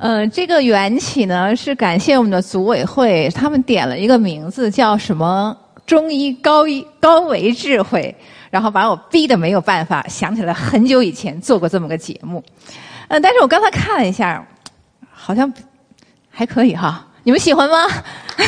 [0.00, 8.14] 呃，这个缘起呢，是感谢我们的组委会，他们点了一个名字叫什么“中医高医高维智慧”，
[8.48, 12.40] 然后把我逼得没有办法，想起来很久以前做过这么个节目。
[13.08, 14.46] 嗯，但是我刚才看了一下，
[15.10, 15.52] 好像
[16.30, 17.84] 还可以哈，你们喜欢吗？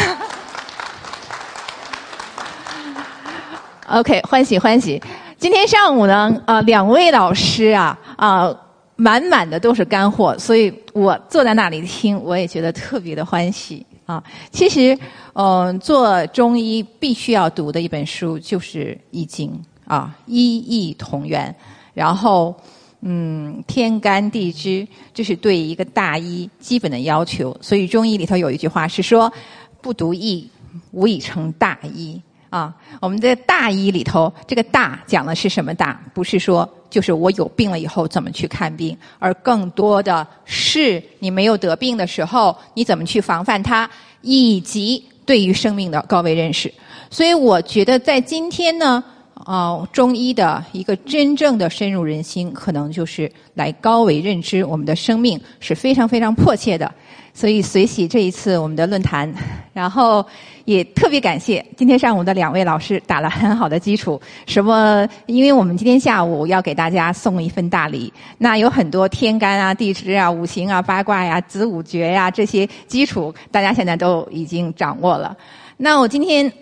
[3.90, 5.02] OK，欢喜欢喜。
[5.36, 8.54] 今天上午呢，啊，两位老师啊，啊，
[9.00, 14.22] 满满的都是干货，所以我坐在那里听，我也觉得特别的欢喜啊。
[14.50, 14.96] 其实，
[15.32, 19.50] 嗯，做中医必须要读的一本书就是《易经》
[19.90, 21.54] 啊，医易同源，
[21.94, 22.54] 然后，
[23.00, 27.56] 嗯，天干地支，这是对一个大医基本的要求。
[27.62, 29.32] 所以中医里头有一句话是说，
[29.80, 30.46] 不读易，
[30.90, 32.20] 无以成大医。
[32.50, 35.98] 啊，我们在大医里头，这个大讲的是什么大？
[36.12, 43.88] 不是说就是我有病了以后怎么去看病，而更多的是你没有得病的时候，你怎么去防范它，
[44.20, 46.72] 以及对于生命的高维认识。
[47.08, 49.02] 所以我觉得在今天呢，
[49.34, 56.92] 啊，中医的一个真正的深入人心，可能就是来高维认知我们的生命是非常非常迫切的。
[57.40, 59.32] 所以随喜这一次我们的论坛，
[59.72, 60.22] 然后
[60.66, 64.20] 也特别感谢今天上午的两位老师打了很好的基础。
[64.46, 65.08] 什么？
[65.24, 75.34] 因为我们今天下午要给大家送一份大礼，那有很多天干啊、地支啊、五行啊、八卦呀、子午觉呀这些基础，大家现在都已经掌握了。
[75.78, 76.52] 那我今天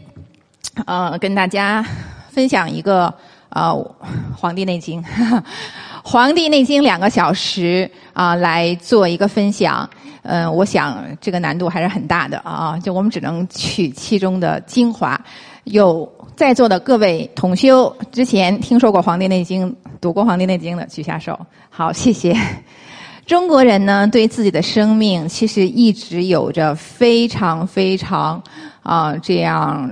[0.87, 1.85] 呃跟大家
[2.31, 3.13] 分享一个
[3.49, 3.71] 呃
[4.37, 5.03] 《黄帝内经》，
[6.05, 9.91] 《黄帝内经》两个小时啊来做一个分享。
[10.31, 12.79] 嗯，我想这个难度还是很大的啊！
[12.85, 15.19] 就我们只能取其中的精华。
[15.65, 19.71] 有在座的各位同修，之前听说过《黄帝内经》、
[20.03, 21.39] 读过《黄帝内经》的，举下手。
[21.71, 22.37] 好，谢谢。
[23.25, 28.43] 中国人呢，对自己的生命其实一直有着非常非常
[28.83, 29.91] 啊这样。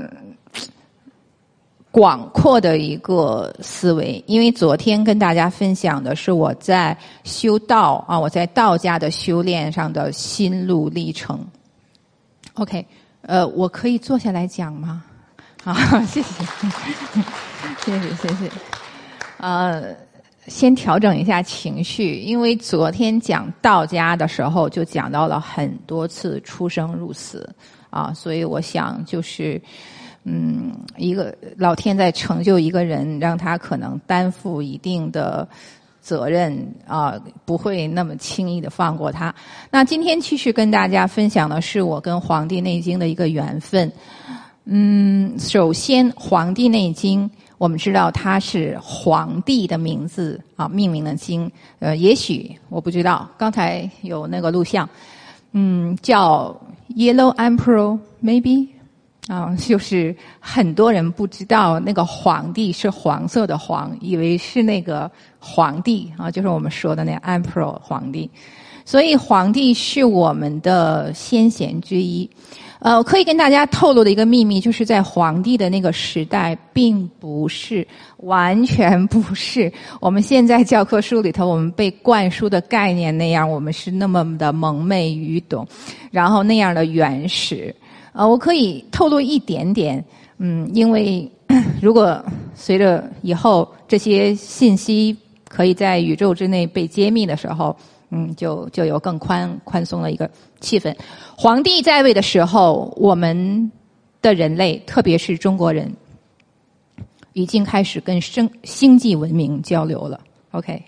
[1.97, 11.41] 广阔的一个思维，因为昨天跟大家分享的是我在修道啊，我在道家的修炼上的心路历程。
[12.53, 12.87] OK，
[13.23, 15.03] 呃，我可以坐下来讲吗？
[15.65, 15.73] 好，
[16.05, 16.45] 谢谢，
[17.83, 18.51] 谢谢，谢谢。
[19.39, 19.97] 呃，
[20.49, 27.49] 先调整一下情绪，因为昨天讲道家的时候就讲到了很多次出生入死
[27.89, 29.59] 啊，所以我想就是。
[30.29, 35.49] 嗯，一个老天在成就一个人，让他可能担负一定的
[36.01, 36.53] 责任
[36.85, 37.15] 啊，
[37.45, 39.33] 不会那么轻易的放过他。
[39.71, 43.91] 那今天继续跟大家分享的是我跟《黄帝内经》的一个缘分。
[44.65, 47.25] 嗯，首先，《黄帝内经》
[47.57, 51.49] 我们知道它是皇帝的名字啊命名的经，
[51.79, 54.89] 呃，也许我不知道，刚才有那个录像，
[55.53, 56.53] 嗯，叫
[56.97, 58.67] Yellow Emperor maybe
[59.29, 68.31] 啊，就是很多人不知道那个皇帝是黄色的黄，以为是那个皇帝啊，就是我们说的那 emperor 皇帝。
[68.85, 72.31] 所以皇帝是我们的先贤之一。
[72.79, 77.85] 呃，我可以跟大家透露的一个秘密，就是在皇帝的那个时代，并不是
[78.19, 85.67] 完全不是我们现在教科书里头我们被灌输的概念那样，我们是那么的蒙昧愚懂，
[86.13, 87.75] 然后那样的原始。
[88.17, 90.03] 啊，我可以透露一点点，
[90.39, 91.31] 嗯，因为
[91.83, 95.15] 如果随着以后这些信息
[95.47, 97.77] 可以在宇宙之内被揭秘的时候，
[98.09, 100.97] 嗯，就就有更宽宽松的一个气氛。
[101.37, 103.71] 皇帝在位的时候，我们
[104.23, 105.93] 的人类，特别是中国人，
[107.35, 110.19] 已经开始跟生星际文明交流了。
[110.53, 110.83] OK，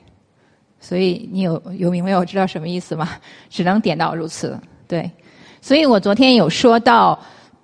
[0.80, 3.10] 所以你有有明白我知道什么意思吗？
[3.50, 5.10] 只能点到如此，对。
[5.68, 7.18] 所以我昨天有说到，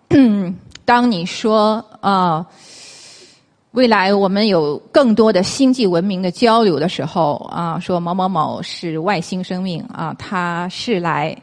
[0.84, 2.46] 当你说啊，
[3.70, 11.34] 未来我们有更多的星际文明的交流的时候啊，说某某某是外星生命啊，他是来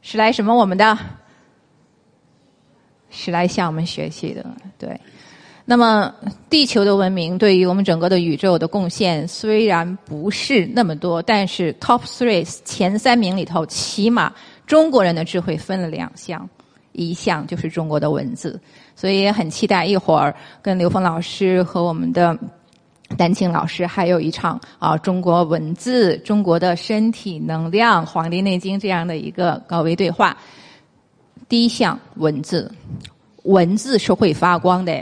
[0.00, 0.96] 是来什么我们的，
[3.10, 4.46] 是来向我们学习的，
[4.78, 5.00] 对。
[5.64, 6.14] 那么
[6.48, 14.32] 地球的文明对于我们整个的宇宙的贡献虽然不是那么多，但是 top three 前三名里头起码。
[14.68, 16.46] 中国人的智慧分了两项，
[16.92, 18.60] 一项就是中国的文字，
[18.94, 22.38] 所以也很期待一会儿跟刘峰老师和我们的
[23.16, 30.36] 丹青老师还有一场啊中国文字、中国的身体能量、《黄帝内经》这样的一个高维对话。
[31.48, 32.70] 第一项文字，
[33.44, 34.92] 文字是会发光的，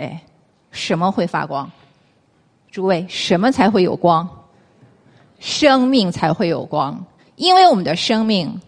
[0.71, 1.69] 什么会发光？
[2.71, 4.29] 诸位，什么才会有光？
[5.41, 7.05] 生命才会有光，
[7.35, 8.61] 因为我们的生命。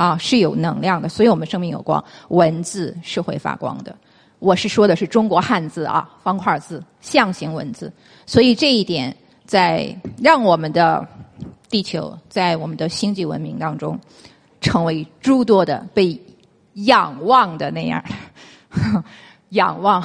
[0.00, 2.02] 啊，是有能量的，所以我们生命有光。
[2.28, 3.94] 文字是会发光的。
[4.38, 7.92] 我是说的是中国汉字啊，方块字、象形文字。
[8.24, 9.14] 所以这一点
[9.44, 11.06] 在让我们的
[11.68, 14.00] 地球在我们的星际文明当中
[14.62, 16.18] 成为诸多的被
[16.72, 18.02] 仰望的那样，
[19.50, 20.02] 仰望，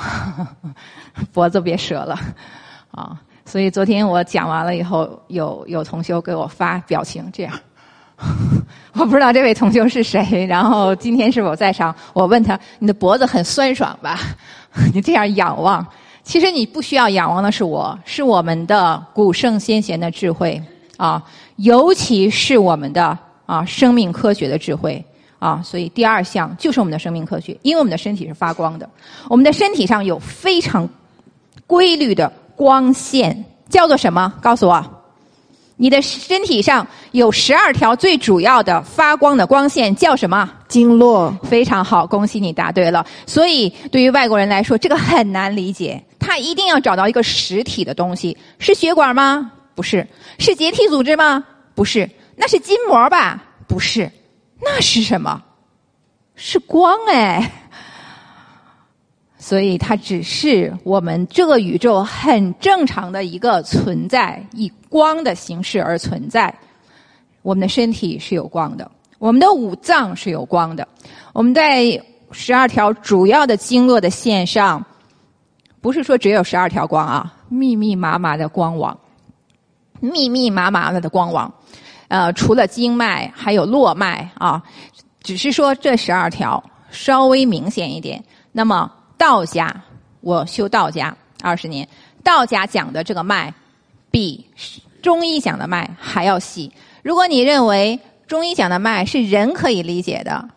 [1.31, 2.19] 脖子别折了
[2.91, 3.21] 啊。
[3.45, 7.57] 所以昨天我讲完了以后，有有同学给我发表情，这样，
[8.94, 10.45] 我不知道这位同学是谁。
[10.45, 11.94] 然后今天是否在场？
[12.13, 14.19] 我问他：“你的脖子很酸爽吧？
[14.94, 15.85] 你这样仰望，
[16.23, 20.62] 其实你不需要仰望的是我，是我们的古圣先贤的智慧
[20.97, 21.21] 啊，
[21.57, 25.03] 尤其是我们的啊生命科学的智慧
[25.39, 25.62] 啊。
[25.63, 28.89] 所以第二项就是我们的生命科学，因为我们的身体是发光的，
[29.29, 30.88] 我们的身体上有非常
[31.67, 34.33] 规律的。”光线叫做什么？
[34.41, 34.81] 告诉我，
[35.75, 40.51] 你的身体上有十二条最主要的发光的光线，叫什么？
[40.67, 41.33] 经络。
[41.44, 43.06] 非常好，恭喜你答对了。
[43.25, 46.03] 所以对于外国人来说，这个很难理解。
[46.19, 49.50] 他一定要找到一个实体的东西，是血管吗？
[49.75, 50.06] 不是。
[50.39, 51.41] 是结缔组织吗？
[51.73, 52.09] 不是。
[52.35, 53.41] 那是筋膜吧？
[53.65, 54.12] 不是。
[54.62, 55.41] 那是什么？
[56.35, 57.50] 是光哎。
[59.38, 66.53] 所以它只是我们这个宇宙很正常的一个存在，以光的形式而存在。
[67.45, 68.89] 我们的身体是有光的，
[69.19, 70.88] 我们的五脏是有光的。
[71.31, 72.01] 我们在
[72.31, 74.83] 十二条主要的经络的线上，
[75.80, 78.97] 不是说只有十二条光啊，密密麻麻的光网，
[80.00, 81.53] 密密麻麻的的光网。
[82.07, 84.63] 呃，除了经脉，还有络脉啊，
[85.21, 88.21] 只是说这十二条稍微明显一点。
[88.51, 88.91] 那么。
[89.18, 89.74] 道家，
[90.19, 91.88] 我修道家二十年，
[92.21, 93.53] 道家讲的这个脉，
[94.12, 94.45] 比
[95.01, 96.69] 中医讲的脉还要细。
[97.06, 100.50] 如果你认为中医讲的脉是人可以理解的，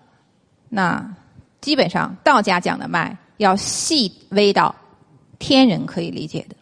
[0.71, 1.15] 那
[1.61, 4.75] 基本上道家讲的脉要细微到
[5.39, 6.57] 天人可以理解的。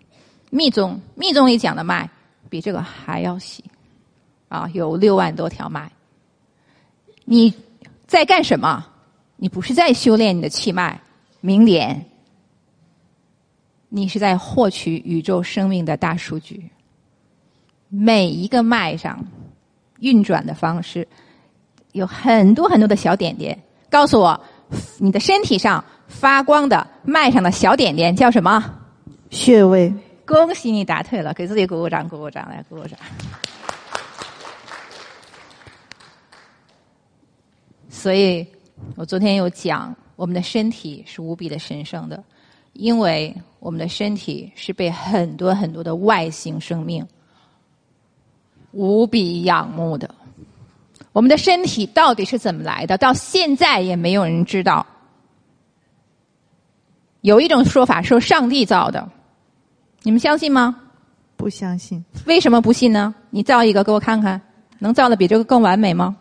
[0.50, 2.10] 密宗密宗里讲的脉
[2.50, 3.62] 比这个还要细，
[4.48, 5.88] 啊，有六万多条脉。
[7.24, 7.54] 你
[8.08, 8.84] 在干什么？
[9.36, 11.00] 你不是在修炼你的气脉？
[11.40, 12.04] 明点，
[13.88, 16.70] 你是在获取宇宙生命的大数据。
[17.88, 19.24] 每一个脉上
[20.00, 21.06] 运转的方式，
[21.92, 23.58] 有很多很多的小点点。
[23.90, 24.40] 告诉我，
[24.98, 28.62] 你的身体上发光的脉上的小点点叫什么？
[29.30, 29.92] 穴位。
[30.24, 32.98] 恭喜你答对了，给自己鼓鼓掌，鼓鼓掌，来鼓鼓掌。
[37.88, 38.46] 所以
[38.96, 39.94] 我昨天有讲。
[40.16, 42.24] 我们的身体是无比的神圣的，
[42.72, 47.06] 因为我们的身体是被很多很多的外星生命
[48.76, 50.14] 无比仰慕的。
[51.12, 52.98] 我们的身体到底是怎么来的？
[52.98, 54.86] 到现在也没有人知道。
[57.22, 59.08] 有一种说法说上帝造的，
[60.02, 60.76] 你们相信吗？
[61.36, 62.04] 不相信。
[62.26, 63.14] 为什么不信呢？
[63.30, 64.40] 你造一个给我看看，
[64.78, 66.16] 能造的比这个更完美吗？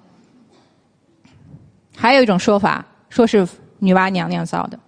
[1.96, 3.48] 还有一种说法，说是。
[3.78, 4.80] 女娲娘娘造的，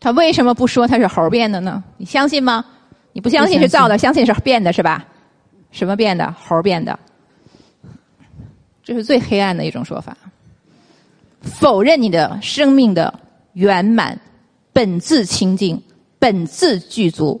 [0.00, 1.82] 他为什么不说他是猴变的呢？
[1.96, 2.64] 你相信吗？
[3.16, 5.02] 你不相信是造的，相信是变的是吧？
[5.70, 6.30] 什么变的？
[6.32, 6.98] 猴变的，
[8.84, 10.14] 这是最黑暗的一种说法，
[11.40, 13.18] 否认你的生命的
[13.54, 14.20] 圆满、
[14.70, 15.82] 本自清净、
[16.18, 17.40] 本自具足，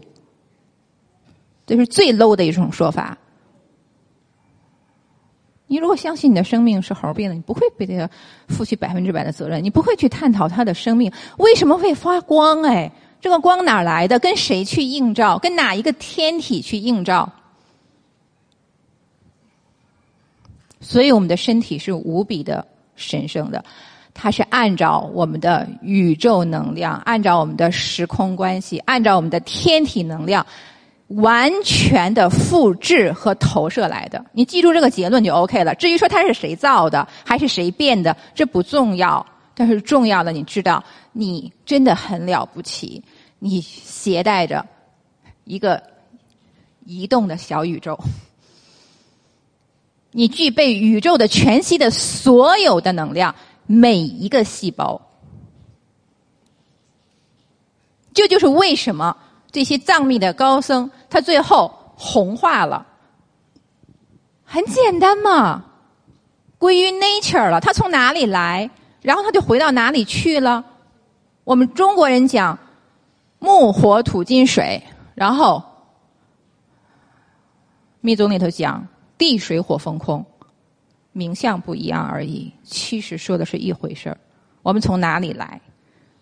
[1.66, 3.18] 这是最 low 的一种说法。
[5.66, 8.08] 你如果相信你的生命是猴变的，你不会被这个
[8.48, 12.62] 负起百分之百的责任，你不会去探讨他的生命为什么会发光？
[12.62, 14.18] 哎，这个光哪来的？
[14.18, 15.38] 跟谁去映照？
[15.38, 17.30] 跟哪一个天体去映照？
[20.80, 23.64] 所以我们的身体是无比的神圣的，
[24.14, 30.46] 它是按照我们的宇宙能量，按照我们的时空关系，按照我们的天体能量。
[31.10, 35.72] 完全的复制和投射来的，你记住这个结论就 OK 了。
[35.76, 39.24] 至于说它是谁造的，还是谁变的，这不重要。
[39.54, 40.82] 但是重要的，你知道，
[41.18, 43.02] 你真的很了不起。
[43.38, 44.66] 你携带着
[45.44, 45.82] 一个
[46.84, 47.98] 移动的小宇宙，
[50.12, 53.34] 你具备宇宙的全息的所有的能量，
[53.66, 55.00] 每一个细胞。
[58.12, 59.16] 这就是为什么。
[59.52, 62.86] 这些藏密的高僧，他最后红化了，
[64.44, 65.64] 很简单嘛，
[66.58, 67.58] 归于 nature 了。
[67.58, 68.68] 他从哪里来，
[69.00, 70.62] 然后他就回到哪里去了。
[71.46, 72.58] 我们中国人讲
[73.38, 74.82] 木火土金水，
[75.14, 75.62] 然后
[78.00, 78.84] 密宗里头讲
[79.16, 80.26] 地水火风空，
[81.12, 82.52] 名相不一样而已。
[82.64, 84.18] 其实说的是一回事儿。
[84.64, 85.60] 我们从哪里来？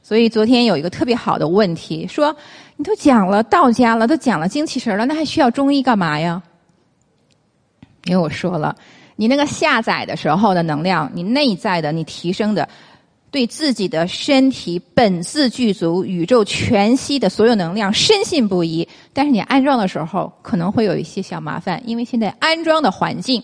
[0.03, 2.37] 所以昨天有一个特别好的问题，说
[2.77, 6.43] 你都讲了道家了，都讲了精气神了，那还需要中医干嘛呀？
[8.05, 8.77] 因为我说了，
[9.17, 12.69] 你那个下载的时候的能量，你内在的，你提升的，
[13.35, 18.87] 对自己的身体本自具足、宇宙全息的所有能量深信不疑。
[19.13, 23.43] 但是你安装的时候可能会有一些小麻烦，因为现在安装的环境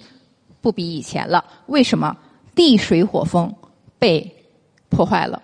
[0.60, 1.44] 不比以前了。
[1.66, 2.16] 为什么？
[2.54, 3.52] 地水火风
[3.98, 4.32] 被
[4.90, 5.42] 破坏了。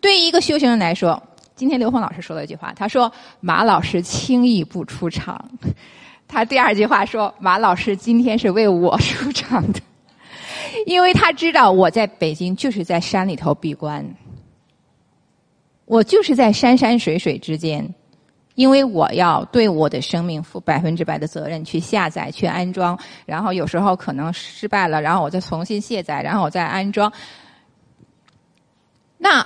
[0.00, 1.20] 对于一个修行人来说，
[1.56, 5.44] 今天刘峰老师说了一句话，他说：“马老师轻易不出场。”
[6.28, 9.80] 他第二句话说：“马老师今天是为我出场的，
[10.86, 14.04] 因为他知道我在北京就是在山里头闭关，
[15.84, 17.88] 我就是在山山水水之间，
[18.54, 27.12] 因为我要对我的生命负百分之百的责任，去下载、去安装，然后有时候可能失败了，然后我再重新卸载，然后我再安装。
[29.16, 29.44] 那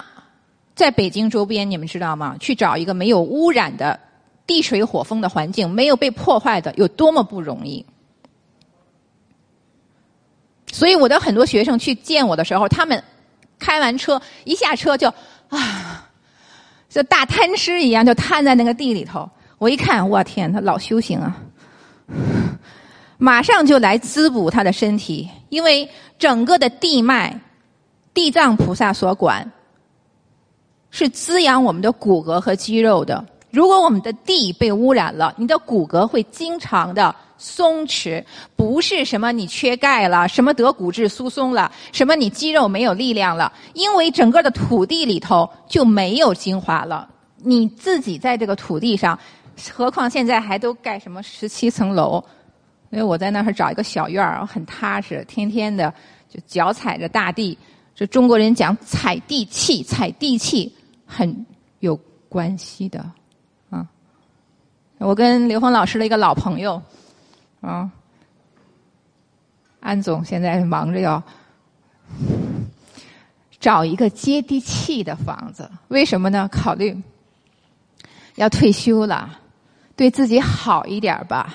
[0.74, 2.36] 在北京周边，你们知道吗？
[2.38, 3.98] 去找一个没有污染的。”
[4.44, 7.86] 地水火风的环境没有被破坏的有多么不容易，
[10.72, 13.00] 所以我的很多学生去见我的时候，他们
[13.58, 15.06] 开完车一下车就
[15.50, 16.08] 啊，
[16.88, 19.28] 就大贪吃一样，就瘫在那个地里头。
[19.58, 21.36] 我一看，我天，他老修行啊，
[23.18, 25.88] 马上就来滋补他的身体，因为
[26.18, 27.38] 整个的地脉，
[28.14, 29.48] 地藏菩萨所管，
[30.90, 33.24] 是滋养我们的骨骼和肌肉的。
[33.50, 37.14] 如果我们的地被污染了，你的骨骼会经常的
[37.44, 47.10] 松弛，不是什么你缺钙了，什么得骨质疏松了，什么你肌肉没有力量了，因为整个的土地里头就没有精华了。
[47.38, 49.18] 你自己在这个土地上，
[49.72, 52.22] 何况现在还都盖什么十七层楼？
[52.90, 55.92] 因为我在那儿找一个小院儿，很踏实，天天的
[56.28, 57.58] 就脚踩着大地。
[57.92, 60.72] 这中国人讲踩地气，踩地气
[61.04, 61.44] 很
[61.80, 63.04] 有关系的。
[64.98, 66.80] 我跟刘峰老师的一个老朋友，
[67.62, 67.88] 啊，
[69.80, 71.22] 安总现在忙着要
[73.60, 76.48] 找一个接地气的房子，为什么呢？
[76.48, 77.00] 考虑
[78.34, 79.38] 要退休了，
[79.94, 81.54] 对自己好一点吧，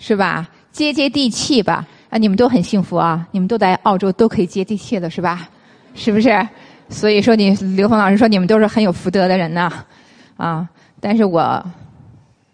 [0.00, 0.48] 是吧？
[0.72, 1.86] 接接地气吧。
[2.10, 5.48] 啊，你们都很幸福啊，你们都在澳洲都可以接地气的是吧？
[5.94, 6.48] 是不是？
[6.88, 9.72] 所以说，你刘峰老师说你们都是很有福德的人呐，
[10.36, 10.68] 啊，
[11.00, 11.64] 但是我。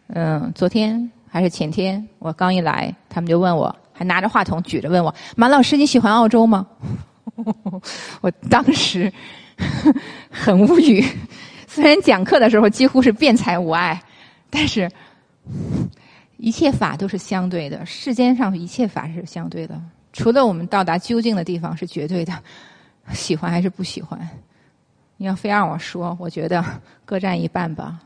[0.08, 6.64] 嗯，昨天还是前天，我刚一来，他们就问我，还拿着话筒举着问我：“马老师，你喜欢澳洲吗？”
[8.22, 9.12] 我当时
[10.30, 11.04] 很无语。
[11.66, 14.00] 虽然讲课的时候几乎是辩才无碍，
[14.48, 14.88] 但是
[16.36, 19.76] 一切法都是相对的，世间上一切法是相对的，
[20.12, 22.32] 除了我们到达究竟的地方是绝对的。
[23.12, 24.16] 喜欢还是不喜欢？
[25.16, 26.64] 你要非让我说，我觉得
[27.04, 27.98] 各占一半吧，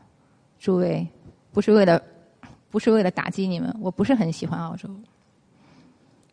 [0.59, 1.07] 诸位。
[1.51, 2.01] 不是为了，
[2.69, 3.75] 不是为了打击你们。
[3.79, 4.89] 我不是很喜欢澳洲，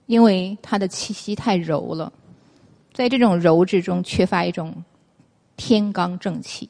[0.06, 2.12] 因为它的气息太柔了，
[2.92, 4.74] 在这种柔之中缺乏一种
[5.56, 6.68] 天罡正气，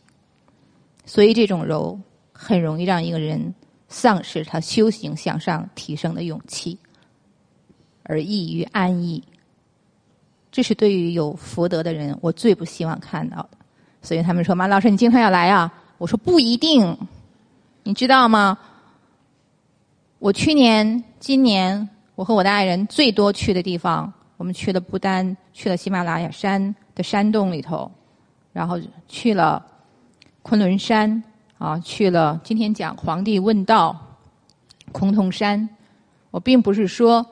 [1.04, 1.99] 所以这种柔
[2.32, 3.54] 很容易让一个人
[3.88, 6.78] 丧失他修行向上提升的勇气，
[8.02, 9.23] 而易于安逸。
[10.50, 13.50] 这是对于有福德的人，我最不希望看到的。
[14.00, 16.96] 所以他们说：“马老师，你经常要来啊？”我说：“不一定。”
[17.85, 18.56] 你知道吗？
[20.18, 27.90] 我去年、今年，我和我的爱人最多去的地方，我们去了不丹，去了喜马拉雅山的山洞里头，
[28.52, 29.64] 然后去了
[30.42, 31.23] 昆仑山，
[31.58, 33.94] 啊，去了今天讲皇帝问道，
[34.92, 35.68] 崆峒山。
[36.30, 37.25] 我并不是说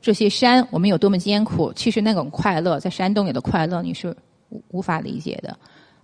[0.00, 4.16] 这些山我们有多么艰苦，其实那种快乐，在山洞里的快乐，你是
[4.50, 5.58] 无无法理解的。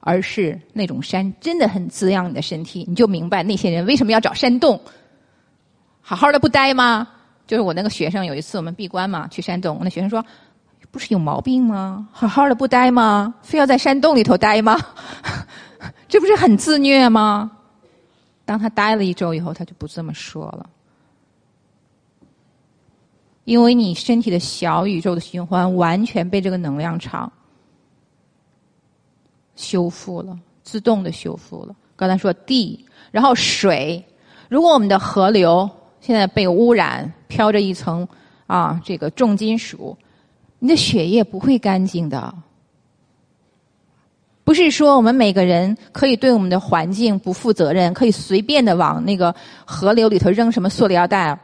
[0.07, 4.79] 而是那种山真的很滋养你的身体，你就明白那些人为什么要找山洞，
[6.07, 7.09] 好好的不待吗？
[7.47, 10.23] 就是我那个学生有一次我们闭关嘛，去山洞，我那学生说，
[10.91, 12.07] 不是有毛病吗？
[12.13, 13.35] 好好的不待吗？
[13.43, 14.79] 非要在山洞里头待吗？
[16.07, 17.51] 这不是很自虐吗？
[18.45, 20.69] 当他待了一周以后，他就不这么说了，
[23.45, 27.33] 因为你身体的小宇宙的循环完全被这个能量场。
[29.57, 31.75] 修复了，自动的修复了。
[31.97, 34.05] 刚才说地，然后水。
[34.51, 35.69] 如果我们的河流
[36.05, 38.07] 现在被污染，飘着一层
[38.47, 39.97] 啊这个重金属，
[40.59, 42.35] 你的血液不会干净的。
[44.45, 49.35] 不是说我们每个人可以对我们的环境不负责任，可以随便的往那个
[49.65, 51.39] 河流里头扔什么塑料袋。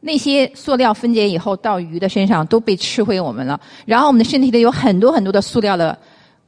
[0.00, 5.96] 那些塑料分解以后到鱼的身上都被吃回我们了，然后我们的身体里有很多很多的塑料的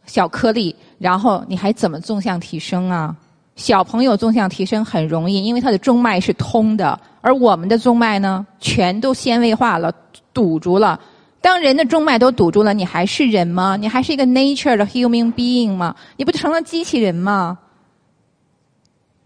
[0.06, 3.14] 小颗粒，然后你还怎么纵向提升啊？
[3.54, 9.90] 小朋友纵向提升很容易，因为他的中脉是通的，而我们的中脉呢，全都纤维化了，
[10.35, 11.00] 堵住了。
[11.40, 13.78] 当人的中脉都堵住了，你还是人吗？
[13.81, 15.97] 你还是一个 nature 的 human being 吗？
[16.19, 17.59] 你不成了机器人吗？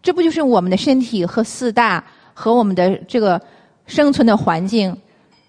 [0.01, 3.43] 这不就是我们的身体和四大和我们的这个
[3.87, 4.97] 生存的环境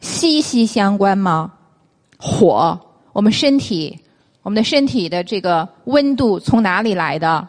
[0.01, 1.51] 息息相关吗？
[2.17, 2.79] 火，
[3.13, 3.95] 我们身体，
[4.41, 7.47] 我们的身体的这个温度从哪里来的？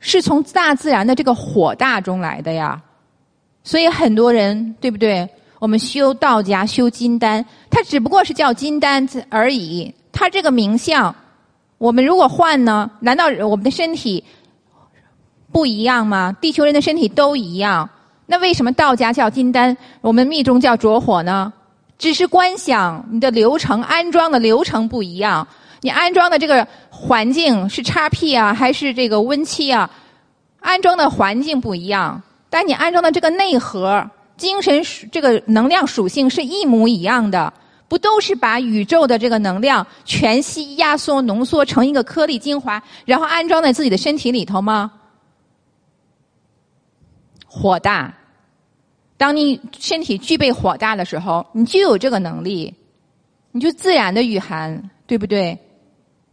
[0.00, 2.82] 是从大自然的这个火大中来的呀。
[3.66, 5.28] 所以很多人对不对？
[5.58, 9.92] 我们修道家修金丹，它只不过是叫金丹而已。
[10.12, 11.12] 它这个名相，
[11.76, 12.88] 我们如果换呢？
[13.00, 14.22] 难道我们的身体
[15.50, 16.32] 不一样吗？
[16.40, 17.90] 地球人的身体都一样，
[18.26, 21.52] 那为什么道家叫金丹，我们密宗叫着火呢？
[21.98, 25.44] 只是观想你的流程安装的流程不一样，
[25.80, 29.90] 你安装的这个环境是叉 P 啊，还是这个温气啊？
[30.60, 32.22] 安装的环境不一样，
[32.56, 34.10] 但你安装的这个内核。
[34.38, 34.82] 精神
[35.12, 37.52] 这个能量属性是一模一样的，
[37.86, 44.90] 不都是把宇宙的这个能量全息压缩浓缩成一个颗粒精华，然后安装在自己的身体里头吗？
[47.46, 48.14] 火大，
[49.18, 52.74] 当你身体具备火大的时候，你就有这个能力，
[53.52, 55.58] 你就自然的御寒，对不对？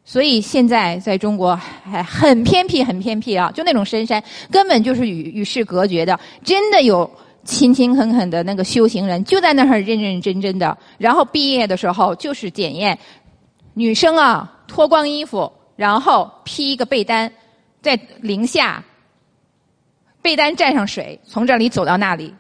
[0.06, 7.10] 所以现在在中国还很偏僻，很偏僻啊，就那种深山，根本就是与与世隔绝的，真的有。
[7.46, 12.98] 勤勤恳恳的那个修行人就在那儿认认真真的，然后毕业的时候就是检验，
[13.74, 17.30] 女生啊脱光衣服，然后披一个被单，
[17.82, 18.82] 在零下，
[20.22, 22.34] 被单沾上水，从这里走到那里，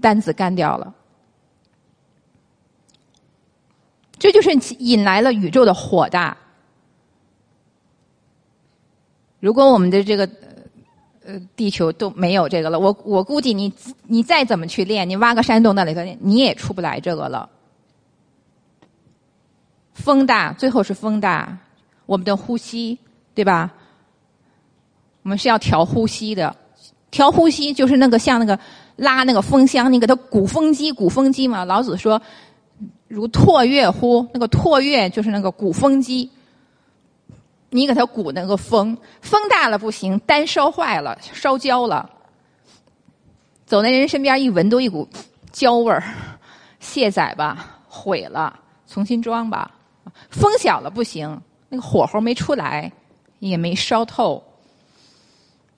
[0.00, 0.94] 单子干掉了，
[4.20, 6.36] 这就是引来了宇宙的火大。
[9.42, 10.24] 如果我们的这个。
[10.24, 10.30] 呃
[11.24, 12.80] 呃，地球都没有这个了。
[12.80, 13.72] 我我估计你
[14.08, 17.48] 你再怎么去练，你挖个山洞那里头，你也出不来这个了。
[19.94, 21.56] 风大，最后是风大。
[22.06, 22.98] 我们的呼吸，
[23.36, 23.72] 对吧？
[25.22, 26.56] 我们是要调呼吸的，
[27.12, 28.58] 调呼吸就是那个像那个
[28.96, 31.64] 拉那个风箱，你给它鼓风机，鼓风机嘛。
[31.64, 32.20] 老子说，
[33.06, 34.26] 如唾跃乎？
[34.34, 36.28] 那个唾月就是那个鼓风机。
[37.74, 42.08] 你给它鼓那个风，风大了不行，单烧坏了，烧焦了。
[43.64, 45.08] 走在人身边一闻都一股
[45.50, 46.04] 焦味儿，
[46.80, 49.70] 卸载吧，毁了，重新装吧。
[50.28, 52.92] 风小了不行，那个火候没出来，
[53.38, 54.42] 也没烧透。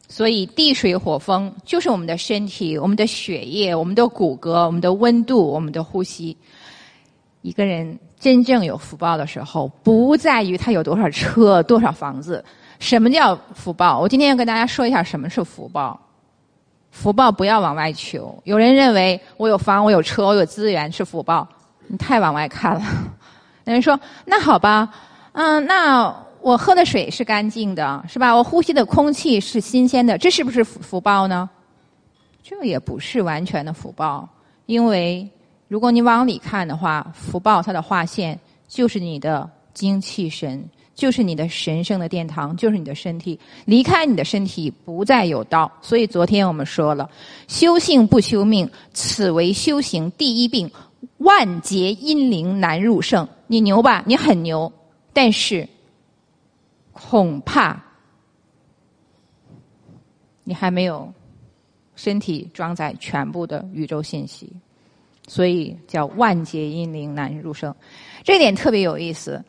[0.09, 6.37] 所以地水火风就是我们的身体，我们的血液，我们的骨骼，我们的温度，我们的呼吸。
[7.43, 7.97] 一个人。
[8.25, 12.43] 真正有福报的时候，不在于他有多少车、多少房子。
[12.79, 14.01] 什么叫福报？
[14.01, 16.01] 我今天要跟大家说一下什么是福报。
[16.91, 18.35] 福报不要往外求。
[18.45, 21.47] 有人认为我有房、我有车、我有资源是福报，
[21.87, 22.83] 你太往外看了。
[23.65, 24.89] 有人说：“那好吧，
[25.33, 26.11] 嗯，那
[26.41, 28.35] 我喝的水是干净的，是吧？
[28.35, 31.51] 我呼吸的空气是新鲜的，这是不是福福报呢？”
[32.43, 34.27] 这也不是完全的福报，
[34.65, 35.29] 因为。
[35.69, 43.39] 如果你往里看的话，福报它的划线就是你的精气神，就是你的神圣的殿堂，就是你的身体。
[43.65, 45.71] 离开你的身体，不再有道。
[45.81, 47.11] 所以昨天我们说了，
[47.49, 50.71] 修性不修命，此为修行第一病。
[51.19, 53.27] 万劫阴灵难入圣。
[53.47, 54.03] 你牛吧？
[54.07, 54.71] 你很牛，
[55.13, 55.69] 但是
[56.93, 57.83] 恐怕
[60.45, 61.13] 你还没有
[61.95, 64.51] 身体装载全部的宇宙信息。
[65.27, 67.75] 所以叫万劫阴灵难入生，
[68.23, 69.43] 这点特别有意思。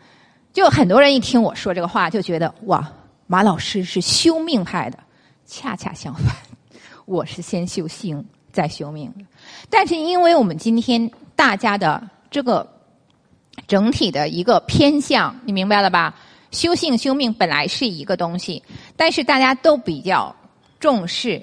[0.53, 2.89] 就很多人一听我说这个话，就觉得哇，
[3.27, 4.97] 马老师是修命派的。
[5.45, 6.35] 恰恰相反，
[7.05, 9.13] 我是先修性再修命。
[9.69, 12.67] 但是因为我们今天大家的这个
[13.67, 16.15] 整体的一个偏向，你明白了吧？
[16.51, 18.63] 修性修命本来是一个东西，
[18.95, 20.33] 但是大家都比较
[20.79, 21.39] 重视。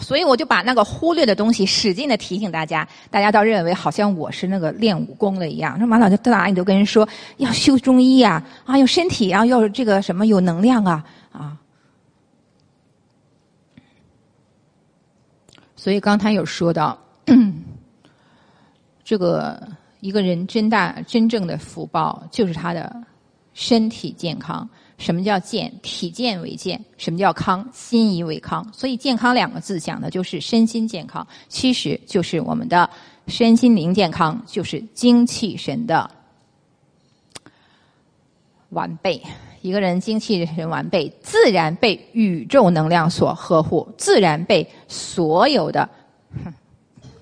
[0.00, 5.76] 所以我就把那个忽略的东西使劲的提醒大家，大家倒认为好像我是那个练武功的一样。
[5.78, 11.58] 说马老师到哪里都跟人说要修中医啊，啊，要身体啊，要这个什么有能量啊，啊。
[15.76, 16.98] 所以刚才有说到，
[19.04, 19.60] 这个
[20.00, 22.96] 一个人真大真正的福报就是他的
[23.52, 24.66] 身体健康。
[25.02, 25.72] 什么叫健？
[25.82, 26.80] 体健为健。
[26.96, 27.68] 什么叫康？
[27.72, 28.64] 心怡为康。
[28.72, 32.88] 所以“健康”两个字讲的就是身心健康，其实就是我们的
[33.26, 36.08] 身心灵健康，就是精气神的
[38.68, 39.20] 完备。
[39.60, 45.88] 一个人精气神完备，自然被宇宙能量所呵护，自然被所有的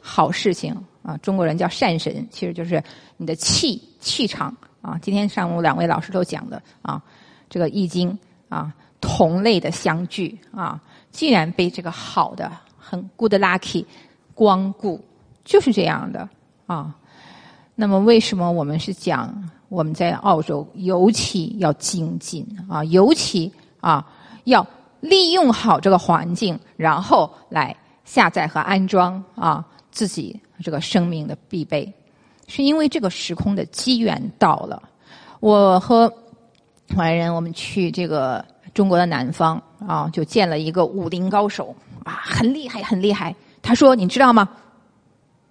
[0.03, 2.83] 好事情啊，中国人叫善神，其实就是
[3.17, 4.99] 你的气气场啊。
[5.01, 7.03] 今天上午两位老师都讲的啊，
[7.51, 13.85] 这个易经啊，同类的相聚啊，竟然被这个好的很 good lucky
[14.35, 14.99] 光顾，
[15.45, 16.27] 就是这样的
[16.67, 16.97] 啊。
[17.75, 19.51] 那么为什么我们是讲？
[19.69, 24.05] 我们在澳洲尤其要精进啊，尤其啊
[24.43, 24.67] 要
[24.99, 31.91] 利用好这个环境，然后来下载和安装啊自己这个生命的必备，
[32.49, 34.83] 是因为这个时空的机缘到了。
[35.39, 36.13] 我和
[36.97, 41.75] 华人我们去这个中国的南方啊，就见了一个武林高手
[42.05, 43.35] 啊，很厉害，很厉害。
[43.63, 44.49] 他说：“你知道吗？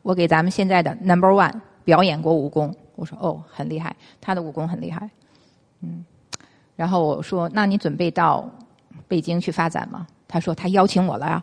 [0.01, 5.09] 我给咱们现在的 Number One 表演过武功。”我说哦，很厉害，他的武功很厉害，
[5.81, 6.03] 嗯。
[6.75, 8.49] 然后我说，那你准备到
[9.07, 10.07] 北京去发展吗？
[10.27, 11.41] 他说他邀请我了呀。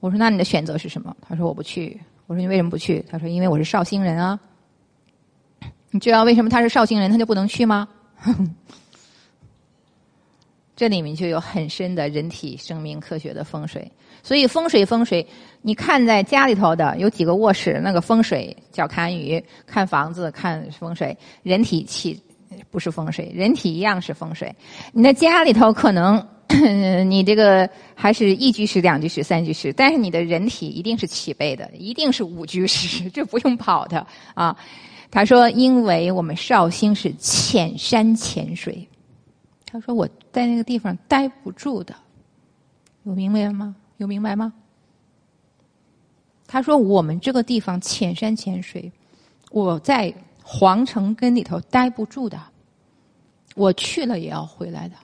[0.00, 1.14] 我说那你的选择是什么？
[1.20, 2.00] 他说我不去。
[2.26, 3.04] 我说你为什么不去？
[3.10, 4.38] 他说因为我是绍兴人啊。
[5.90, 7.88] 你知道为什么他是绍兴人他就不能去吗？
[10.80, 13.86] 这里面就有很深的人体生命科学的风水。
[14.22, 15.26] 所以风水风水，
[15.60, 22.18] 你看在家里头的有几个卧室，那个风水叫看雨，看房子看风水，人体气
[22.70, 24.50] 不是风水，人体一样是风水。
[24.90, 26.26] 你的家里头可能
[27.06, 34.56] 你这个还是一居室、两居室、三居室，但是你的人体一定是齐备的，一定是五居室， 这不用跑的啊。
[35.10, 38.88] 他说，因为我们绍兴是浅山浅水，
[39.70, 41.94] 他说我在那个地方待不住的，
[43.04, 43.76] 有明白吗？
[43.98, 44.52] 有明白吗？
[46.48, 48.90] 他说：“我们这个地方浅山浅水，
[49.52, 52.36] 我在皇城根里头待不住的，
[53.54, 54.96] 我去了也要回来的。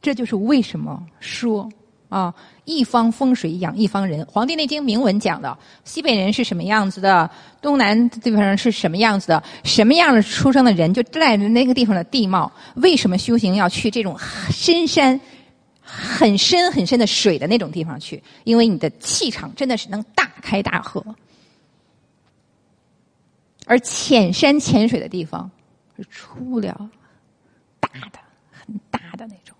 [0.00, 1.68] 这就是为什么说
[2.16, 4.24] 啊，一方风水养一方人。
[4.30, 12.50] 《黄帝内经》铭文讲的，西北人是什么样子的，东南地方人是什么样子的，什么样的出生的人就带着那个地方的地貌。
[12.76, 14.16] 为什么修行要去这种
[14.50, 15.20] 深山？”
[15.88, 21.04] 很深很深的水的那种地方去，因为你的气场真的是能大开大合，
[23.66, 25.48] 而浅山浅水的地方
[25.96, 26.90] 是出不了
[27.78, 28.18] 大的、
[28.50, 29.56] 很大的那种，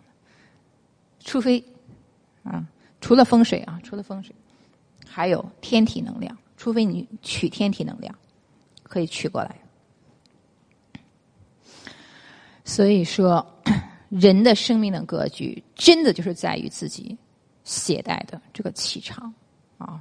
[1.24, 1.62] 除非
[2.46, 2.64] 啊，
[3.00, 4.34] 除了风水啊，除了风水，
[5.06, 8.14] 还有天体能量，除非你取天体能量，
[8.82, 9.54] 可以取过来。
[12.64, 13.44] 所以说。
[14.08, 17.18] 人的生命的格局，真的就是在于自己
[17.64, 19.34] 携带的这个气场
[19.78, 20.00] 啊！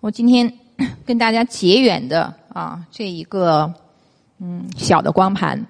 [0.00, 0.50] 我今天
[1.04, 3.72] 跟大家结缘的啊，这一个
[4.38, 5.62] 嗯小的光盘，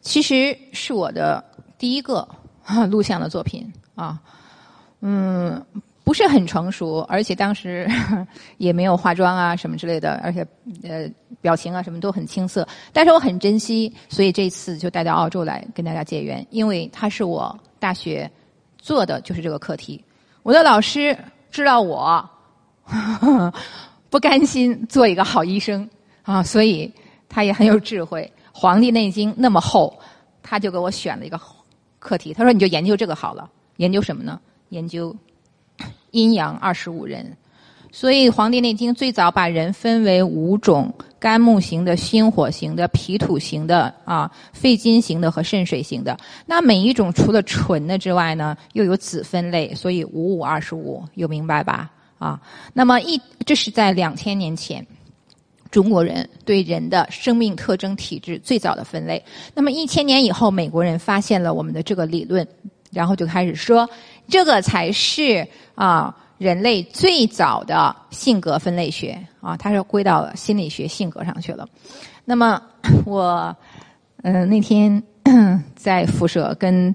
[0.00, 1.42] 其实是我的
[1.78, 2.28] 第一个
[2.90, 4.20] 录像的作品啊，
[5.00, 5.64] 嗯。
[6.02, 7.88] 不是很成熟，而且当时
[8.58, 10.44] 也没有化妆啊什么之类的，而且
[10.82, 11.08] 呃
[11.40, 12.66] 表情啊什么都很青涩。
[12.92, 18.28] 但是我很珍惜，所以这次就带到澳洲来跟大家结缘，因为它是我大学
[18.76, 20.04] 做的就是这个课题。
[20.42, 21.16] 我的老师
[21.52, 22.28] 知道我
[24.08, 25.88] 不甘心做一个好医生
[26.22, 26.92] 啊，所以
[27.28, 28.28] 他也很有智慧。
[28.50, 29.96] 《黄帝内经》那么厚，
[30.42, 31.40] 他就给我选了一个
[32.00, 32.34] 课题。
[32.34, 33.48] 他说：“你就研究这个好了。
[33.76, 34.40] 研究什么呢？
[34.70, 35.14] 研究。”
[36.10, 37.36] 阴阳二十五人，
[37.92, 46.18] 所以《黄帝内经》最早把人分为五种：肝木型的、心火型的、脾土型的、啊肺金型的和肾水型的。
[46.46, 51.88] 那每一种除了纯的之外呢，又有子分类，所以五五二十五，有明白吧？
[52.18, 52.42] 啊，
[52.74, 54.84] 那么一这是在两千年前，
[55.70, 59.24] 中国人对人的生命特征体质最早的分类。
[59.54, 62.44] 那么一千年以后，美国人发现了我们的这个理论，
[62.90, 63.88] 然后就开始说。
[64.30, 71.68] 这个才是啊，人类最早的性格分类学啊，它是归到心理学性格上去了。
[72.24, 72.62] 那么
[73.04, 73.54] 我
[74.22, 75.02] 嗯那天
[75.74, 76.94] 在辐射跟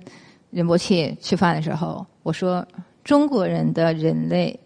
[0.50, 2.66] 任伯切吃饭的时候，我说
[3.04, 4.58] 中国人的人类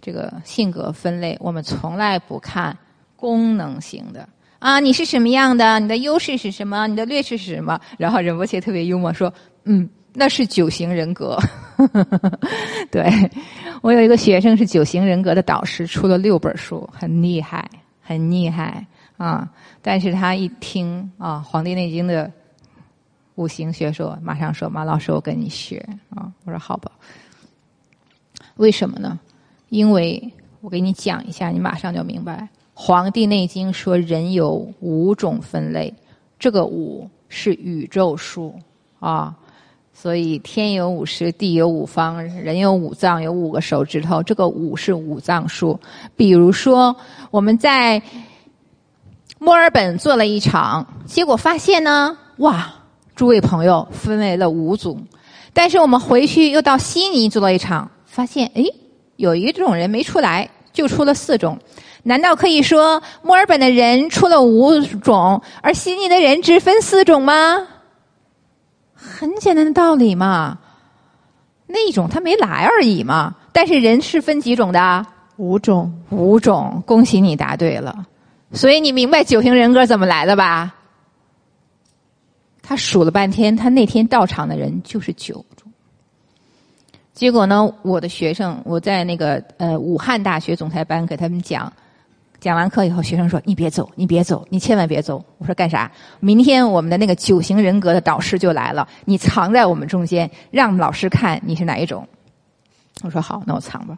[0.00, 2.76] 这个性格分类，我们从来不看
[3.16, 4.28] 功能型的
[4.60, 5.80] 啊，你是什么样的？
[5.80, 6.86] 你的优势是什么？
[6.86, 7.80] 你的劣势是什么？
[7.98, 9.32] 然后任伯切特别幽默说，
[9.64, 9.88] 嗯。
[10.14, 11.38] 那是九型人格，
[12.92, 13.10] 对
[13.80, 17.68] 我有一个学生是九型人格的导师，出了六本书，很厉害，
[18.00, 19.50] 很厉害啊！
[19.80, 22.30] 但是他一听啊《黄帝内经》的
[23.36, 25.78] 五行学说，马上说马老师，我跟你学
[26.10, 26.30] 啊。
[26.44, 26.92] 我说好吧。
[28.56, 29.18] 为什么呢？
[29.70, 30.22] 因为
[30.60, 32.36] 我给你讲一下，你马上就明白。
[32.74, 35.92] 《黄帝内经》说人有五种分类，
[36.38, 38.54] 这个五是宇宙数
[39.00, 39.34] 啊。
[40.02, 44.20] 所以天有五十，地有五方，人有五脏，有五个手指头。
[44.20, 45.78] 这个五是五脏数。
[46.16, 46.96] 比如说，
[47.30, 48.02] 我们在
[49.38, 52.74] 墨尔本做了一场，结果发现呢，哇，
[53.14, 54.98] 诸位朋友分为了五组。
[55.52, 58.64] 但是我们回去又到悉尼做了一场，发现诶，
[59.14, 61.56] 有一种人没出来，就出了四种。
[62.02, 67.68] 难道可以说墨尔本的人出了五种，而悉尼的人只分四种吗？
[69.02, 70.58] 很简单的道理嘛，
[71.66, 73.34] 那种他没来而已嘛。
[73.52, 75.06] 但是人是分几种的？
[75.36, 76.82] 五种，五种。
[76.86, 78.06] 恭喜你答对了。
[78.52, 80.74] 所以你明白九型人格怎么来的吧？
[82.62, 85.70] 他数了半天，他那天到场的人就是九种。
[87.12, 91.70] 结果呢，我的学生，我在那个呃武汉大学总裁班给他们讲。
[92.42, 95.88] 讲完课以后，学生说：“你别走，你别走，你千万别走。”我说：“干啥？
[96.18, 102.04] 明天我们的那个九型人格的导师就来了，你藏在我们中间，让老师看你是哪一种。”
[103.04, 103.96] 我说：“好，那我藏吧。”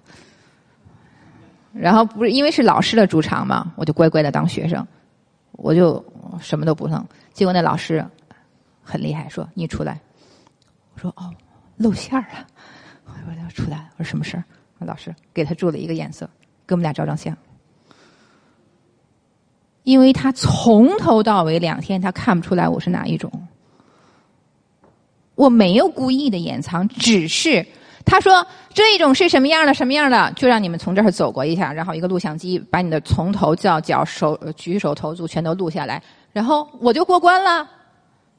[1.73, 4.87] 然后不是因为是老师的主场嘛，我就乖乖的当学生，
[5.53, 6.05] 我就
[6.39, 7.03] 什么都不弄。
[7.33, 8.05] 结果那老师
[8.83, 9.99] 很厉害，说：“你出来。”
[10.93, 11.33] 我说：“哦，
[11.79, 12.47] 露馅儿了。”
[13.09, 14.45] 我说：“出来。”我说：“什么事儿？”
[14.85, 16.29] 老师给他注了一个颜色，
[16.67, 17.35] 给我们俩照张相。
[19.85, 23.31] 因为他从头到尾两天，他看不出来我是哪一种。
[25.37, 27.65] 我没有故意的掩藏，只是
[28.05, 37.69] 他说这一种是什么样的什么样的，就让你们从这儿走过一下，然后一个录像机把你的从头到脚手举手投足全都录下来，然后我就过关了。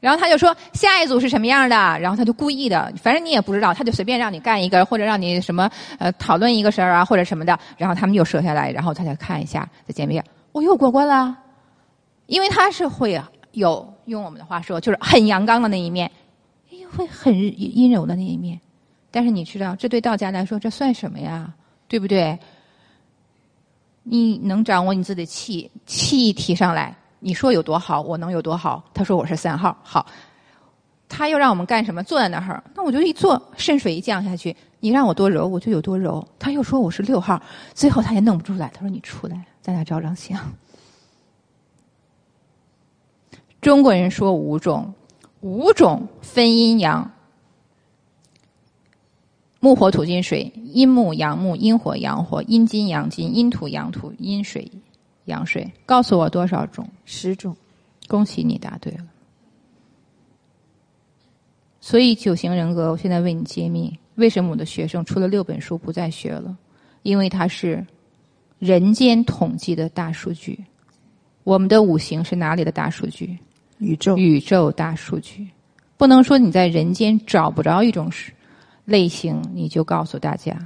[0.01, 10.23] 然后他就说下一组是什么样的，然后他就故意的，反正你也不知道，他就随便让你干一个，或者让你什么呃讨论一个事儿啊，或者什么的，然后他们就折下来，然后他再看一下，再见面。
[10.55, 11.37] 我又过关了，
[12.27, 16.09] 因为他是会有用我们的话说，就是很阳刚的那一面，
[16.69, 18.57] 也会很阴柔的那一面。
[19.11, 21.53] 但是你知道，这对道家来说，这算什么呀？
[21.89, 22.39] 对不对？
[24.03, 28.81] 你能掌握你自己的气，气一提上来，你说有多好，我能有多好？
[28.93, 30.05] 他说我是三号，好。
[31.09, 32.01] 他又让我们干什么？
[32.01, 36.25] 坐在那儿，那我就一坐，渗水一降下去，你让我多柔，我就有多柔。
[36.39, 37.41] 他又说我是六号，
[37.73, 39.45] 最后他也弄不出来，他说你出来。
[39.65, 40.39] 咱俩照张相。
[43.59, 44.93] 中国人说五种，
[45.41, 47.11] 五种分阴阳：
[49.59, 54.71] 木、火、土、金、水；阴木、阳木；阴火、阳火；阴金、阳金；阴土、阳土；阴水、
[55.23, 55.67] 阳水。
[55.83, 56.87] 告诉我多少种？
[57.03, 57.57] 十种。
[58.07, 59.07] 恭喜你答对了。
[61.81, 66.55] 所以九型人格，我现在为你揭秘：为什么我的学生出了六本书不再学了？
[67.01, 67.83] 因为他是。
[68.59, 70.63] 人间统计的大数据，
[71.43, 73.37] 我们的五行是哪里的大数据？
[73.79, 75.47] 宇宙，宇宙大数据，
[75.97, 78.09] 不能说你在人间找不着一种
[78.85, 80.57] 类型，你就告诉大家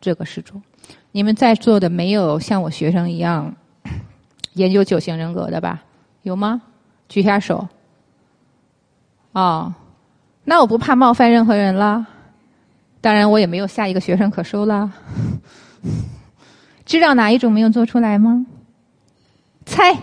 [0.00, 0.62] 这个是种。
[1.10, 3.54] 你们在座的没有像我学生一样
[4.54, 5.82] 研究九型人格的吧？
[6.22, 6.62] 有吗？
[7.08, 7.66] 举下手。
[9.32, 9.74] 哦，
[10.44, 12.06] 那我不怕冒犯任何人啦。
[13.00, 14.92] 当然，我也没有下一个学生可收了。
[16.86, 18.46] 知道哪一种没有做出来吗？
[19.66, 19.94] 猜，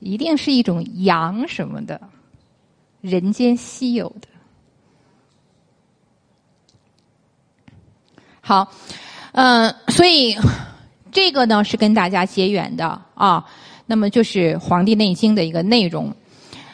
[0.00, 1.98] 一定是一种羊什么的，
[3.00, 4.28] 人间稀有的。
[8.42, 8.70] 好，
[9.32, 10.36] 嗯，所以
[11.10, 13.44] 这个呢是跟大家结缘的啊。
[13.86, 16.14] 那么就是《黄帝内经》的一个内容。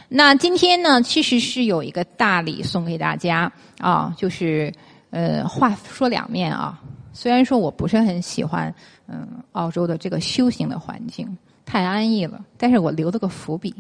[0.08, 4.72] 那今天呢，其实是有一个大礼送给大家啊，就是
[5.10, 6.80] 呃，话说两面啊。
[7.20, 8.72] 虽然说我不是很喜欢，
[9.08, 13.74] 嗯，澳洲的这个修行的环境太安逸了，但是我留了个伏笔。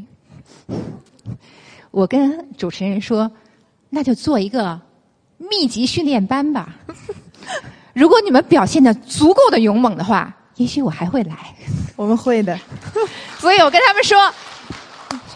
[1.92, 3.30] 我跟主持人说，
[3.90, 4.80] 那就做一个
[5.36, 6.74] 密集训练班吧。
[7.92, 11.54] 如果你们表现的足够的勇猛的话，也许我还会来。
[11.94, 12.58] 我们会的。
[13.38, 14.18] 所以我跟他们说，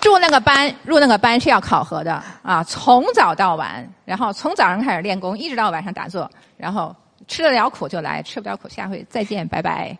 [0.00, 6.92] 住那个班，入那个班是要考核的啊，从早到晚，然后从早上开始练功，一直到晚上打坐，然后。
[7.32, 9.96] 吃得了苦就来，吃不了苦下回再见，拜拜。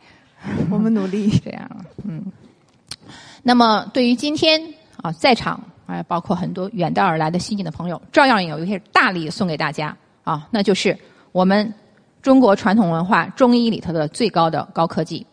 [0.70, 1.70] 我们努力 这样，
[2.04, 2.22] 嗯。
[3.42, 4.60] 那么对于今天
[5.02, 10.94] 啊，在场啊，包括很多远道而来的新进的朋友，照样有一些大礼送给大家啊，那就是
[11.32, 11.72] 我们
[12.20, 15.26] 中国传统文化中医里头的最高的高科技。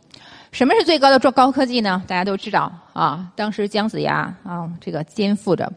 [0.53, 2.01] 什么是最高的高高科技呢？
[2.07, 5.69] 大家都知道啊，当时姜子牙啊，这个肩负着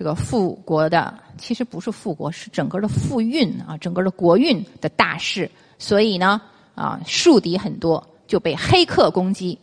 [0.00, 5.50] 这个富国的，其实不是富国，是整个的富运啊，整个的国运的大事。
[5.78, 6.40] 所以呢，
[6.74, 9.58] 啊，树敌很多，就被黑客攻击。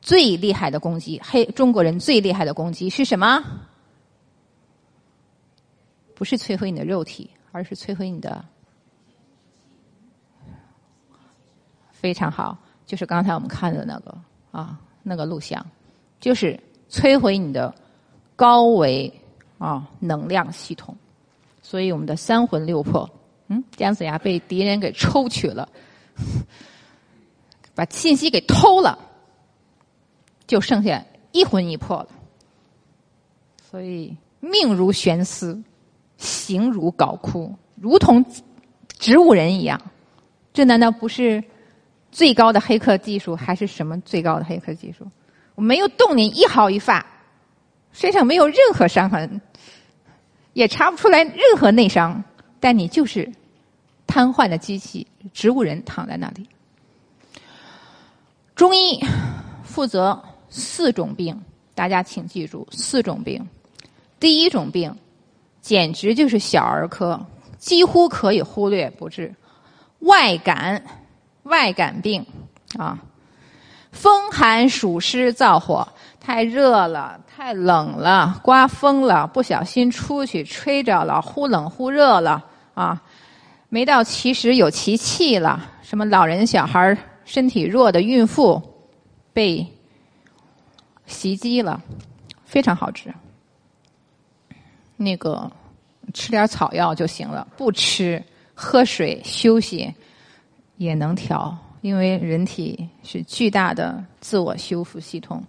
[0.00, 3.44] 最厉害的攻击，黑中国人最厉害的攻击是什么？
[6.14, 8.42] 不是摧毁你的肉体，而是摧毁你的。
[11.90, 14.16] 非常好，就是刚才我们看的那个
[14.50, 15.62] 啊，那个录像，
[16.20, 17.74] 就是摧毁你的
[18.34, 19.12] 高维
[19.64, 20.96] 啊能量系统。
[21.62, 23.08] 所以我们的三魂六魄，
[23.48, 25.68] 嗯，姜子牙被敌人给抽取了，
[27.74, 28.98] 把信息给偷了。
[30.46, 32.08] 就剩下一魂一魄了，
[33.70, 35.58] 所以命如悬丝，
[36.18, 38.22] 形如槁枯，如同
[38.98, 39.80] 植物人一样。
[40.52, 41.42] 这难道不是
[42.12, 45.06] 最高的黑客技术，还是什么最高的黑客技术？
[45.54, 47.04] 我没有动你一毫一发，
[47.92, 49.40] 身上没有任何伤痕，
[50.54, 52.24] 也查不出来任何内伤，
[52.58, 53.30] 但你就是
[54.06, 56.48] 瘫痪的机器，植物人躺在那里。
[58.54, 58.98] 中医
[59.62, 60.24] 负责。
[60.56, 61.42] 四种病，
[61.74, 63.44] 大家请记住四种病。
[64.20, 64.96] 第一种病，
[65.60, 67.26] 简直就是小儿科，
[67.58, 69.34] 几乎可以忽略不治。
[69.98, 70.84] 外感，
[71.42, 72.24] 外感病
[72.78, 73.02] 啊，
[73.90, 75.88] 风寒暑湿燥火，
[76.20, 83.02] 太热了，太冷了，刮风了，不小心出去吹着了，忽冷忽热了啊，
[83.68, 85.62] 没到其时有其气了。
[85.82, 88.62] 什么老人、小孩身体弱的孕妇
[89.34, 89.66] 被。
[91.04, 91.82] 袭击了，
[92.46, 93.12] 非常好治。
[94.96, 95.52] 那个
[96.14, 99.92] 吃点草药就行了，不吃，喝水，休息
[100.78, 105.44] 也能调，因为人体是巨大的自我修复系统。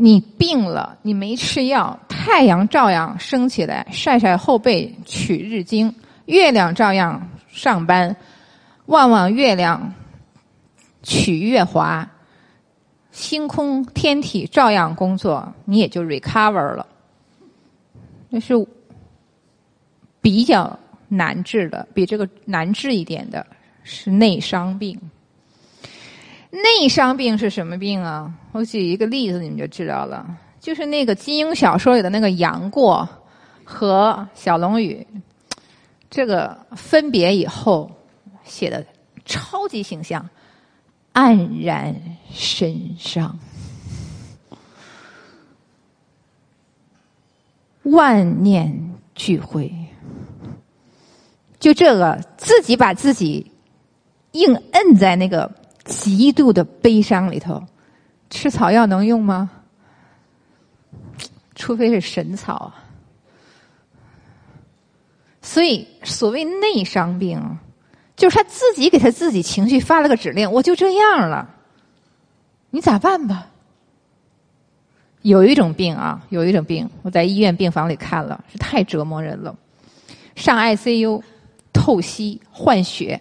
[0.00, 5.92] 你病了，你没吃药，太阳照样升起来，晒晒后背，取日经；
[6.26, 8.14] 月亮照样上班，
[8.86, 9.92] 望望月亮，
[11.02, 12.08] 取月华。
[13.10, 16.86] 星空天体照样工作，你也就 recover 了。
[18.28, 18.54] 那是
[20.20, 23.44] 比较难治的，比这个难治一点的
[23.82, 24.96] 是内伤病。
[26.50, 28.32] 内伤病是什么病啊？
[28.58, 30.26] 我举一个例子，你们就知道了。
[30.58, 33.08] 就是那个金庸小说里的那个杨过
[33.62, 35.06] 和小龙女，
[36.10, 37.88] 这个分别以后
[38.42, 38.84] 写的
[39.24, 40.28] 超级形象。
[41.14, 41.94] 黯然
[42.32, 43.38] 神伤，
[47.84, 49.72] 万念俱灰。
[51.60, 53.52] 就这个，自己把自己
[54.32, 55.48] 硬摁在那个
[55.84, 57.60] 极度的悲伤里头，
[58.30, 59.50] 吃草药能用吗？
[61.54, 62.74] 除非是神草啊。
[65.42, 67.58] 所以，所谓内伤病。
[68.16, 71.54] 就是他自己给他自己情绪发了个指令，我就这样了，
[72.70, 73.46] 你咋办吧？
[75.22, 79.54] 有一种病啊，有一种病，我在医院病房里看了，是太折磨人了。
[80.34, 81.22] 上 ICU，
[81.72, 83.20] 透析换血，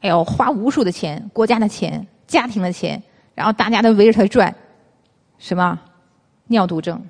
[0.00, 3.02] 哎呦，花无数的钱，国家的钱，家庭的钱，
[3.38, 4.52] 然后大家都围着他转，
[5.38, 5.78] 什么
[6.48, 7.00] 尿毒症，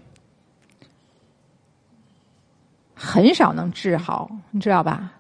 [2.94, 5.10] 很少能治好，你知道吧？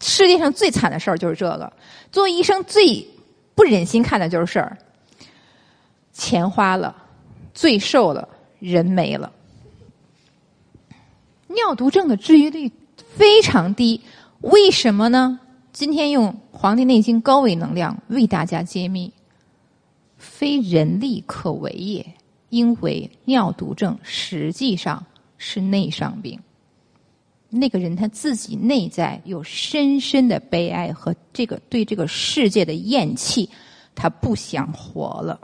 [0.00, 1.70] 世界上最惨的事儿就是这个，
[2.10, 3.06] 做医生最
[3.54, 4.78] 不忍心看的就是事儿。
[6.14, 6.96] 钱花了，
[7.52, 8.26] 罪受了，
[8.58, 9.30] 人没了。
[11.48, 14.02] 尿毒症的治愈率非常低，
[14.40, 15.40] 为什么呢？
[15.74, 19.12] 今天用《黄帝内经》高维能量为大家揭秘：
[20.18, 22.04] 非人力可为也，
[22.50, 25.06] 因为尿毒症实际上
[25.38, 26.38] 是内伤病。
[27.48, 33.48] 那个人他自己内在有深深的悲哀和这个对这个世界的厌弃，
[33.94, 35.40] 他不想活了。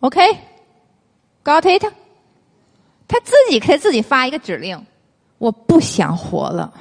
[0.00, 1.84] OK，got it？
[3.06, 4.84] 他自己给自己发一个指令：
[5.38, 6.74] 我不想活了。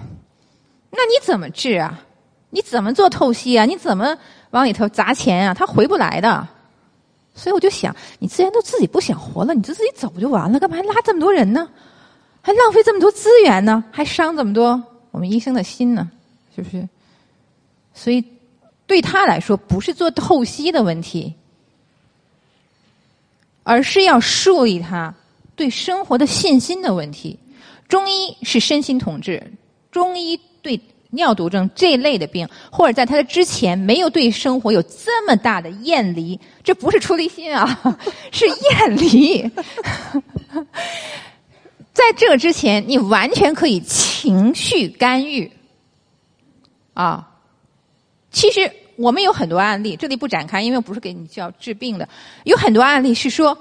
[0.89, 2.03] 那你怎么治啊？
[2.49, 3.65] 你怎么做透析啊？
[3.65, 4.17] 你怎么
[4.53, 5.53] 往里头砸钱啊？
[5.53, 6.47] 他回不来的。
[7.35, 11.67] 所以我就想，你既然都自己不想活了，你就自己走就完了，干嘛还拉这么多人呢？
[12.41, 14.81] 还浪费这么多资源呢，还伤这么多
[15.11, 16.11] 我们医生的心呢，
[16.55, 16.87] 是不是？
[17.93, 18.23] 所以
[18.85, 21.33] 对他来说，不是做透析的问题，
[23.63, 25.13] 而是要树立他
[25.55, 27.39] 对生活的信心的问题。
[27.87, 29.41] 中医是身心统治，
[29.91, 30.79] 中医对
[31.13, 37.97] 尿毒症这类的病，或者在他的之前没有对生活有这么大的厌离，这不是出离心啊，
[38.31, 39.49] 是厌离。
[41.93, 45.51] 在这个之前，你完全可以情绪干预。
[46.95, 47.27] 啊，
[48.31, 52.07] 其实我们有很多案例，这里不展开，因为不是给你叫治病的。
[52.43, 53.55] 有很多案例是说，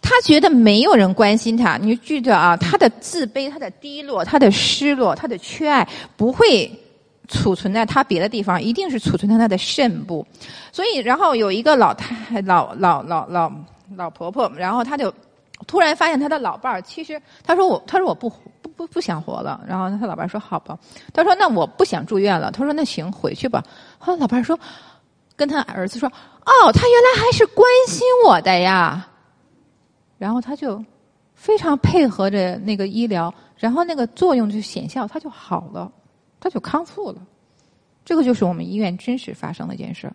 [0.00, 1.76] 他觉得没有人关心他。
[1.76, 6.70] 你记得啊，他的自卑、他的低落、他的失落、他的缺爱，不会
[7.28, 10.26] 储存在他别的地方，一定是储存在他的肾部。
[10.70, 13.52] 所以，然后有一个老太、老老老老
[13.96, 15.12] 老婆婆，然后她就。
[15.64, 18.28] 突然发现她的老伴儿，其实她说我，她说我不
[18.60, 19.60] 不不不想活了。
[19.64, 20.76] 然后她老伴儿说好吧，
[21.14, 22.50] 他说那我不想住院了。
[22.50, 23.62] 他说那行回去吧。
[23.96, 24.58] 后来老伴儿说，
[25.36, 29.08] 跟他儿子说，哦，他原来还是关心我的呀。
[30.18, 30.84] 然后他就
[31.36, 35.88] 非常配合着那个医疗，然后那个作用就显效，他就好了，
[36.42, 37.22] 他就康复了。
[38.04, 40.12] 这个就是我们医院真实发生的一件事儿，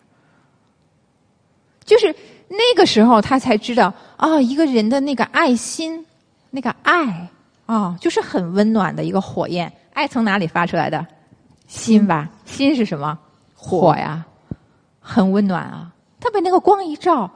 [1.84, 2.14] 就是。
[2.50, 6.06] 那个时候，他才知道啊，一个人的那个爱心，
[6.50, 7.30] 那个爱
[7.66, 9.70] 啊，就是很温暖的一个火焰。
[9.92, 11.06] 爱从哪里发出来的？
[11.68, 13.20] 心吧，心是什么？
[13.54, 14.26] 火呀，
[15.02, 15.94] 很温暖啊。
[16.22, 17.30] 他被那个光一照，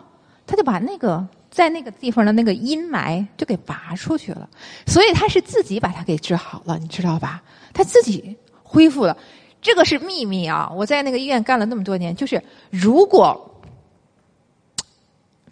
[0.48, 4.50] 他就把那个在那个地方的那个阴霾就给拔出去了。
[4.88, 7.44] 所以他是自己把他给治好了，你知道吧？
[7.74, 8.34] 他自己
[8.72, 9.17] 恢复了。
[9.61, 10.72] 这个是秘密啊！
[10.74, 13.47] 我在那个医院干了那么多年，就是如果。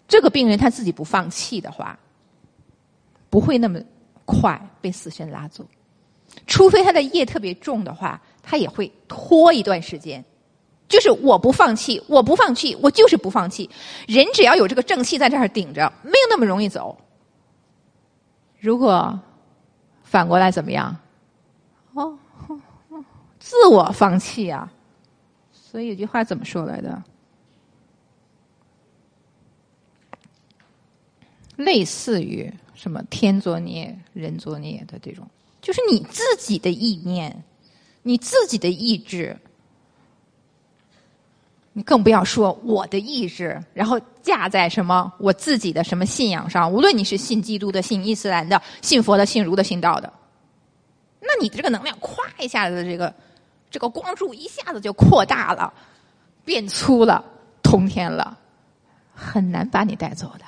[0.08, 1.96] 这个病人他自己不放弃的话，
[3.30, 3.78] 不会那么
[4.24, 5.64] 快被死神拉走，
[6.48, 10.24] 除非他的业特别重的话，他也会拖一段时间。
[10.88, 13.70] 就是我不放弃，我不放弃，我就是不放弃。
[14.08, 16.98] 人只要有这个正气在这儿顶着，没有那么容易走。
[18.58, 19.16] 如果
[20.02, 20.96] 反过来怎么样？
[23.50, 24.72] 自我放弃啊！
[25.52, 27.02] 所以有句话怎么说来的？
[31.56, 35.26] 类似于什么天作孽人作孽的这种，
[35.60, 37.42] 就是你自己的意念，
[38.02, 39.36] 你自己的意志，
[41.72, 46.72] 你更不要说我的意志，然后架在什么我自己的什么信仰上。
[46.72, 50.12] 无论你是信基督的、信伊斯兰的、信佛的、信儒的、信道的，
[51.18, 53.12] 那你这个能量咵一下子，这个
[53.70, 55.72] 这个光柱一下子就扩大了，
[56.44, 57.24] 变粗了，
[57.62, 58.36] 通天了，
[59.14, 60.44] 很难把你带走的。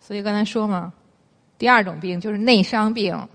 [0.00, 0.92] 所以刚才说嘛，
[1.56, 3.28] 第二种病就是内伤病，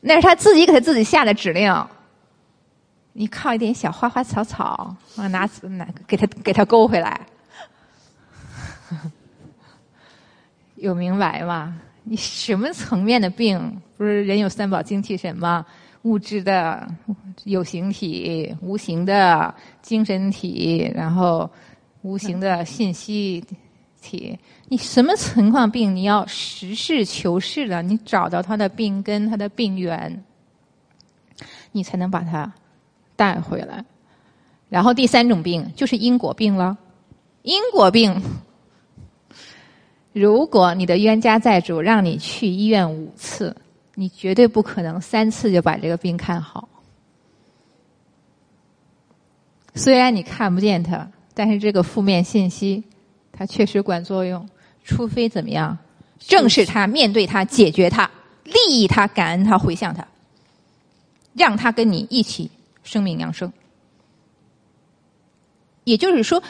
[0.00, 1.86] 那是他自己给他自己下的指令。
[3.12, 7.26] 你靠一点小花花草草，啊，拿拿给他给他勾回来，
[10.76, 11.80] 有明白吗？
[12.02, 13.80] 你什么层面的病？
[13.96, 15.64] 不是人有三宝精气神吗？
[16.02, 16.86] 物质的
[17.44, 21.50] 有形体，无形的精神体，然后
[22.02, 23.44] 无形的信息。
[24.02, 24.38] 体，
[24.68, 25.96] 你什么情况病？
[25.96, 30.22] 你要实事求是的，你找到他的病根、他的病源，
[31.72, 32.52] 你才能把他
[33.16, 33.84] 带回来。
[34.68, 36.78] 然后第三种病就是因果病了。
[37.42, 38.22] 因果病，
[40.12, 43.56] 如果你的冤家债主让你去医院五次，
[43.96, 46.68] 你绝对不可能三次就把这个病看好。
[49.74, 52.84] 虽然你看不见他，但是这个负面信息。
[53.38, 54.48] 它确实管作用，
[54.82, 55.76] 除非怎么样，
[56.18, 58.10] 正视它，面对它，解决它，
[58.44, 60.08] 利益它，感恩它，回向它，
[61.34, 62.50] 让它跟你一起
[62.82, 63.52] 生命扬生。
[65.84, 66.42] 也就是说，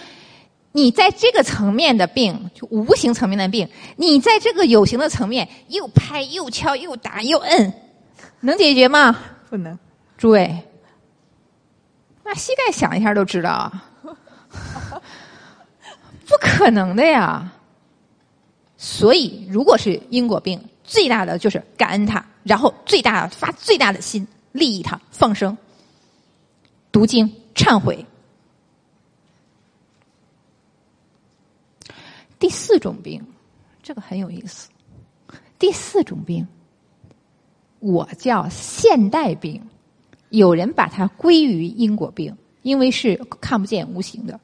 [0.77, 3.67] 你在这个层面的病，就无形层面的病，
[3.97, 7.73] 你在这个有形的层面又拍又敲又打又摁，
[8.41, 9.19] 能解决吗？
[9.49, 9.79] 不能。
[10.19, 10.55] 诸位，
[12.23, 13.85] 那膝盖想一下都知道啊。
[16.29, 17.51] 不可能的呀！
[18.77, 25.57] 所以，如果是因果病，最大的就是感恩他，然后最大发最大的心利益他，放生、
[26.93, 28.05] 读经、忏悔。
[32.47, 33.21] 第四种病，
[33.83, 34.71] 这个很有意思。
[35.59, 36.47] 第四种病，
[37.81, 39.61] 我叫现代病，
[40.29, 44.39] 有人把它归于因果病，因为是看不见、无形的。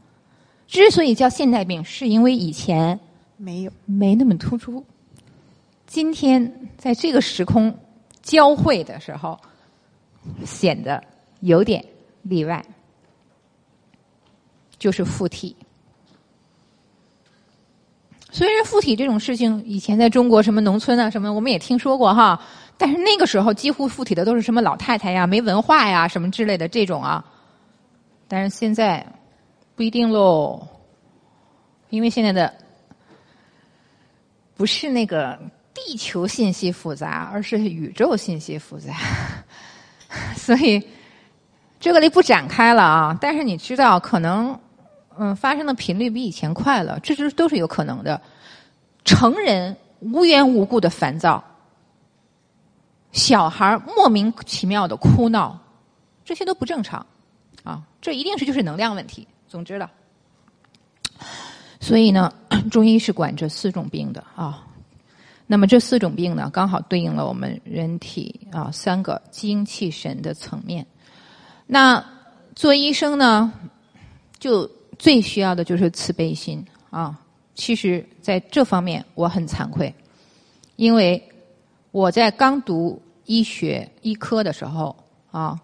[0.66, 2.98] 之所以叫现代病，是因为以前
[3.36, 4.84] 没有没那么突出。
[5.86, 7.72] 今天在这个时空
[8.20, 9.38] 交汇的时候，
[10.44, 11.00] 显得
[11.38, 11.84] 有点
[12.22, 12.66] 例外，
[14.76, 15.55] 就是附体。
[18.35, 22.41] 虽然附体这种事情以前在中国什么农村啊什么，我们也听说过哈，
[22.78, 27.22] 但是那个时候几乎附体的都是什么老太太呀、没文化呀什么之类的这种啊。
[28.26, 29.07] 但是现在
[29.76, 30.66] 不一定喽，
[31.91, 32.53] 因为现在的
[34.57, 35.39] 不是那个
[35.74, 38.95] 地球信息复杂，而是宇宙信息复杂，
[40.35, 40.83] 所以
[41.78, 43.18] 这个里不展开了啊。
[43.20, 44.59] 但是你知道，可能
[45.19, 48.21] 嗯发生的频率比以前快了，这是都是有可能的。
[49.05, 51.43] 成人无缘无故的烦躁，
[53.13, 55.59] 小孩莫名其妙的哭闹，
[56.25, 57.05] 这些都不正常
[57.65, 57.83] 啊！
[58.01, 59.27] 这一定是就是能量问题。
[59.49, 59.91] 总之了，
[61.81, 62.33] 所以呢，
[62.71, 64.67] 中医是管这四种病的啊。
[65.47, 70.87] 那么这四种病呢，刚好对应了我们人体啊三个精气神的层面。
[71.67, 72.03] 那
[72.55, 73.53] 做医生呢，
[74.39, 74.71] 就
[75.03, 77.18] 最需要的就是慈悲心啊。
[77.57, 79.92] 其实，在这方面我很惭愧，
[80.76, 81.20] 因为
[81.90, 84.94] 我在刚读医学医科的时候
[85.32, 85.61] 啊，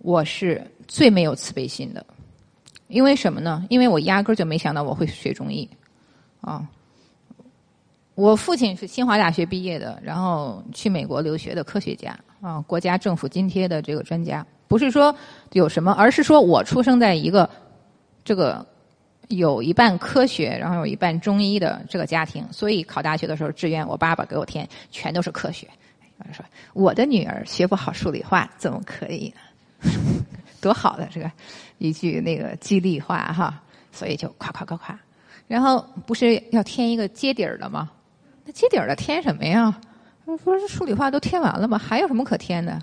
[0.00, 2.04] 我是最没有慈悲心的。
[2.88, 3.64] 因为什么呢？
[3.70, 5.66] 因为我压根儿就没想到我会学中医
[6.42, 6.68] 啊。
[8.14, 14.46] 我父亲是清华大学毕业的，然后去美国留学的科学家啊，国家政府津贴的这个专家。
[14.68, 15.12] 不是说
[15.52, 17.48] 有什么，而是说我出生在一个
[18.22, 18.64] 这个。
[19.28, 25.68] 有一半科学，然后有一半中医的这个家庭，所以考大学的时候志愿，我爸爸给我填全都是科学。
[26.32, 29.34] 说我的女儿学不好数理化，怎么可以
[29.82, 29.90] 呢？
[30.60, 31.30] 多好的这个
[31.78, 33.60] 一句那个激励话哈，
[33.92, 34.98] 所以就夸夸夸夸。
[35.46, 37.90] 然后不是要填一个接底 儿的吗？
[38.44, 39.78] 那接底儿的填什么呀？
[40.42, 41.76] 说是数理化都填完了吗？
[41.76, 42.80] 还有什么可填的？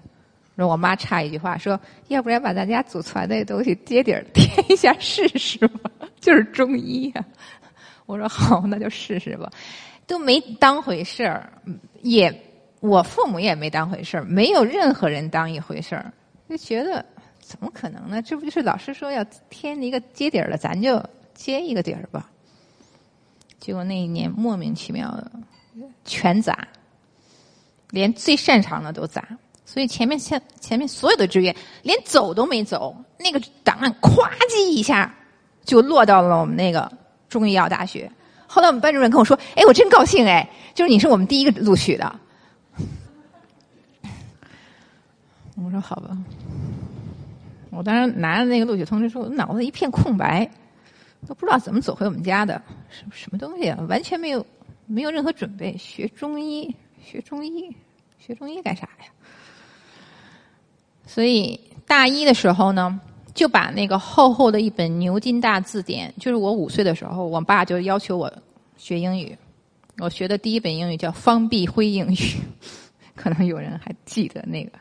[0.68, 5.92] 我妈插一句话说：“要不然把咱家祖传的东西接底儿贴一下试试吧。
[6.20, 7.26] ”就是中医呀。
[8.06, 9.50] 我说好，那就试试吧。
[10.06, 11.52] 都没当回事儿，
[12.02, 12.34] 也
[12.82, 16.12] 我父母也没当回事儿，没有任何人当一回事儿，
[16.50, 17.06] 就觉得
[17.40, 18.22] 怎么可能呢？
[18.22, 21.02] 这不就是老师说要添一个接底儿的，咱就
[21.34, 22.30] 接一个底儿吧。
[23.60, 25.32] 结果那一年莫名其妙的
[26.04, 26.68] 全砸，
[27.92, 29.26] 连最擅长的都砸。
[29.72, 35.16] 所以前面前前面所有的志愿连走都没走，那个档案咵叽一下
[35.64, 36.92] 就落到了我们那个
[37.30, 38.12] 中医药大学。
[38.46, 42.20] 后来我们班主任跟我说：“哎，我真高兴哎，就是你是我们第一个录取的。”
[45.56, 46.18] 我说：“好吧。”
[47.72, 50.52] 我当时拿着那个录取通知书，我脑子一片空白，
[51.26, 53.80] 都不知道怎么走回我们家的，什么什么东西啊？
[53.88, 54.46] 完全没有
[54.86, 57.74] 没有任何准备，学中医，学中医，
[58.20, 59.06] 学中医干啥呀？
[61.14, 62.98] 所以大一的时候呢，
[63.34, 68.32] 就把那个厚厚的一本牛津大字典，就是我五岁的时候，我爸就要求我
[68.78, 69.38] 学英语。
[70.00, 72.16] 我学的第一本英语叫方碧辉英语，
[73.14, 74.72] 可能有人还记得那个。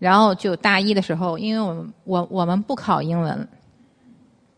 [0.00, 3.48] 然后就大一的时候，因为我们我我们不考英文，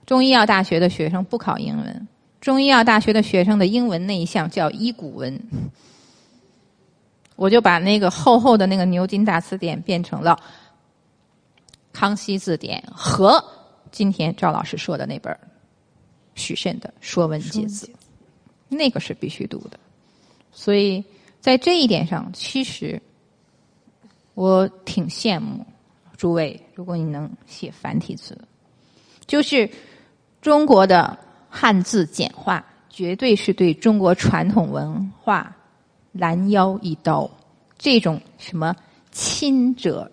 [0.07, 2.09] 中医药大学的学生不考英文，
[2.41, 5.39] 中医药大学的学生的英文那一项叫医古文，
[7.36, 10.41] 我就把那个厚厚的那个牛津大词典变成了。
[11.99, 13.44] 康熙字典和
[13.90, 15.36] 今天赵老师说的那本
[16.36, 17.86] 许慎的《说文解字》，
[18.68, 19.76] 那个是必须读的。
[20.53, 21.05] 所以
[21.40, 23.03] 在这一点上，其实
[24.34, 25.66] 我挺羡慕
[26.16, 28.38] 诸位，如果你能写繁体字，
[29.26, 29.68] 就是
[30.40, 31.18] 中国的
[31.51, 35.53] 汉字简化，绝对是对中国传统文化
[36.12, 37.28] 拦腰一刀。
[37.76, 38.72] 这种什么
[39.11, 40.09] 亲者。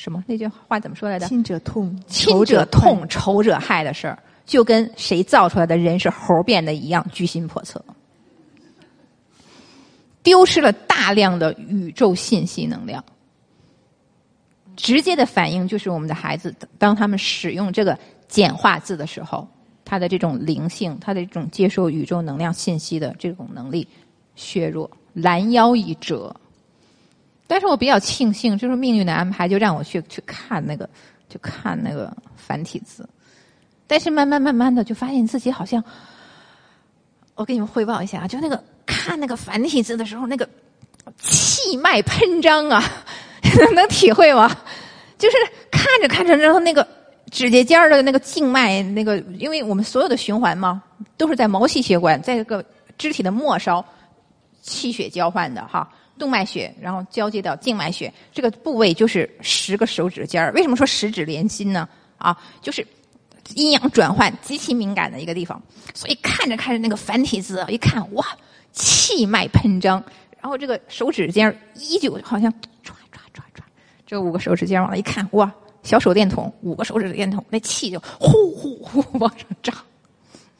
[0.00, 0.24] 什么？
[0.26, 1.26] 那句话怎么说来着？
[1.28, 7.84] 亲者痛，亲者痛，仇者害的事儿，就跟谁造出来的人是猴变的一样，居心叵测，
[10.22, 13.04] 丢失了大量的宇宙信息能量。
[14.74, 19.46] 直接的反应就是我们的孩子，当他们使用这个简化字的时候，
[19.84, 23.86] 他的这种灵性，他的这种接受宇宙能量信息的这种能力
[24.34, 26.34] 削弱，拦腰一折。
[27.50, 30.88] 但是我比较庆幸，就是命运的安排，就让我去去看那个，
[31.28, 33.04] 就看那个繁体字。
[33.88, 35.82] 但是慢慢慢慢的，就发现自己好像，
[37.34, 40.48] 我给你们汇报一下啊，就那个看那个繁体字的时候，那个
[41.18, 42.80] 气脉喷张啊，
[43.74, 44.48] 能体会吗？
[45.18, 45.36] 就是
[45.72, 46.86] 看着看着，然后那个
[47.32, 50.80] 指甲尖的那个静脉，那个，因为我们所有的循环嘛，
[51.16, 52.64] 都是在毛细血管，在这个
[52.96, 53.84] 肢体的末梢，
[54.62, 55.90] 气血交换的哈。
[56.20, 60.52] 动脉血，然后交接到静脉血，这个部位就是十个手指尖儿。
[60.52, 61.88] 为什么说十指连心呢？
[62.18, 62.86] 啊，就是
[63.56, 65.60] 阴阳转换极其敏感的一个地方。
[65.94, 68.24] 所以看着看着那个繁体字，一看哇，
[68.70, 70.00] 气脉喷张，
[70.40, 72.52] 然后这个手指尖儿依旧好像
[72.84, 72.92] 歘
[74.06, 75.48] 这五个手指尖往那一看，哇，
[75.84, 79.72] 小手电筒，五个手指电筒，那气就呼呼呼往上涨。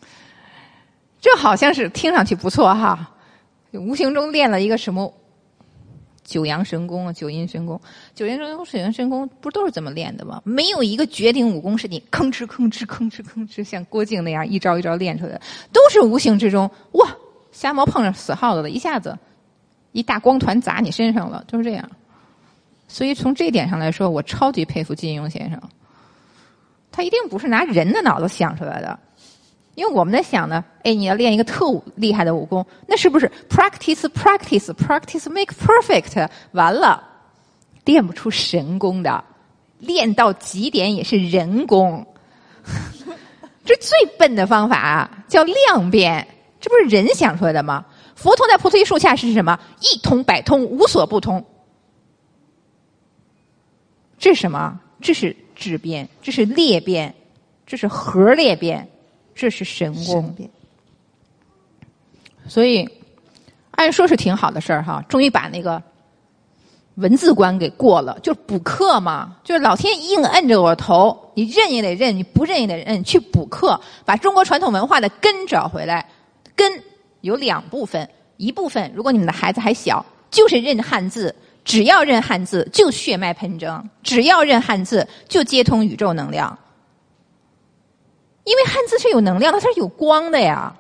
[1.21, 3.13] 这好像是听上去不错哈，
[3.73, 5.13] 无形中练了一个什么
[6.31, 7.79] 九阳神功啊，九阴神功，
[8.15, 10.41] 九阴神功、九阳神功不都是这么练的吗？
[10.45, 15.41] 没有一个绝顶武功是你吭哧吭哧吭哧吭哧像郭靖那样一招一招练出来的，
[15.73, 17.09] 都是无形之中哇，
[17.51, 19.19] 瞎猫碰上死耗子了，一下子
[19.91, 21.91] 一大光团砸你身上了，就是这样。
[22.87, 25.61] 所以从这点上来说，我超级佩服金庸先生，
[26.93, 28.97] 他一定不是拿人的脑子想出来的。
[29.75, 36.29] 因为我们在想呢，哎，你要练一个特厉害的武功，那是不是 practice practice practice make perfect？
[36.53, 37.03] 完了，
[37.85, 39.25] 练不出神功的，
[39.79, 42.07] 练到极点也是人功。
[43.65, 46.27] 这最笨的方法叫量变，
[46.61, 47.87] 这不是人想出来的吗？
[48.17, 49.59] 佛陀在菩提树下是什么？
[49.81, 51.43] 一通百通，无所不通。
[54.19, 54.79] 这是什么？
[55.01, 57.15] 这是质变，这是裂变，
[57.67, 58.87] 这是核裂变。
[59.35, 60.35] 这是神功，
[62.47, 62.89] 所以
[63.73, 65.83] 按说是挺好的事儿哈，终于把那个
[66.97, 76.07] 文字关给过了，就是补课嘛，就是老天硬摁着我头，你认也得认，你不认也得认，去补课，把中国传统文化的根找回来。
[76.55, 76.71] 根
[77.23, 78.07] 有两部分，
[78.37, 86.59] 一部分如果你们的孩子还小，就是认汉字，只要认汉字就血脉喷张，只要认汉字就接通宇宙能量。
[88.51, 90.75] 因为汉字是有能量的，它是有光的呀。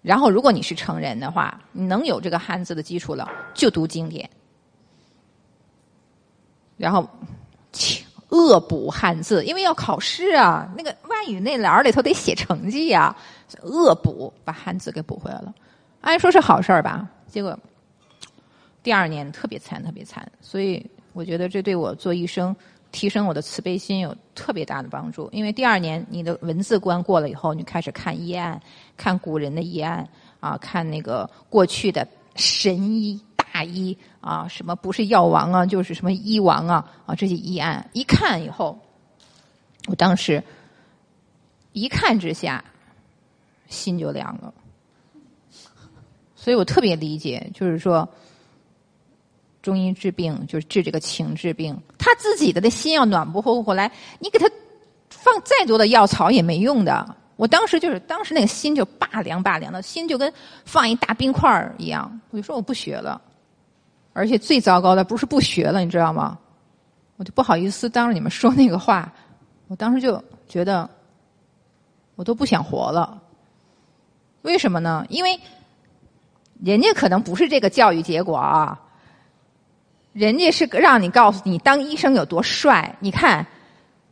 [0.00, 4.28] 然后，如果你是成人的话，你能有这个汉字的基础了，就读经典。
[6.78, 7.06] 然后，
[8.30, 13.14] 恶补汉字，因为要考试啊，那个外语那栏里头得写成绩呀。
[13.60, 15.54] 恶补把汉字给补回来了，
[16.00, 17.06] 按说是好事儿吧？
[17.28, 17.56] 结果
[18.82, 20.26] 第二年特别惨，特别惨。
[20.40, 22.56] 所以我觉得这对我做医生。
[22.92, 28.60] 提升我的慈悲心有特别大的帮助，因为第二年你的文字关过了以后，你开始看医案，
[28.96, 30.06] 看古人的医案
[30.40, 38.78] 啊，看那个过去的神医大医啊，什么不是药王啊，就是什么医王啊啊，这些医案一看以后，
[39.88, 40.44] 我当时
[41.72, 42.62] 一看之下
[43.68, 44.52] 心就凉了，
[46.36, 48.06] 所以我特别理解，就是说。
[49.62, 54.50] 中医治病就是治这个情治病，他自己的那心要暖不乎乎来，你给他
[55.08, 57.16] 放再多的药草也没用的。
[57.36, 60.32] 我当时就是当时那个心就拔凉拔凉的，心就跟
[60.64, 62.20] 放一大冰块儿一样。
[62.30, 63.20] 我就说我不学了，
[64.12, 66.36] 而且最糟糕的不是不学了，你知道吗？
[67.16, 69.12] 我就不好意思当着你们说那个话，
[69.68, 70.88] 我当时就觉得
[72.16, 73.22] 我都不想活了。
[74.42, 75.06] 为什么呢？
[75.08, 75.38] 因为
[76.64, 78.80] 人家可能不是这个教育结果啊。
[80.12, 82.94] 人家是让你告诉你当医生有多帅。
[83.00, 83.46] 你看，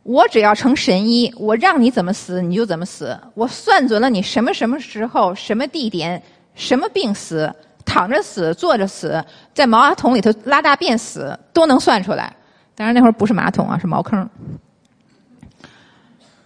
[0.03, 3.17] 我只要成神医，我让你怎么死你就怎么死。
[3.35, 6.21] 我算准了你什么什么时候、什么地点、
[6.55, 7.53] 什么病死，
[7.85, 9.23] 躺着死、坐着死、
[9.53, 12.35] 在马桶里头拉大便死，都能算出来。
[12.73, 14.27] 当然那会儿不是马桶啊，是茅坑。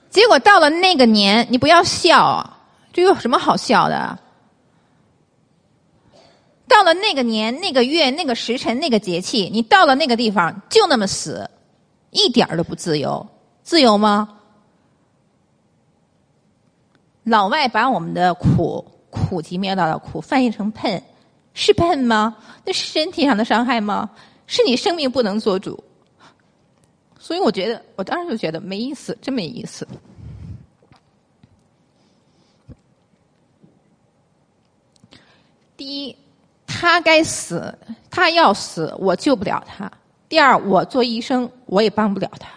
[0.10, 2.58] 结果到了那个年，你不要笑，
[2.91, 4.20] 这有什么好笑的？
[6.68, 11.49] 到了那个年、那个月、那个时辰、那个节气，你到了那个地方就那么死，
[12.09, 13.26] 一点儿都不自由。
[13.61, 14.39] 自由吗？
[17.24, 21.01] 老外把我们的苦苦集灭道的苦翻译成喷，
[21.53, 22.36] 是喷吗？
[22.63, 24.09] 那是身体上的伤害吗？
[24.47, 25.84] 是你生命不能做主。
[27.20, 29.88] 所以我觉得，我当时就觉得没意思，真没意思。
[35.78, 36.16] 第一。
[36.78, 37.73] 他该死，
[38.11, 39.89] 他要死，我救不了他。
[40.28, 42.49] 第二，我做医生，我也帮不了他。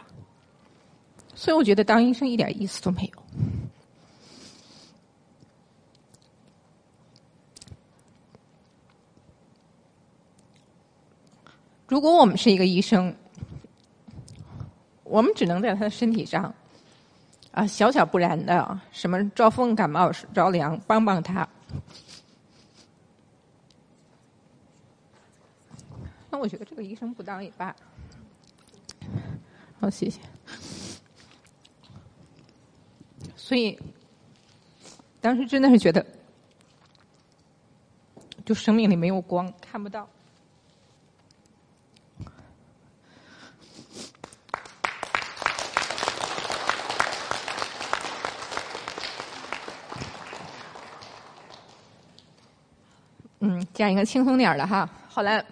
[1.37, 3.23] 所以，我觉得当医生一点意思都没有。
[11.87, 13.15] 如果我们是一个医生，
[15.05, 16.53] 我们只能在他的身体上，
[17.53, 21.49] 啊，小小不然的，什么招风感冒着凉，帮帮他。
[26.31, 27.75] 那我觉得这个医生不当也罢。
[29.81, 30.21] 好，谢谢。
[33.37, 33.79] 所以
[35.21, 36.05] 当时真的是觉得，
[38.45, 40.07] 就生命里没有光，看不到。
[53.41, 54.87] 嗯，讲一个轻松点的哈。
[55.09, 55.43] 后来。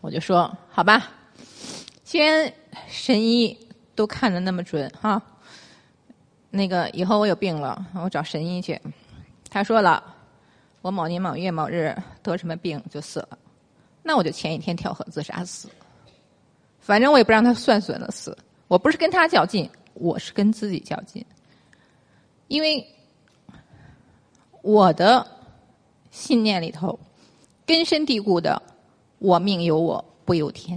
[0.00, 1.10] 我就说好吧，
[2.04, 2.52] 既然
[2.88, 3.56] 神医
[3.94, 5.20] 都看得那么准哈，
[6.48, 8.80] 那个以后我有病了，我找神医去。
[9.50, 10.02] 他说了，
[10.80, 13.38] 我某年某月某日得什么病就死了，
[14.02, 15.68] 那我就前一天跳河自杀死。
[16.80, 18.36] 反正我也不让他算损了死，
[18.68, 21.22] 我不是跟他较劲，我是跟自己较劲，
[22.48, 22.84] 因为
[24.62, 25.26] 我的
[26.10, 26.98] 信念里头
[27.66, 28.60] 根深蒂固的
[29.20, 30.76] “我命由我不由天”。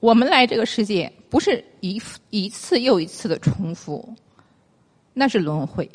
[0.00, 4.08] 我们来这个世界不是一一次又一次的重复，
[5.12, 5.86] 那是轮回。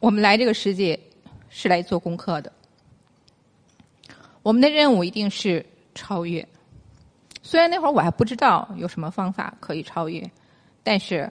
[0.00, 0.98] 我们来这个世界
[1.50, 2.50] 是来做功课的，
[4.42, 5.64] 我们的任务一定是
[5.94, 6.46] 超越。
[7.42, 10.30] 虽然那会儿我还不知道有什么方法可以超越，
[10.82, 11.30] 但是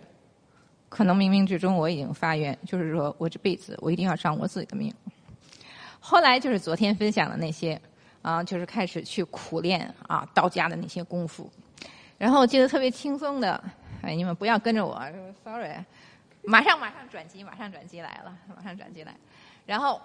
[0.89, 4.93] 可能冥冥之中我已经发愿，就是说我这辈子我一定要掌我自己的命。
[6.09, 7.77] 后来就是昨天分享的那些
[8.21, 11.51] 啊，就是开始去苦练啊道家的那些功夫。
[12.17, 13.61] 然后我记得特别轻松的，
[14.01, 14.97] 哎，你们不要跟着我
[15.43, 15.75] ，sorry，
[16.43, 19.13] 马上马上转机，马上转机来了，马上转机来。
[19.65, 20.01] 然后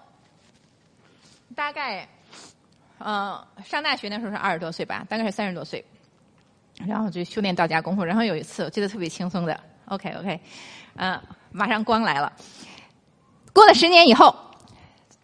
[1.55, 2.05] 大概，
[2.97, 5.81] 呃，上大学那时候是二十多岁吧，大概是三十多岁，
[6.85, 8.03] 然后就修炼道家功夫。
[8.03, 10.37] 然后有一次我记得特别轻松的，OK OK，
[10.97, 11.17] 嗯，
[11.49, 12.33] 马上光来了。
[13.53, 14.35] 过了十年以后，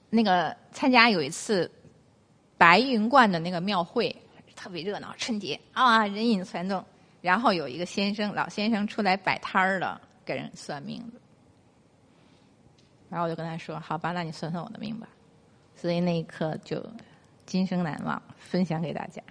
[0.09, 1.69] 那个参加有一次
[2.57, 4.15] 白云观的那个庙会。
[4.55, 6.83] 特别热闹，春节啊，人影攒动。
[7.21, 11.01] 然后有一个先生，老先生出来摆摊儿了，给人算命。
[13.09, 15.07] 然后我就跟他说：“好吧，那你算算我的命吧。”
[15.79, 16.85] 所以那一刻就
[17.45, 19.23] 今生难忘，分享给大家。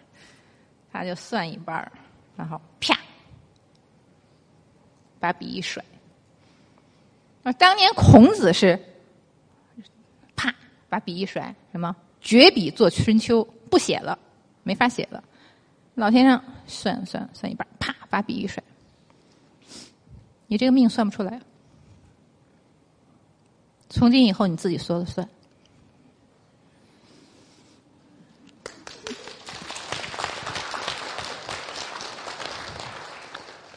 [0.91, 1.93] 他就算一半儿，
[2.34, 2.99] 然后啪，
[5.20, 5.84] 把笔一甩。
[7.43, 8.82] 啊，当年孔子是
[10.89, 14.18] 把笔一甩，什么绝笔作春秋，不写了。
[14.64, 15.24] 没法写了，
[15.95, 18.62] 老先生算算算一半，啪把笔一甩，
[20.47, 21.41] 你这个命算不出来，
[23.89, 25.26] 从今以后你自己说了算。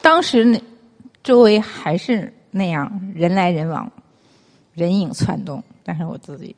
[0.02, 0.62] 当时那
[1.22, 3.90] 周围还是那样人来人往，
[4.74, 6.54] 人影窜动，但是我自己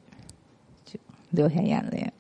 [1.35, 2.13] 流下眼泪。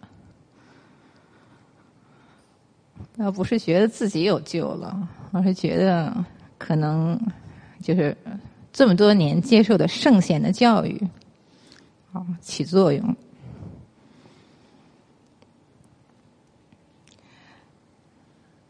[3.16, 6.12] 倒不是觉得自己有救了，而是觉得
[6.58, 7.18] 可能
[7.80, 8.16] 就是
[8.72, 11.00] 这么多年接受的圣贤的教育
[12.12, 13.16] 啊起作用。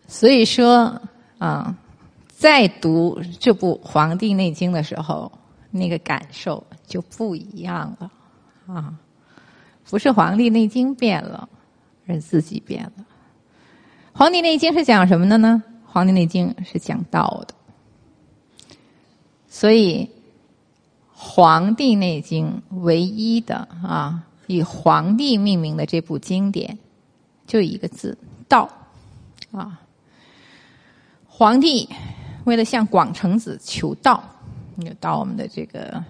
[0.07, 1.01] 所以说
[1.39, 1.77] 啊，
[2.29, 5.33] 在读这部《黄帝内经》的时候，
[5.71, 8.13] 那个感受就不一样了
[8.67, 8.95] 啊！
[9.91, 11.49] 不是《黄帝内经》变了，
[12.07, 12.93] 而是自己变了。
[14.12, 15.62] 《黄帝内经》是讲什么的呢？
[15.87, 17.55] 《黄帝内经》是讲道的，
[19.49, 20.05] 所以
[21.12, 26.76] 《黄帝内经》唯一的啊以黄帝命名的这部经典，
[27.47, 28.18] 就一个字
[28.49, 28.68] “道”
[29.53, 29.80] 啊。
[31.26, 31.89] 皇帝
[32.45, 34.22] 为了向广成子求道，
[34.80, 36.03] 就到我们的这个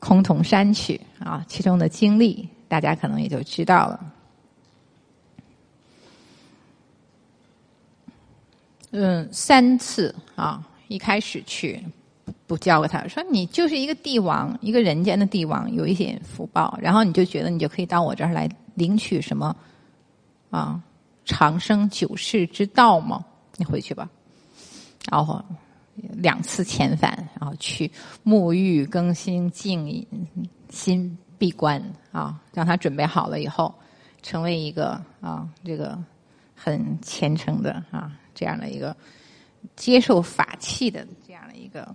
[0.00, 4.14] 崆峒山去啊，其中的经历大家可能也就知道了。
[8.90, 11.82] 嗯，三次啊，一开始去
[12.46, 19.54] 不教给他，说你就是一个帝王，一个人间的帝王，有一点福报，然后你就觉得你就可以到我这儿来领取什么
[20.48, 20.82] 啊
[21.26, 23.22] 长生久世之道吗？
[23.56, 24.08] 你回去吧。
[25.10, 25.44] 然后
[26.14, 27.90] 两次遣返，然后去
[28.24, 30.06] 沐浴更新、静、
[30.70, 31.82] 心闭关
[32.12, 33.74] 啊，让他准备好了以后，
[34.22, 35.96] 成为一个啊这个
[36.54, 38.10] 很虔诚的啊。
[38.34, 38.96] 这样的一个
[39.74, 41.92] 接受法器的这样的一个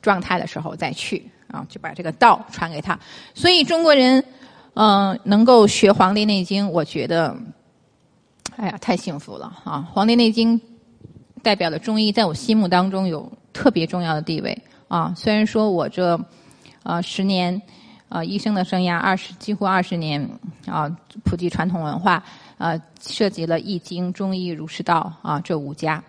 [0.00, 2.96] 状态的时候再去啊，就把这个道传给他。
[3.34, 4.24] 所以中国人
[4.74, 7.36] 嗯能够学《黄帝内经》，我觉得
[8.54, 9.84] 哎呀太幸福了啊！
[9.92, 10.56] 《黄帝内经》
[11.42, 14.56] 代表的中医，在我心目当中有特别重要的地位
[14.86, 15.12] 啊。
[15.16, 16.16] 虽然说我这
[16.84, 17.60] 啊十年
[18.08, 20.28] 啊医生的生涯，二十几乎二十年
[20.66, 20.88] 啊
[21.24, 22.22] 普及传统文化。
[22.56, 26.02] 呃，涉及了易经、中医、儒释道啊这五家，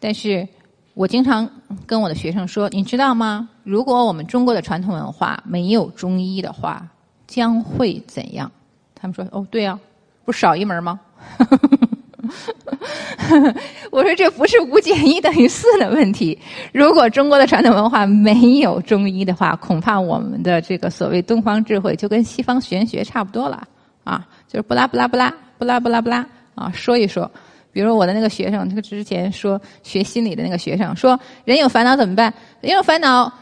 [0.00, 0.46] 但是
[0.94, 1.48] 我经常
[1.86, 3.48] 跟我的学生说，你知道吗？
[3.62, 6.86] 如果我们中国的传统文化没有中医的话，
[7.28, 8.50] 将会怎样？
[8.96, 9.78] 他们说：哦，对啊，
[10.24, 10.98] 不少一门吗？
[13.90, 16.38] 我说这不是五减一等于四的问题。
[16.72, 23.66] 如果中国的传统文化没有中医的话，恐怕我们的这个所谓东方智慧就跟西方玄学差不多了
[24.04, 25.32] 啊，就是不拉不拉不拉。
[25.58, 27.30] 不拉不拉不拉啊，说一说
[27.72, 32.34] 比如我的那个学生，这个之前说学心理的那个学生说，人有烦恼怎么办？
[32.60, 33.32] 人有烦恼，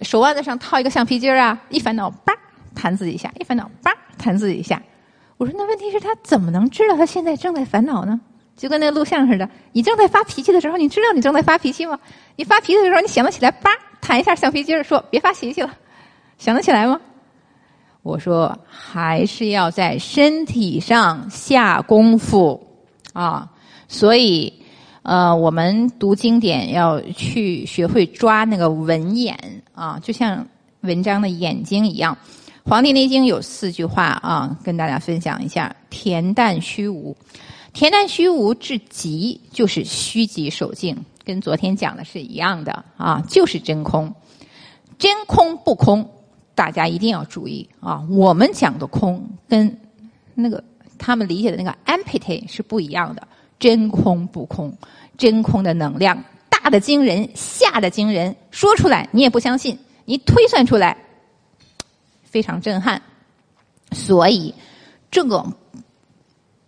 [0.00, 2.32] 手腕子上套一个橡皮筋儿啊，一烦恼叭
[2.74, 4.82] 弹自己一下，一烦恼叭弹自己一下。
[5.36, 8.20] 我说那问题是，他怎么能知道他现在正在烦恼呢？
[8.56, 11.98] 就跟那录像似的，你正在发脾气的时候，你知道你正在发脾气吗？
[12.36, 13.70] 你发脾气的时候，你想得起来叭
[14.00, 15.74] 弹一下橡皮筋，说别发脾气了，
[16.38, 17.00] 想得起来吗？
[18.02, 22.64] 我说还是要在身体上下功夫
[23.12, 23.50] 啊，
[23.88, 24.52] 所以
[25.02, 29.36] 呃，我们读经典要去学会抓那个文眼
[29.74, 30.46] 啊，就像
[30.82, 32.16] 文章的眼睛一样。
[32.66, 37.14] 《黄帝内经》有四句话啊，跟大家分享一下：恬淡虚无，
[37.74, 44.10] 恬淡虚无至极就是虚极守静，跟昨天讲的是一样的啊，就是真空，
[44.98, 46.08] 真空不空，
[46.54, 48.02] 大家一定要注意啊。
[48.08, 49.78] 我们讲的空跟
[50.34, 50.64] 那个
[50.98, 54.74] 他们理解的那个 empty 是不一样的，真空不空，
[55.18, 60.96] 真空的能量大的惊人，下的惊人，说出来你也不相信，你推算出来。
[62.34, 63.00] 非常震撼，
[63.92, 64.52] 所以
[65.08, 65.46] 这个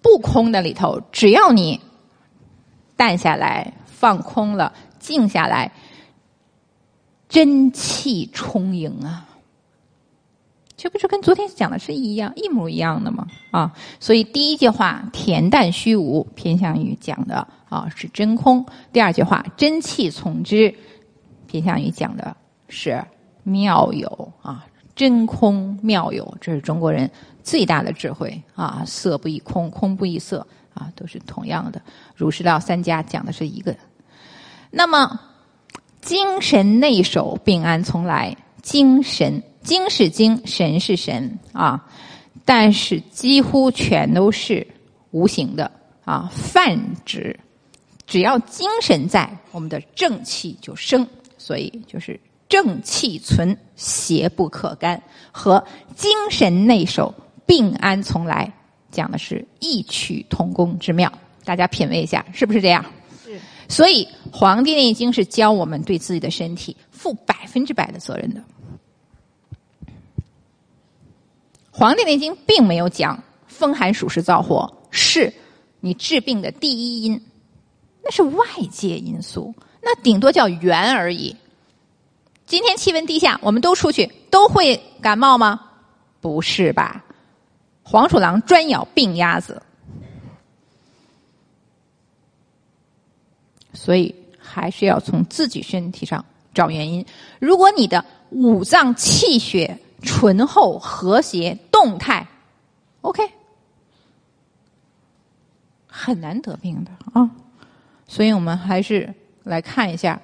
[0.01, 1.81] 不空的里头，只要你
[2.95, 5.73] 淡下来、放空了、静下来，
[7.29, 9.27] 真气充盈啊！
[10.77, 13.27] 这不是跟昨天讲的是一样、一模一样的吗？
[13.51, 13.73] 啊！
[13.99, 20.73] 所以第一句话“恬淡虚无”偏向于讲的啊是真空；第二句话“真气从之”
[21.51, 22.37] 偏向于讲的
[22.69, 23.05] 是
[23.43, 24.65] 妙有啊。
[24.97, 27.09] 真空妙有，这是中国人
[27.45, 28.83] 最大的智慧啊！
[28.87, 31.81] 色不异空，空不异色啊，都是同样的。
[32.17, 33.77] 儒释道三家讲的是一个。
[34.71, 35.21] 那么，
[36.01, 38.35] 精神内守，病安从来。
[38.63, 41.87] 精神，精是精，神是神啊，
[42.45, 44.67] 但是几乎全都是
[45.13, 45.71] 无形的
[46.05, 47.39] 啊，泛指。
[48.07, 51.07] 只要精神在，我们的正气就生，
[51.39, 52.19] 所以就是。
[52.49, 55.65] 正气存，邪不可干，和
[55.97, 58.53] 精神内守，病安从来，
[58.91, 61.13] 讲的是异曲同工之妙。
[61.45, 62.85] 大家品味一下，是不是这样？
[63.25, 63.41] 是。
[63.69, 68.41] 所以《黄帝内经》是教我们对自己的身体负百分之百的责任的。
[71.71, 75.33] 《黄帝内经》并没有讲风寒暑湿燥火是
[75.81, 77.21] 你治病的第一因，
[78.03, 81.35] 那是外界因素，那顶多叫缘而已。
[82.47, 85.61] 今天气温低下，我们都出去都会感冒吗？
[86.21, 87.05] 不是吧？
[87.83, 89.61] 黄鼠狼专咬病鸭子，
[93.73, 96.25] 所以还是要从自己身体上
[96.55, 97.05] 找原因。
[97.41, 102.27] 如果你的五脏气血醇厚、和谐、动态
[103.01, 103.29] ，OK，
[105.89, 107.29] 很难得病的啊。
[108.07, 110.21] 所以我们还是来看一下。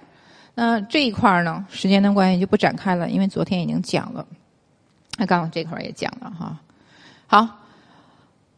[0.55, 4.26] 那这一块呢，时间的关系就不展开了，因为昨天已经讲了。
[5.16, 6.59] 那刚刚这块也讲了哈。
[7.26, 7.48] 好，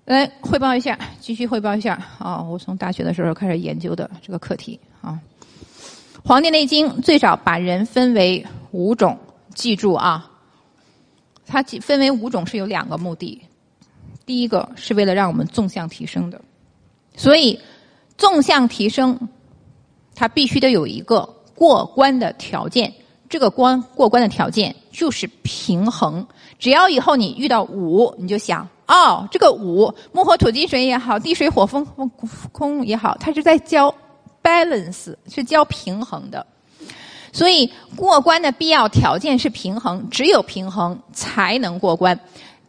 [0.05, 2.43] 来汇报一下，继续汇报一下啊！
[2.43, 5.19] 我从大学的时候开始研究的这个课题啊，
[6.25, 9.17] 《黄帝内经》最早把人分为五种，
[9.55, 10.29] 记住啊，
[11.47, 13.41] 它分为五种是有两个目的。
[14.27, 16.41] 第一个是为了让我们纵向提升的，
[17.17, 17.61] 所以
[18.17, 19.29] 纵向提升，
[20.15, 21.34] 它必须得有一个。
[21.55, 22.93] 过关的条件，
[23.29, 26.27] 这个关过关的条件就是平衡。
[26.59, 31.85] 只要以后你遇到五，你就想哦，这个五木火土金水也好，地水火风
[32.53, 33.95] 空也好，它是在教
[34.43, 36.47] balance，是教平衡的。
[37.33, 42.19] 所以过关的必要条件是平衡，只有平衡才能过关。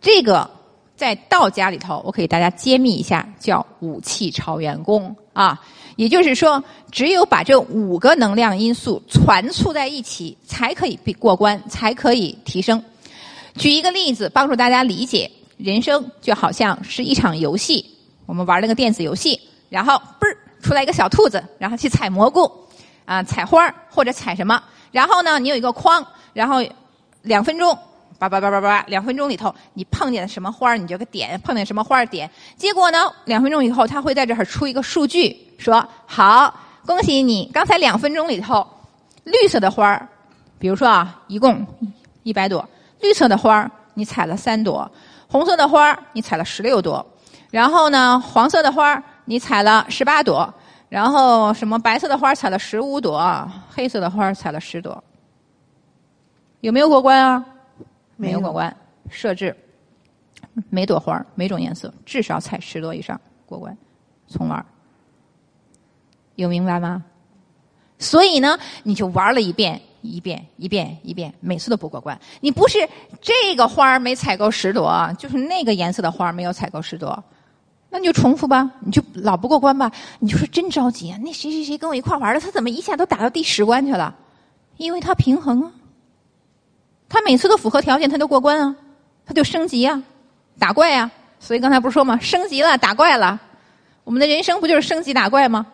[0.02, 0.50] 这个
[0.96, 5.62] 在道家里头，我可以大家揭秘一下，叫五气朝元功啊。
[5.96, 12.84] 也就是说，只有把这五个能量因素传促在一起，才可以过关，才可以提升。
[13.56, 17.86] 举一个例子，帮助大家理解，人生就好像是一场游戏，
[18.26, 19.40] 我们玩了个电子游戏，
[19.70, 22.52] 然后嘣儿出来一个小兔子，然后去采蘑菇，
[23.06, 26.64] 啊，采花或者采什么，然后呢，你有一个框，然后
[27.22, 27.78] 两分钟。
[28.18, 28.84] 叭叭叭叭叭！
[28.88, 32.30] 两分钟里头，你碰见什么花儿，你就个点；碰见什么花儿点。
[32.56, 36.54] 结果呢，两分钟以后，他会在这儿出一个数据，说：“好，
[36.86, 38.66] 恭喜你，刚才两分钟里头，
[39.26, 40.08] 绿色的花儿，
[40.58, 41.66] 比如说啊，一共
[42.24, 42.68] 一百朵，
[43.02, 44.90] 绿色的花儿你采了三朵，
[45.28, 47.06] 红色的花儿你采了十六朵，
[47.52, 50.52] 然后呢，黄色的花儿你采了十八朵，
[50.88, 55.04] 然后什么白色的花儿采了十五朵，黑色的花儿采了十朵，
[56.62, 57.46] 有没有过关啊？”
[58.16, 58.76] 没有过关，
[59.10, 59.56] 设置
[60.70, 63.78] 每朵花每种颜色至少采十朵以上过关，
[64.28, 64.66] 从玩
[66.36, 67.04] 有明白吗？
[67.98, 72.20] 所以呢，你就玩了一遍，一遍，一遍，一遍，每次都不过关。
[72.42, 72.78] 你不是
[73.22, 77.24] 这个花儿没采够十朵，就是那个颜色的花儿没有采够十朵，
[77.90, 79.90] 那你就重复吧，你就老不过关吧。
[80.20, 81.18] 你就说真着急啊！
[81.24, 84.14] 那谁谁谁跟我一块玩的，他怎么一下都打到第十关去了？
[84.76, 85.72] 因为他平衡啊，
[87.08, 88.76] 他每次都符合条件，他就过关啊，
[89.26, 90.02] 他就升级啊，
[90.60, 91.12] 打怪啊。
[91.40, 92.18] 所以刚才不是说吗？
[92.20, 93.40] 升级了，打怪了。
[94.04, 95.66] 我们的人生不就是升级打怪吗？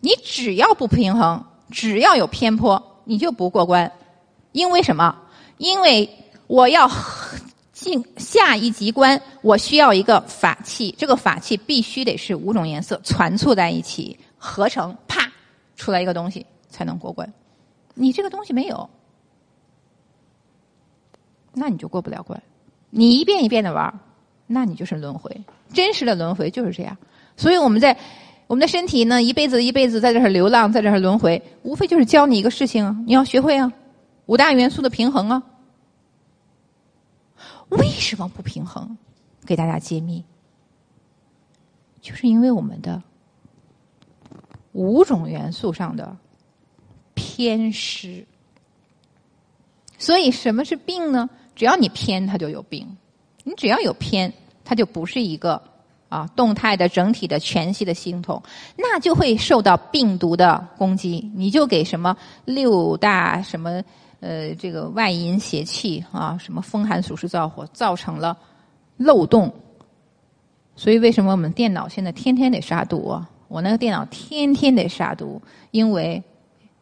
[0.00, 3.90] 你只要不平衡，只要有偏颇，你就不过关。
[4.52, 5.16] 因为什么？
[5.58, 6.08] 因为
[6.46, 6.90] 我要
[7.72, 15.30] 进下一级关，我需要一个法器，这个法器必须得是五种颜色攒簇在一起合成，啪
[15.76, 17.30] 出来一个东西才能过关。
[17.94, 18.88] 你这个东西没有，
[21.58, 22.40] 那你就过不了关。
[22.90, 23.98] 你一遍一遍的玩，
[24.46, 25.34] 那你就是轮回。
[25.72, 26.94] 真实的轮回就是这样。
[27.34, 27.96] 所以我们在
[28.46, 33.72] 我们的身体呢，一辈子一辈子在这儿流浪，在这儿轮回，无非就是教你一个事情啊，你要学会啊，
[34.26, 35.42] 五大元素的平衡啊。
[37.70, 38.96] 为什么不平衡？
[39.46, 40.22] 给大家揭秘，
[42.00, 43.02] 就是因为我们的
[44.72, 46.16] 五种元素上的
[47.14, 48.24] 偏失。
[49.98, 51.28] 所以什么是病呢？
[51.56, 52.86] 只要你偏，它就有病；
[53.42, 54.32] 你只要有偏，
[54.62, 55.60] 它就不是一个
[56.10, 58.40] 啊动态的、整体的、全息的系统，
[58.76, 61.28] 那就会受到病毒的攻击。
[61.34, 63.82] 你就给什么六大什么
[64.20, 68.36] 呃这个外因邪气啊，什么风寒暑湿燥火造成了
[68.98, 69.52] 漏洞。
[70.76, 73.28] 所以为什么我们电脑现在天天得杀毒啊？
[73.48, 75.40] 我那个电脑天天得杀毒，
[75.70, 76.22] 因为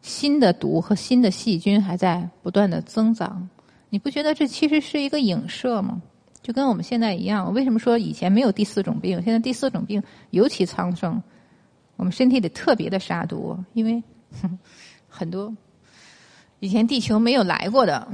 [0.01, 3.47] 新的毒和新的细菌还在不断的增长。
[3.95, 6.01] 你不觉得这其实是一个影射吗？
[6.41, 11.23] 就跟我们现在一样，为什么说以前没有第四种病，现在第四种病尤其苍生？
[11.95, 14.03] 我们身体得特别的杀毒，因为
[15.07, 15.55] 很多
[16.59, 18.05] 以前地球没有来过的，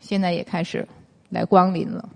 [0.00, 0.86] 现在也开始
[1.30, 2.06] 来光临了。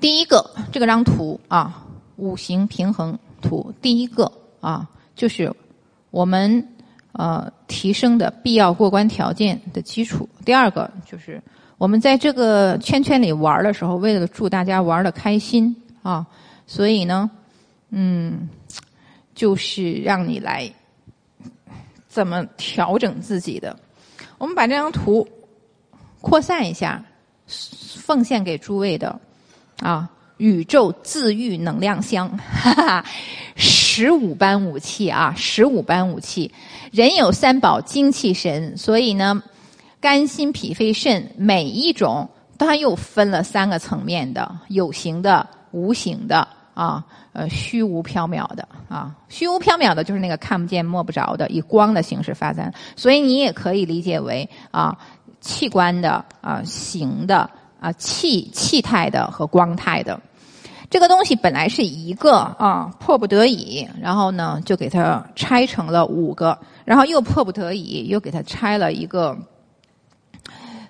[0.00, 5.54] 第一个这个张图啊，五行平衡图，第一个啊，就是
[6.10, 6.66] 我们。
[7.14, 10.28] 呃，提升的必要过关条件的基础。
[10.44, 11.40] 第二个就是
[11.78, 16.26] 我们在这个圈圈里玩的时候，为了祝大家玩的开心啊，
[16.66, 17.30] 所以呢，
[17.90, 18.48] 嗯，
[19.34, 20.68] 就是让你来
[22.08, 23.76] 怎么调整自己的。
[24.38, 25.26] 我们把这张图
[26.20, 27.04] 扩散一下，
[27.46, 29.18] 奉献给诸位的
[29.78, 30.10] 啊。
[30.38, 33.04] 宇宙自愈能量箱，哈哈，
[33.54, 36.50] 十五般武器啊，十五般武器。
[36.90, 39.42] 人有三宝，精气神，所以呢，
[40.00, 42.28] 肝、心、脾、肺、肾，每一种
[42.58, 49.14] 它又分了三个层面的：有形的、无形的啊，呃，虚无缥缈的啊。
[49.28, 52.72] 虚无缥缈的就是那个看不见、摸不着的，以光的形式发展。
[52.96, 54.96] 所以你也可以理解为啊，
[55.40, 57.48] 器官的啊，形的。
[57.84, 60.18] 啊，气气态的和光态的，
[60.88, 69.36] 这个东西本来是一个啊，迫不得已，然后呢就给它拆成了五个，然后又迫不得已又给它拆了一个，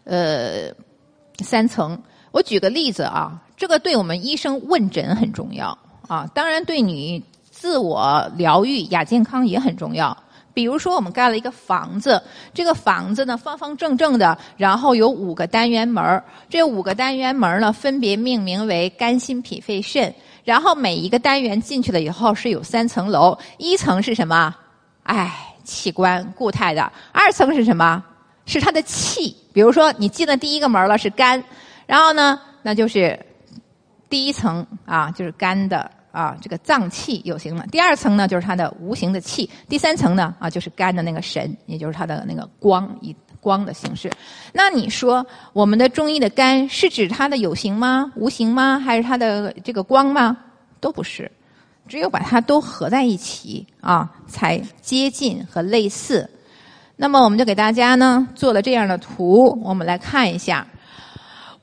[0.05, 0.72] 呃，
[1.38, 2.01] 三层。
[2.30, 5.76] 我举个例子啊，这个对我们医生问诊很重要
[6.07, 7.20] 啊，当然对你
[7.51, 10.16] 自我疗愈、亚健康也很重要。
[10.55, 12.23] 比如说，我们盖了一个房子，
[12.55, 20.15] 这个房子呢方方正正的，然后有五个单元门这五个单元门呢，分别命名为肝、心、脾、肺、肾。
[20.45, 24.55] 然后每一个单元进去了以后是有三层楼，一层是什么？
[25.03, 26.93] 哎，器官固态的。
[27.13, 28.03] 二层是什么？
[28.47, 29.35] 是它的气。
[29.53, 31.43] 比如说，你进了第一个门了，是肝，
[31.87, 33.19] 然后呢，那就是
[34.09, 35.91] 第一层啊，就是肝的。
[36.15, 37.67] 啊，这个脏器有形了。
[37.73, 39.51] 第二层呢，就是它的无形的气。
[39.69, 44.09] 第三层呢，啊，就是肝的那个神，也就是它的那个光，以光的形式。
[44.53, 48.12] 那你说，我们的中医的肝是指它的有形吗？
[48.15, 48.79] 无形吗？
[48.79, 50.37] 还是它的这个光吗？
[50.79, 51.29] 都不是，
[51.89, 56.31] 只有把它都合在一起啊，才接近和类似。
[56.95, 60.65] 那么，我们就给大家呢做了这样的图，我们来看一下。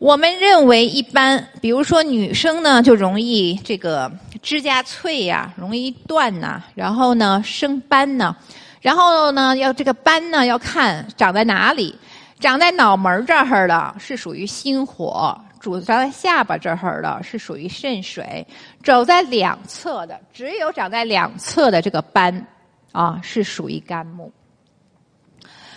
[0.02, 8.36] 我们认为一般，比如说女生呢，就容易这个指甲脆呀，容易断呐，然后呢生斑呢，
[8.82, 11.95] 然后呢要这个斑呢要看长在哪里，
[12.39, 18.43] 长在脑门这儿的是属于心火，主长在下巴这儿的是属于肾水，
[18.84, 22.47] 走在两侧的只有长在两侧的这个斑
[22.91, 24.32] 啊是属于肝木，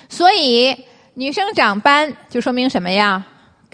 [0.08, 0.74] 所以
[1.12, 3.22] 女生长斑就说明什么呀？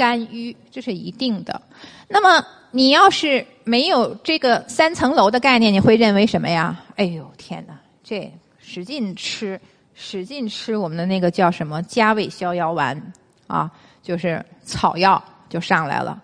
[0.01, 1.61] 肝郁，这是一定的。
[2.09, 6.74] 那么你要是没有这个三层楼的概念，你会认为什么呀？
[6.96, 9.61] 哎呦天哪，这使劲吃，
[9.92, 13.12] 使劲吃我们的那个叫什么加味逍遥丸
[13.46, 13.70] 啊，
[14.03, 16.22] 就是草药就上来了。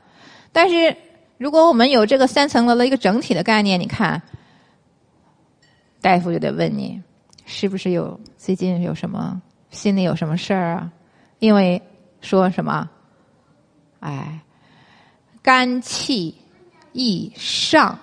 [0.53, 0.97] 但是
[1.37, 4.22] 如果我们有这个三层楼的一个整体的概念，你看，
[6.01, 6.99] 大夫就得问你，
[7.45, 10.91] 是不是有最近有什么心里有什么事儿啊？
[11.41, 11.83] 因为
[12.22, 12.89] 说什么，
[14.07, 14.40] 哎。
[15.42, 16.34] 肝气
[16.92, 17.96] 易上，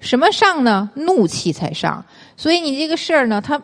[0.00, 0.90] 什么上呢？
[0.94, 2.04] 怒气才上。
[2.36, 3.62] 所以你这个事儿呢，它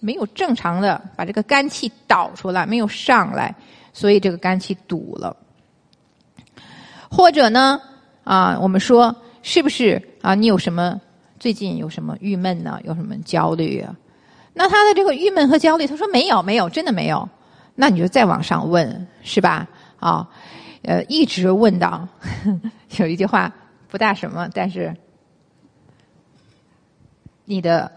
[0.00, 3.54] 没有正常的把这个肝气导出来，没有上来，
[3.92, 5.36] 所以这个肝气堵了。
[7.10, 7.78] 或者呢，
[8.24, 10.34] 啊，我们说是不是啊？
[10.34, 10.98] 你有什么
[11.38, 12.80] 最近有什么郁闷呢？
[12.84, 13.94] 有什么焦虑啊？
[14.54, 17.28] 那他的这个郁闷和焦虑，他说没有，没有，真的没有。
[17.74, 19.68] 那你就再往上问，是吧？
[19.98, 20.28] 啊。
[20.82, 22.06] 呃，一直问到
[22.98, 23.52] 有一句话
[23.88, 24.94] 不大什么，但是
[27.44, 27.90] 你的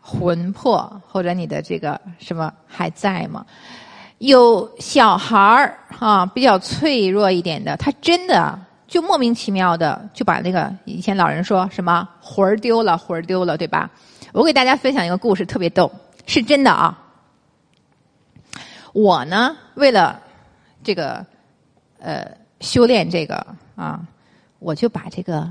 [0.00, 3.46] 魂魄或者你的这个什么还在吗？
[4.18, 8.58] 有小孩儿啊，比较脆弱一点的，他真的
[8.88, 13.88] 就莫名其妙的就把那个以前老人说什么魂儿丢了，魂儿丢了，对吧？
[14.32, 15.92] 我给大家分享一个故事，特别逗，
[16.26, 16.98] 是真的啊。
[18.92, 20.20] 我呢，为了
[20.86, 21.26] 这个。
[21.98, 22.30] 呃，
[22.60, 23.34] 修炼这个
[23.74, 24.06] 啊，
[24.58, 25.50] 我就把这个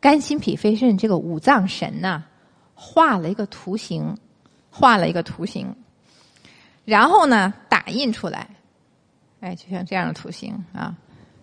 [0.00, 2.24] 肝、心、脾、肺、肾这个五脏神呐，
[2.74, 4.16] 画了一个图形，
[4.70, 5.76] 画了一个图形，
[6.86, 8.48] 然后呢，打印出来，
[9.40, 10.96] 哎，就像这样的图形啊，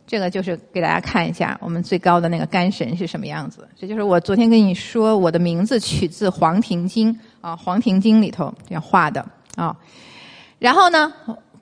[0.07, 3.69] 这个就是给大家看一下我们最高的那个肝神是什么样子。
[3.77, 9.23] 这就是我昨天跟你说，我的名字取自《黄庭经》啊，《黄庭经》里头这样画的
[9.55, 9.77] 啊，
[10.57, 11.13] 然后呢。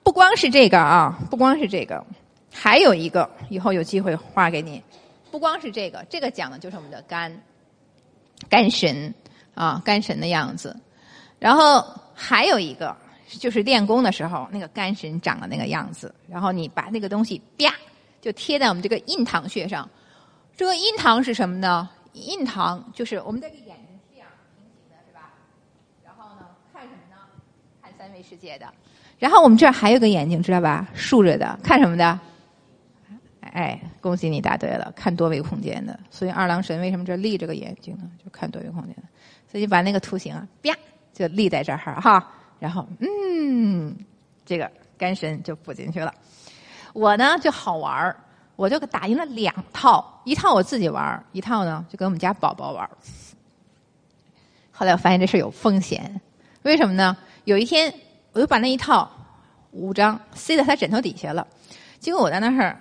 [0.08, 2.02] 不光是这个啊，不光是这个，
[2.50, 4.82] 还有一个，以后有机会画给你。
[5.30, 7.30] 不光是这个，这个讲的就是我们的肝，
[8.48, 9.12] 肝神
[9.54, 10.74] 啊，肝神的样子。
[11.38, 11.84] 然后
[12.14, 12.96] 还有一个，
[13.26, 16.14] 就是练功的时候，那个肝神长的那个样子。
[16.26, 17.70] 然后你把那个东西啪
[18.22, 19.86] 就贴在我们这个印堂穴上。
[20.56, 21.86] 这个印堂是什么呢？
[22.14, 25.34] 印堂就是我们这个眼睛这样平行的，是吧？
[26.02, 27.16] 然后呢，看什么呢？
[27.82, 28.72] 看三维世界的。
[29.18, 30.86] 然后我们这儿还有个眼睛，知道吧？
[30.94, 32.18] 竖着的，看什么的？
[33.40, 35.98] 哎，恭喜你答对了，看多维空间的。
[36.10, 38.08] 所以二郎神为什么这立着个眼睛呢？
[38.22, 39.02] 就看多维空间的。
[39.50, 40.72] 所以把那个图形啊，啪，
[41.12, 42.24] 就立在这儿哈。
[42.60, 43.96] 然后，嗯，
[44.44, 46.14] 这个肝神就补进去了。
[46.92, 48.16] 我呢就好玩儿，
[48.54, 52.90] 我就打印了两套，一套我自己玩儿，一套呢就给我们家宝宝玩儿。
[54.70, 56.20] 后来我发现这事有风险，
[56.62, 57.16] 为什么呢？
[57.44, 57.92] 有一天。
[58.32, 59.10] 我就把那一套
[59.72, 61.46] 五张塞在他枕头底下了，
[61.98, 62.78] 结果我在那儿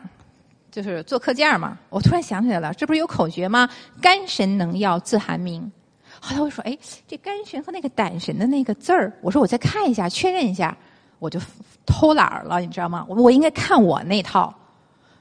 [0.71, 3.67] 就是做课件嘛，我突然想起来了，这不是有口诀吗？
[4.01, 5.71] 肝神能药自寒明。
[6.19, 6.77] 后来我说，哎，
[7.07, 10.75] 这肝神和那个胆神的那个字儿，我说我再看一下，确认一下，
[11.19, 11.39] 我就
[11.85, 13.05] 偷懒了，你知道吗？
[13.07, 14.53] 我我应该看我那套。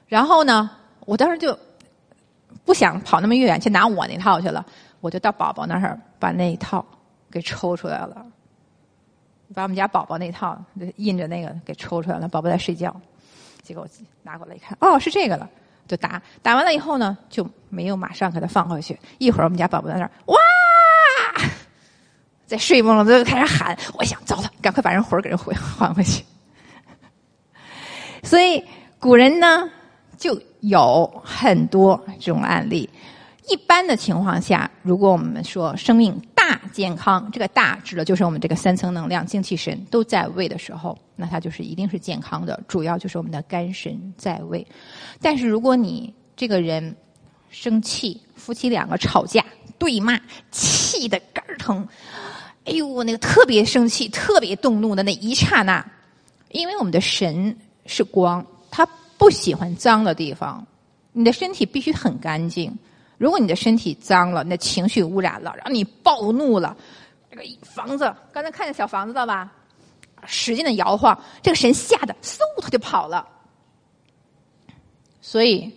[0.07, 0.69] 然后呢，
[1.05, 1.57] 我当时就
[2.65, 4.65] 不想跑那么远去拿我那套去了，
[5.01, 6.85] 我就到宝宝那儿把那一套
[7.29, 8.25] 给抽出来了。
[9.53, 10.57] 把我们家宝宝那套
[10.97, 12.95] 印着那个给抽出来了，宝宝在睡觉，
[13.63, 13.87] 结果
[14.23, 15.49] 拿过来一看，哦，是这个了，
[15.87, 18.99] 就打打完了以后呢，就没有马上给他放回去。
[19.17, 20.37] 一会儿我们家宝宝在那儿哇，
[22.45, 26.23] 在睡梦中就开始喊，我想糟了，赶快把人魂给人回还回去。
[28.23, 28.63] 所以
[28.99, 29.69] 古人呢
[30.17, 32.89] 就有很多这种案例。
[33.49, 42.57] 一般的情况下，如果我们说生命大健康，这个大指的就是我们这个三层能量、精气神都在位的时候，那它就是一定是健康的。
[42.69, 44.65] 主要就是我们的肝神在位。
[45.21, 46.95] 但是如果你这个人
[47.49, 49.43] 生气，夫妻两个吵架
[49.77, 50.17] 对骂，
[50.49, 51.85] 气的肝疼，
[52.63, 55.85] 哎呦，那个特别生气、特别动怒的那一刹那，
[56.51, 57.53] 因为我们的神
[57.85, 58.87] 是光，它
[59.17, 60.65] 不喜欢脏的地方，
[61.11, 62.73] 你的身体必须很干净。
[63.17, 66.75] 如果你的身体脏了，你的情绪污染了，然后你暴怒了，
[67.31, 69.51] 这个房子刚才看见小房子了吧？
[70.25, 73.27] 使劲的摇晃，这个神吓得嗖他就跑了。
[75.21, 75.71] 所以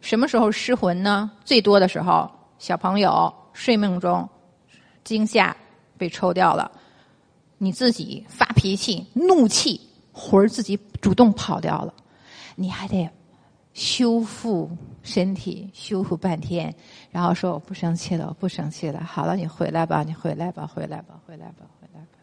[0.00, 1.30] 什么时候失魂呢？
[1.44, 4.28] 最多的时候，小朋友睡梦中
[5.04, 5.56] 惊吓
[5.98, 6.70] 被抽掉了，
[7.58, 9.80] 你自己发脾气、怒气，
[10.12, 11.92] 魂自己主动跑掉了，
[12.54, 13.08] 你还得。
[13.76, 14.70] 修复
[15.02, 16.74] 身体，修复半天，
[17.10, 19.04] 然后说我不生气了，我不生气了。
[19.04, 22.18] 好了，你回来吧，你回来吧，回来吧，回来吧，回来吧。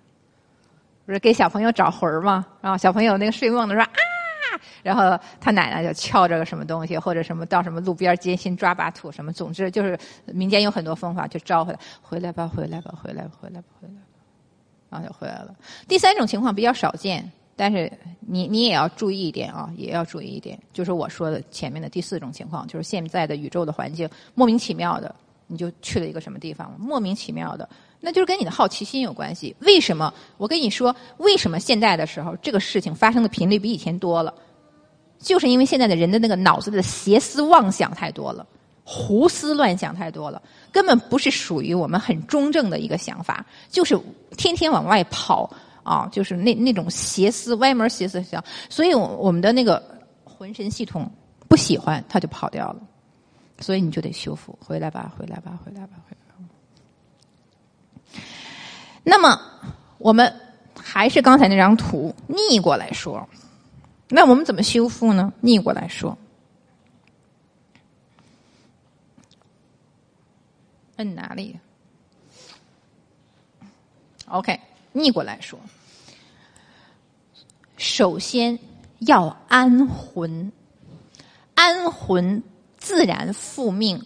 [1.05, 2.43] 不是给小朋友找魂儿吗？
[2.59, 3.91] 然后小朋友那个睡梦的说啊，
[4.81, 14.01] 然后他奶奶就敲着个什么东西，或者什么到什么路边艰辛抓把土什么，总之就是民间有很多方法就招回来，回来吧，回来吧，回来吧，回来吧，回来吧，
[14.89, 15.53] 然后就回来了。
[15.87, 25.13] 第三种情况比较少见，但是你你也要注意一点啊，也要注意一点，就是我说的前面的第四种情况，就是现在的宇宙的环境莫名其妙的，
[25.47, 27.67] 你就去了一个什么地方，莫名其妙的。
[27.99, 29.55] 那就是跟你的好奇心有关系。
[29.59, 30.13] 为什么？
[30.37, 34.33] 我跟你说，为什么现在的时候这个事情发生的频率比以前多了？
[35.19, 38.45] 就是因为现在的人的那个脑子的邪思妄想太多了，
[38.83, 43.97] 胡思乱想太多了，根本不是属于我们很中正的一个想法，就是
[44.35, 45.49] 天天往外跑
[45.83, 49.83] 啊，就是那那种邪思歪门邪思想，所以我们的那个
[50.23, 51.09] 浑身系统
[51.47, 52.81] 不喜欢，它就跑掉了，
[53.59, 56.17] 所以你就得修复回来吧，回来吧，回来吧，回来。
[59.03, 59.37] 那么，
[59.97, 60.33] 我们
[60.79, 63.27] 还是刚才那张图逆过来说，
[64.07, 65.33] 那我们怎么修复呢？
[65.41, 66.17] 逆过来说，
[70.95, 71.59] 摁哪里
[74.27, 74.57] ？OK，
[74.93, 75.59] 逆过来说，
[77.75, 78.57] 首先
[78.99, 80.51] 要安魂，
[81.55, 82.41] 安魂
[82.77, 84.01] 自然复命。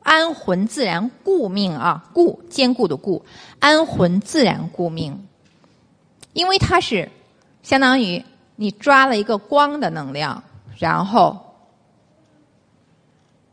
[0.00, 3.22] 安魂自然固命啊，固坚固的固，
[3.58, 5.28] 安魂自然固命。
[6.32, 7.10] 因为它是
[7.62, 8.24] 相当于
[8.56, 10.42] 你抓了一个光的能量，
[10.78, 11.36] 然后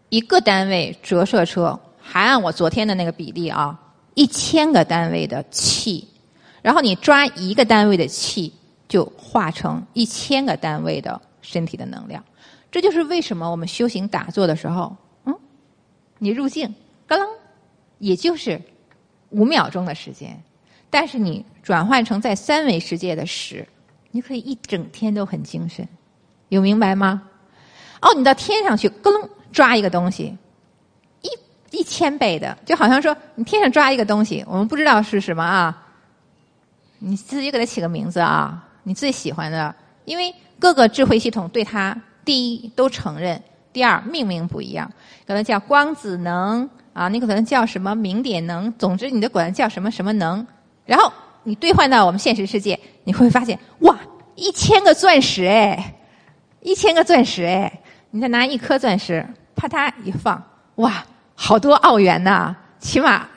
[0.07, 3.77] 一个单位折射出，还按我昨天的那个比例啊，
[4.15, 6.07] 一千个单位的气，
[6.63, 8.51] 然后你抓一个单位的气，
[8.89, 12.23] 就化成一千个单位的身体的能量。
[12.71, 14.95] 这就是为什么我们修行打坐的时候。
[15.25, 15.35] 嗯
[16.17, 16.73] 你入境，
[17.07, 17.27] 咯楞，
[17.99, 18.59] 也就是
[19.31, 20.41] 五秒钟的时间，
[20.89, 23.67] 但是你转换成在三维世界的时，
[24.11, 25.85] 你可以一整天都很精神，
[26.47, 27.21] 有明白吗？
[28.01, 30.37] 哦，你到天上去，咯楞抓一个东西，
[31.75, 35.77] 一千倍的，就好像说你天上抓一个东西，我们不知道是什么啊，
[36.99, 39.75] 你自己给它起个名字啊，你最喜欢的，
[40.05, 43.41] 因为各个智慧系统对它第一都承认。
[43.73, 44.89] 第二，命名不一样，
[45.27, 50.47] 可能叫光子能啊，你可能叫什么明点能，总之你的管叫什么什么能。
[50.85, 51.11] 然后
[51.43, 53.99] 你兑换到我们现实世界，你会发现哇，
[54.35, 55.93] 一千个钻石哎，
[56.61, 57.81] 一千个钻石哎，
[58.11, 59.27] 你再拿一颗钻石，
[59.57, 60.41] 啪嗒一放，
[60.75, 63.27] 哇，好多澳元呐，起码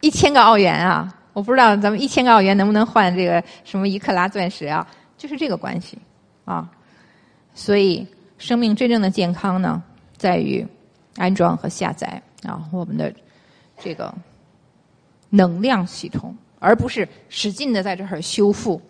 [0.00, 1.12] 一千个澳元啊！
[1.32, 4.86] 我不知道咱们一千个澳元能不能换这个什么一克拉钻石啊？
[5.16, 5.98] 就是这个关系
[6.44, 6.68] 啊，
[7.54, 8.06] 所以。
[8.38, 9.82] 生命真正的健康呢，
[10.16, 10.64] 在于
[11.16, 13.12] 安装和下载啊，我们的
[13.76, 14.14] 这个
[15.28, 18.80] 能量系统，而不是使劲的在这儿修复。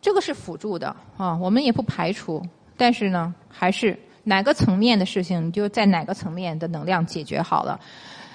[0.00, 2.42] 这个是辅助的啊，我们也不排除，
[2.78, 3.94] 但是呢，还是
[4.28, 7.78] 哪个层面的事情，你就在哪个层面的能量解决好了。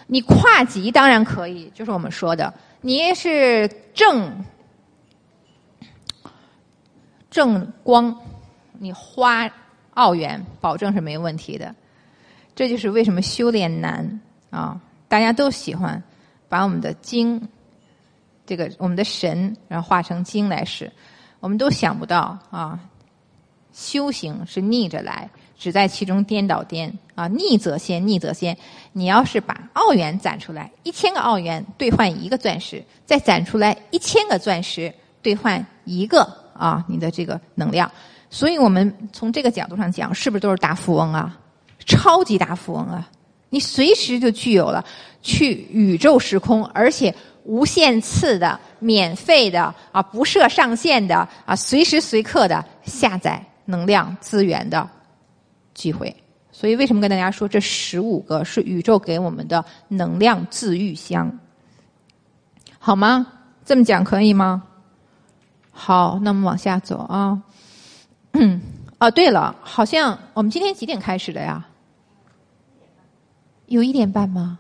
[0.08, 4.42] 你跨级当然可以，就是我们说的，你是正
[7.30, 8.18] 正光。
[8.80, 9.48] 你花
[9.94, 11.76] 澳元，保证是没问题的。
[12.56, 14.20] 这就是为什么修炼难
[14.50, 14.82] 啊！
[15.08, 16.02] 大家都喜欢
[16.50, 17.40] 把我们的经，
[18.46, 20.92] 这个我们的神，然后化成经来使。
[21.42, 22.80] 我们都想不到啊，
[23.72, 25.30] 修行是逆着来，
[25.62, 27.28] 只在其中颠倒颠啊！
[27.28, 28.58] 逆则先，逆则先。
[28.94, 36.22] 你要是把澳元攒出来，一千个澳元兑换一个钻石，再攒出来一千个钻石兑换一个
[36.58, 37.90] 啊，你的这个能量。
[38.32, 41.38] 所以我们从这个角度上讲，是不是都是大富翁啊？
[41.86, 43.08] 超级大富翁啊！
[43.52, 44.84] 你随时就具有了
[45.22, 47.14] 去宇宙时空，而且
[47.44, 54.90] 无限次的、免费的啊，不设上限的啊，随时随刻的下载能量资源的
[55.74, 56.16] 机会。
[56.52, 61.32] 所以为什么跟大家说这十五个是宇宙给我们的能量自愈箱？
[62.78, 63.26] 好吗？
[63.64, 64.64] 这么讲可以吗？
[65.72, 67.42] 好，那我们往下走啊。
[68.34, 68.60] 嗯，
[69.00, 71.66] 哦，对了，好像我们今天几点开始的呀？
[73.68, 74.60] 有一点半吗？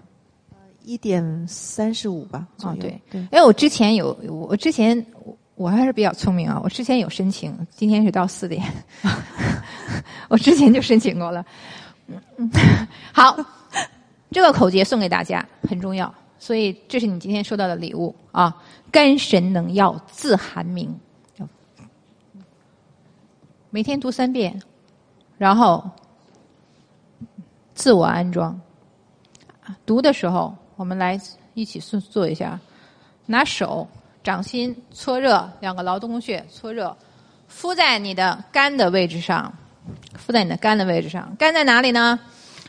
[0.84, 2.48] 一点三十五吧。
[2.64, 3.28] 哦，对对。
[3.32, 5.06] 哎，我之前有，我之前
[5.56, 8.64] 我还是比较聪明啊，我之前有申请，今天是到四点，
[10.30, 11.46] 我之前就申请过了。
[13.14, 13.38] 好，
[14.32, 18.56] 这个口诀送给大家很重要，所以这是你今天收到的礼物啊！
[18.92, 20.94] 肝神能药自寒明。
[23.70, 24.62] 每天读三遍，
[25.38, 25.90] 然后
[27.74, 28.60] 自我安装。
[29.86, 31.18] 读的时候，我们来
[31.54, 32.60] 一起做做一下：
[33.26, 33.88] 拿手
[34.22, 36.94] 掌心搓热两个劳动宫穴，搓热，
[37.48, 39.54] 敷在你的肝的位置上，
[40.16, 41.36] 敷在你的肝的位置上。
[41.38, 42.20] 肝在哪里呢？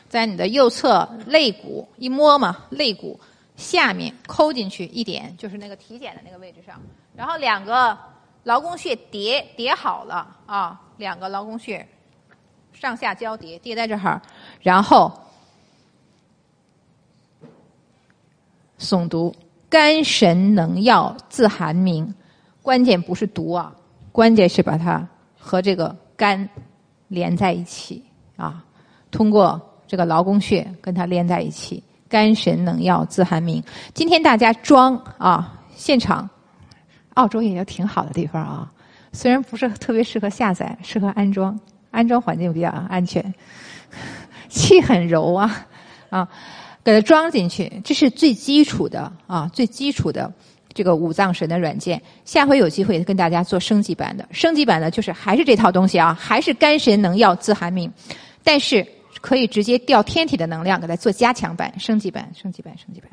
[0.09, 3.19] 在你的右侧肋骨，一摸嘛，肋骨
[3.55, 6.79] 下面抠进去一点，就是那个体检的那个位置上。
[7.15, 7.97] 然后两个
[8.43, 11.87] 劳宫穴叠叠好了啊，两个劳宫穴
[12.73, 14.21] 上下交叠，叠在这儿，
[14.61, 15.11] 然后
[18.77, 19.35] 诵读
[19.67, 22.13] 肝神能药自寒明。
[22.61, 23.75] 关键不是读啊，
[24.11, 25.07] 关键是把它
[25.39, 26.47] 和这个肝
[27.13, 28.03] 连在一起
[28.35, 28.63] 啊，
[29.11, 31.83] 通过这个劳宫穴跟它连在一起。
[32.09, 33.63] 肝神能药自寒明。
[33.95, 36.29] 今天大家装啊，现场，
[37.15, 38.71] 澳洲也有挺好的地方啊，
[39.11, 41.59] 虽然不是特别适合下载，适合安装，
[41.89, 43.33] 安装环境比较安全，
[44.47, 45.65] 气很柔啊
[46.11, 46.29] 啊，
[46.83, 50.31] 给它装进去，这是最基础的啊，最基础的。
[50.73, 54.27] 这个五脏神的软件，下回有机会跟大家做升级版的。
[54.31, 57.91] 升级版的就是还是这套东西啊，还是肝神能药自寒明，
[58.43, 58.85] 但是
[59.21, 63.09] 可以直接调天体的能量给它做加强版、升级版、升级版、升级版。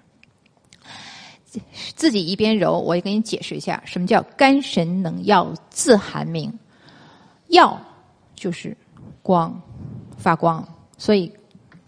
[1.94, 6.52] 自己一边揉，我也给你解释一下，什么叫肝神能药自寒明。
[7.48, 7.78] 药
[8.34, 8.76] 就是
[9.22, 9.60] 光，
[10.16, 10.66] 发光，
[10.96, 11.30] 所以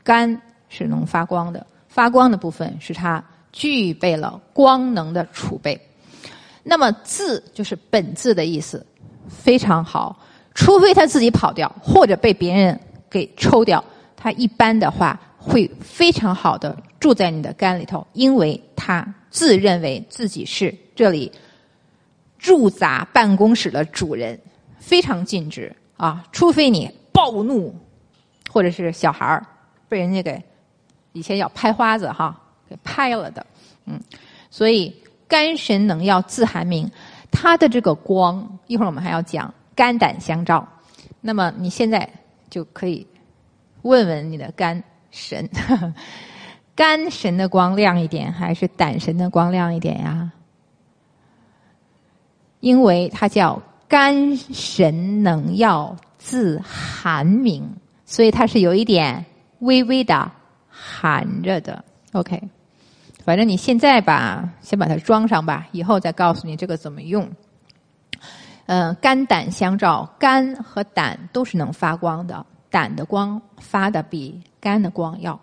[0.02, 3.24] 肝是能发光的，发光的部分是它。
[3.52, 5.80] 具备了光能的储备，
[6.62, 8.84] 那么字就是本字的意思，
[9.28, 10.18] 非常好。
[10.54, 13.82] 除非他自己跑掉，或者被别人给抽掉，
[14.16, 21.32] 他一般的话会非常好的住在你的肝里头，因为他自认为自己是这里
[22.38, 24.38] 驻扎办公室的主人，
[24.78, 26.22] 非常尽职啊。
[26.32, 27.74] 除非你暴怒，
[28.50, 29.46] 或者是小孩儿
[29.88, 30.42] 被人家给
[31.12, 32.38] 以前要拍花子哈。
[32.82, 33.46] 拍了的，
[33.86, 34.00] 嗯，
[34.50, 34.94] 所以
[35.28, 36.90] 肝神能药自寒明，
[37.30, 40.66] 它的这个光，一会儿我们还要讲肝胆相照。
[41.20, 42.08] 那么你现在
[42.50, 43.06] 就可以
[43.82, 45.48] 问问你的肝神，
[46.74, 50.30] 肝神的光亮一点，还是胆神的光亮一点呀？
[52.60, 57.68] 因为它叫肝神能药自寒明，
[58.04, 59.24] 所以它是有一点
[59.60, 60.30] 微微的
[60.68, 61.84] 寒着的。
[62.12, 62.40] OK。
[63.24, 67.30] 反正你现在吧，先把它装上吧，以后再告诉你这个怎么用。
[68.66, 75.38] 嗯，肝胆相照，肝和胆都是能发光的，胆的光发的比肝的光要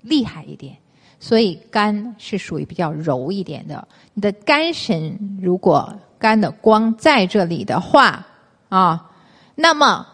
[0.00, 0.76] 厉害一点，
[1.20, 3.86] 所以肝是属于比较柔一点的。
[4.14, 8.26] 你的肝神如果肝的光在这里的话
[8.68, 9.10] 啊，
[9.54, 10.06] 那么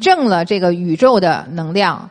[0.00, 2.10] 正了这个宇宙的能量，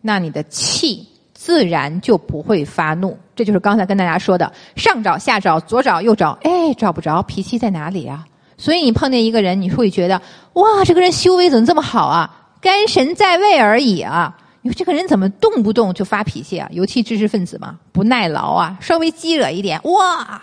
[0.00, 1.06] 那你的气。
[1.46, 8.26] 自然就不会发怒，这就是刚才跟大家说的上找下找左找右找，哎，找不着脾气在哪里啊？
[8.58, 10.20] 所以你碰见一个人，你会觉得
[10.54, 12.48] 哇，这个人修为怎么这么好啊？
[12.60, 14.36] 肝神在位而已啊！
[14.60, 16.68] 你说这个人怎么动不动就发脾气啊？
[16.72, 20.42] 尤其知识分子嘛，不耐劳啊，稍微激惹一点，哇，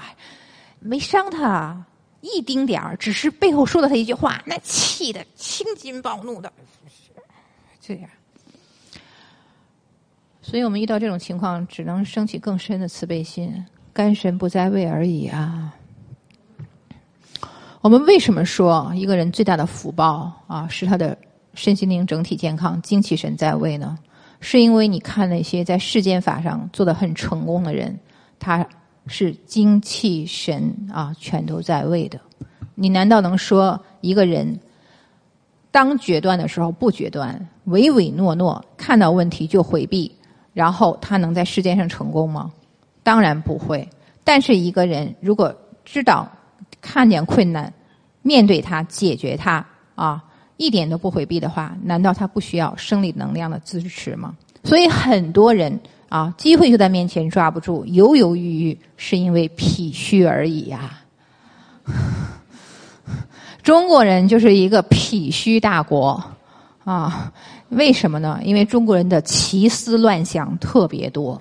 [0.80, 1.86] 没伤他
[2.22, 6.50] 一丁点儿，只是背后说了他一句话，那气的青筋暴怒的，
[7.86, 8.10] 这样。
[10.44, 13.66] 所以我们遇到这种情况，只能升起更深的慈悲心。
[13.94, 15.74] 肝神不在位而已啊！
[17.80, 21.18] 我们为什么说一个人最大的福报啊，是他的
[21.54, 23.98] 身心灵整体健康、精气神在位呢？
[24.42, 27.98] 是因为你看那些在世间法上做的很成功的人，
[28.38, 28.68] 他
[29.08, 32.20] 是精气神啊全都在位的。
[32.76, 34.60] 你难道能说一个人
[35.72, 40.14] 当决断的时候不决断，唯唯诺诺，看到问题就回避？
[40.54, 42.52] 然后他能在世界上成功吗？
[43.02, 43.88] 当然不会。
[44.24, 45.54] 但是一个人如果
[45.84, 46.30] 知道
[46.80, 47.74] 看见困难，
[48.22, 49.66] 面对它，解决它，
[49.96, 50.24] 啊，
[50.58, 54.34] 一点都不回避的话，难道他不需要生理能量的支持吗？
[54.64, 55.78] 所以很多人
[56.08, 61.02] 啊，机会就在面前抓不住，犹犹豫豫，是因为脾虚而已呀。
[63.62, 66.24] 中国人就是一个脾虚大国。
[66.86, 67.32] 啊，
[67.76, 68.40] 为什么呢？
[68.44, 71.40] 因为中国人的奇思乱想特别多，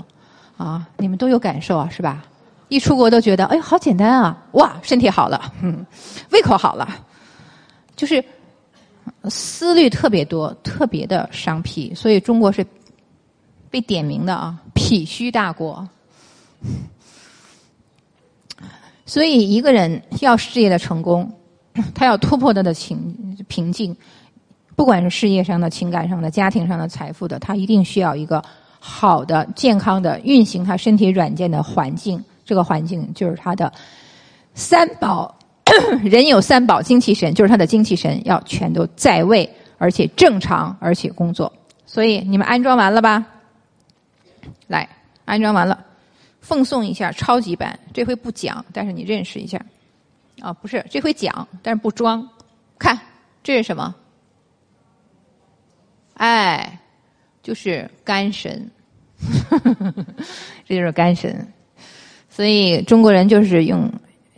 [0.56, 2.24] 啊，你们都有感受啊，是吧？
[2.68, 5.84] 一出国都觉得，哎，好简单啊，哇，身体好了，嗯，
[6.30, 6.88] 胃口好了，
[7.94, 8.24] 就是
[9.24, 12.66] 思虑特别多，特别的伤脾，所以中国是
[13.70, 15.86] 被点名的啊，脾虚大国。
[19.04, 21.30] 所以一个人要事业的成功，
[21.94, 23.94] 他要突破他的情瓶颈。
[24.74, 28.42] 不管是事业上的、情感上的、家庭上的、财富的，他一定需要一个
[28.78, 32.22] 好的、健康的运行他身体软件的环境。
[32.44, 33.72] 这个环境就是他的
[34.54, 35.34] 三宝
[36.02, 41.52] 人有三宝精气神，就是他的精气神要全都在位，而且正常，而且工作。
[41.86, 43.24] 所以你们安装完了吧？
[44.66, 44.88] 来，
[45.24, 45.78] 安装完了，
[46.40, 47.78] 奉送一下超级版。
[47.92, 49.60] 这回不讲，但是你认识一下。
[50.40, 52.26] 啊，不是，这回讲，但是不装。
[52.78, 52.98] 看，
[53.44, 53.94] 这是什么？
[56.22, 56.78] 哎，
[57.42, 58.70] 就是肝神，
[60.64, 61.52] 这就是肝神。
[62.30, 63.92] 所以中国人就是用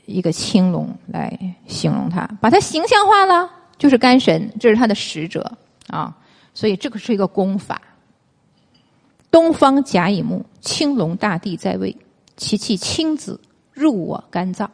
[0.06, 5.59] 一个青龙来形容它，把它形象化了，就是肝神，这是它的使者
[5.89, 6.16] 啊。
[6.55, 7.82] 所以这个是一个功法。
[9.31, 11.94] 东方甲乙木，青龙大帝在位，
[12.39, 13.39] 其气青紫，
[13.74, 14.70] 入我肝脏。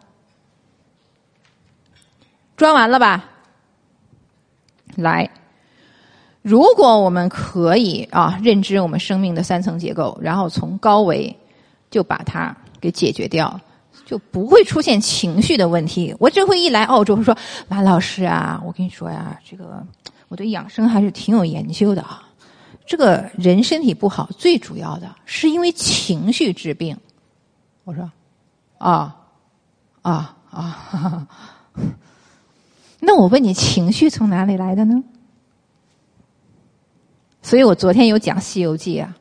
[2.57, 3.29] 装完了吧？
[4.95, 5.29] 来，
[6.43, 11.37] 如果我们可以啊，认知我们生命的三层结构，然后从高维
[11.91, 13.61] 就把它给解决掉，
[14.07, 16.15] 就不会出现情绪的问题。
[16.19, 17.37] 我这回一来澳洲，说
[17.69, 19.85] 马老师啊，我跟你说呀，这个
[20.29, 22.23] 我对养生还是挺有研究的啊。
[22.87, 26.97] 这个人身体不好，最主要的是因为情绪治病。
[27.85, 28.11] 我说
[28.79, 29.15] 啊
[30.03, 31.29] 啊啊。
[32.99, 35.03] 那我问你，情绪从哪里来的呢？
[37.43, 39.17] 所以我昨天有讲《西游记》啊，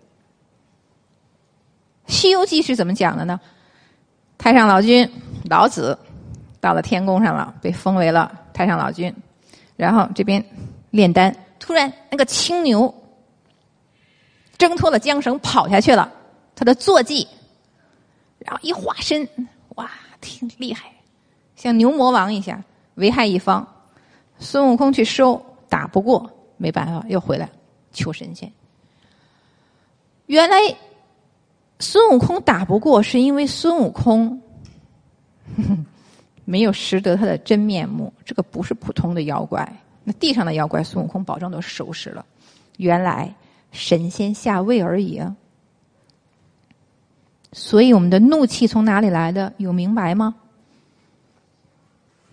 [2.12, 3.40] 《西游记》是怎么讲的呢？
[4.38, 5.10] 太上老君
[5.50, 5.98] 老子
[6.60, 9.14] 到了天宫上了，被封为了太上老君，
[9.76, 10.44] 然后这边
[10.92, 12.94] 炼丹，突然那个青牛
[14.58, 16.12] 挣脱了缰绳跑下去了，
[16.56, 17.28] 他的坐骑，
[18.40, 19.28] 然后一化身，
[19.76, 19.90] 哇，
[20.22, 20.92] 挺厉害，
[21.56, 22.62] 像牛魔王一下。
[22.96, 23.66] 危害一方，
[24.40, 27.50] 孙悟空去收，打不过，没办法，又回来
[27.92, 28.52] 求神仙。
[30.28, 30.58] 原来
[31.80, 34.42] 孙悟空打不过，是因为孙悟空
[36.46, 38.14] 没有识得他的真面目。
[38.24, 42.26] 这个不是普通的妖怪，那地上的妖怪，孙悟空保证都收拾了。
[42.78, 43.34] 原来
[43.72, 45.36] 神仙下位而已啊！
[47.52, 49.52] 所以我们的怒气从哪里来的？
[49.58, 50.36] 有明白吗？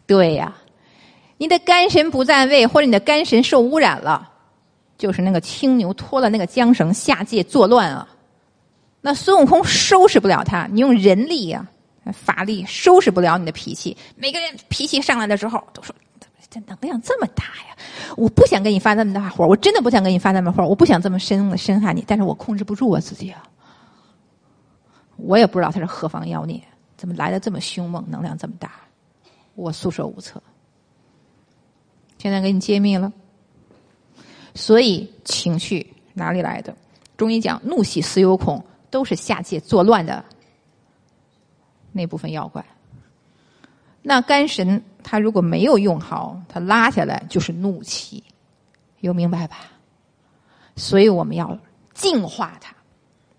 [0.06, 0.54] 对呀，
[1.38, 4.30] 你的肝神不在位，或者你的肝神受污染了，
[4.98, 8.08] 就是那个青牛脱了那个缰绳下界作乱啊。
[9.00, 11.66] 那孙悟空收拾不了他，你用人力呀、
[12.12, 13.96] 法力收拾不了你的脾气。
[14.16, 15.94] 每个人脾气上来的时候，都说
[16.50, 17.76] 这能量这么大呀！
[18.16, 23.42] 我不想跟你发那么大火，我真的不想跟你发那么火，我不想这么深的深害你，但是我控制不住我自己啊。
[25.16, 26.60] 我也不知道他是何方妖孽，
[26.96, 28.72] 怎么来的这么凶猛，能量这么大。
[29.54, 30.42] 我束手无策，
[32.18, 33.12] 现在给你揭秘了。
[34.56, 36.74] 所以情绪哪里来的？
[37.16, 40.24] 中医讲怒喜思忧恐，都是下界作乱的
[41.92, 42.64] 那部分妖怪。
[44.02, 48.22] 那肝神他如果没有用好，他拉下来就是怒气，
[49.00, 49.58] 有明白吧？
[50.74, 51.58] 所以我们要
[51.94, 52.74] 净化它，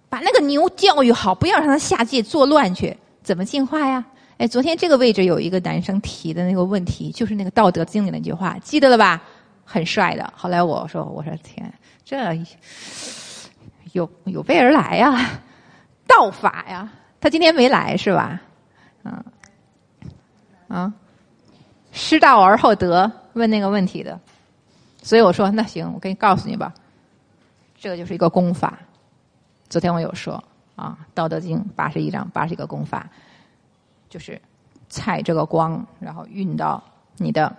[0.10, 2.96] 把那个牛教育好，不要让它下界作乱去。
[3.22, 4.06] 怎么净化呀？
[4.38, 9.24] 哎，昨天这个位置有一个男生提的那个问题，就是那个《道德经》里那句话，记得了吧？
[9.68, 10.34] 很帅的。
[10.36, 11.72] 后来我说：“我说天，
[12.06, 12.34] 这
[13.92, 15.42] 有有备而来呀，
[16.08, 16.90] 道法呀。”
[17.20, 18.42] 他今天没来是吧？
[19.04, 19.24] 嗯
[20.70, 20.94] 啊，
[21.92, 24.18] 失道而后德，问那个问题的。
[25.04, 26.74] 所以我说：“那行，我给你告诉你吧，
[27.78, 28.80] 这个就是一个功法。”
[29.68, 30.42] 昨天我有说
[30.76, 33.10] 啊，《道德经》八十一章，八十一个功法。
[34.10, 34.42] 就是
[34.88, 36.82] 采这个光，然后运到
[37.18, 37.54] 你的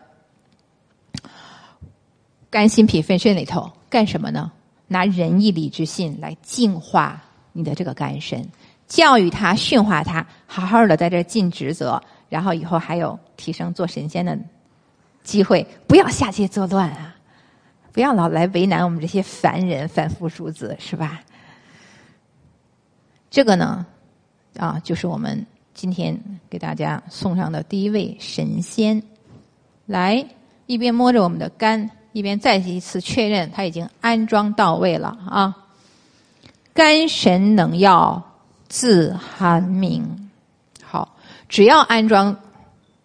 [2.50, 4.50] 肝、心、脾、肺、肾里头，干什么呢？
[4.86, 7.22] 拿仁义礼智信来净化
[7.52, 8.46] 你的这个肝肾，
[8.86, 14.38] 教育他、驯化他，好好的在这尽职责，然后以后还有提升做神仙的
[15.22, 15.66] 机会。
[15.86, 17.14] 不要下界作乱啊！
[17.92, 21.20] 不要老来为难我们这些凡人、凡夫俗子，是吧？
[23.30, 23.84] 这个呢，
[24.56, 25.46] 啊，就是我们。
[25.74, 26.20] 今天
[26.50, 29.00] 给大家送上的第一位神仙，
[29.86, 30.26] 来
[30.66, 31.88] 一边摸着我们的肝，
[32.18, 35.56] 一边再一次确认它已经安装到位了啊！
[36.74, 38.20] 肝神能药
[38.68, 40.30] 自寒明，
[40.82, 41.14] 好，
[41.48, 42.36] 只要安装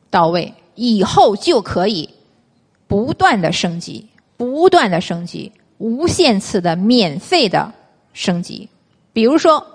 [0.09, 2.09] 到位，以后就可以
[2.87, 7.71] 不断的升级，不断的升级，无限次的免费的
[8.13, 8.67] 升级，
[9.13, 9.67] 比如说。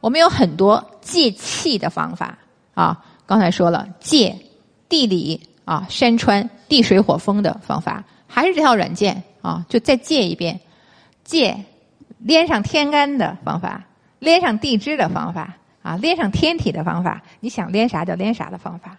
[0.00, 2.36] 我们有很多借气的方法
[2.74, 4.36] 啊，刚才说了借
[4.88, 8.02] 地理啊山川地水火风的方法，
[8.34, 10.58] 还是这套软件啊，就再借一遍，
[11.22, 11.54] 借
[12.16, 13.84] 连上天干的方法，
[14.20, 15.52] 连上地支的方法
[15.82, 18.96] 啊，连上天体的方法，你想连啥就连啥的方法。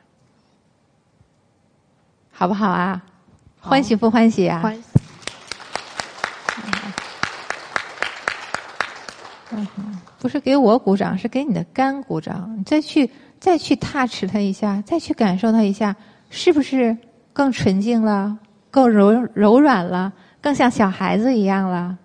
[2.31, 3.01] 好不好啊？
[3.60, 4.60] 欢喜不欢喜啊？
[4.61, 4.84] 欢喜。
[9.49, 9.68] 嗯，
[10.19, 12.55] 不是给我鼓掌，是给你的肝鼓掌。
[12.55, 15.95] 你再去再去 touch 它一下，再去感受它一下，
[16.30, 16.95] 是不是
[17.34, 18.38] 更纯净了，
[18.74, 21.95] 更柔柔软了，更像小孩子一样了？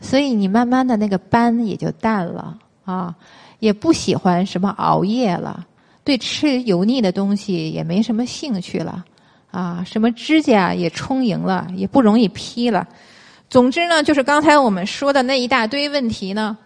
[0.00, 3.12] 所以你慢慢的那个斑也就淡了啊，
[3.58, 5.66] 也不喜欢什么熬夜了，
[6.04, 9.04] 对吃油腻的东西也没什么兴趣了
[9.50, 12.86] 啊，什么指甲也充盈了，也不容易劈了。
[13.50, 16.56] 总之呢，就是刚才我们说的那一大堆问题呢，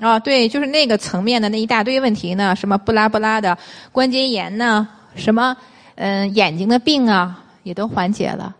[0.00, 3.58] 啊，对，就是那个层面的那一大堆问题呢，什么不拉不拉的
[3.92, 5.54] 关节炎呢，什么
[5.96, 8.56] 嗯眼睛的病啊，也都缓解了。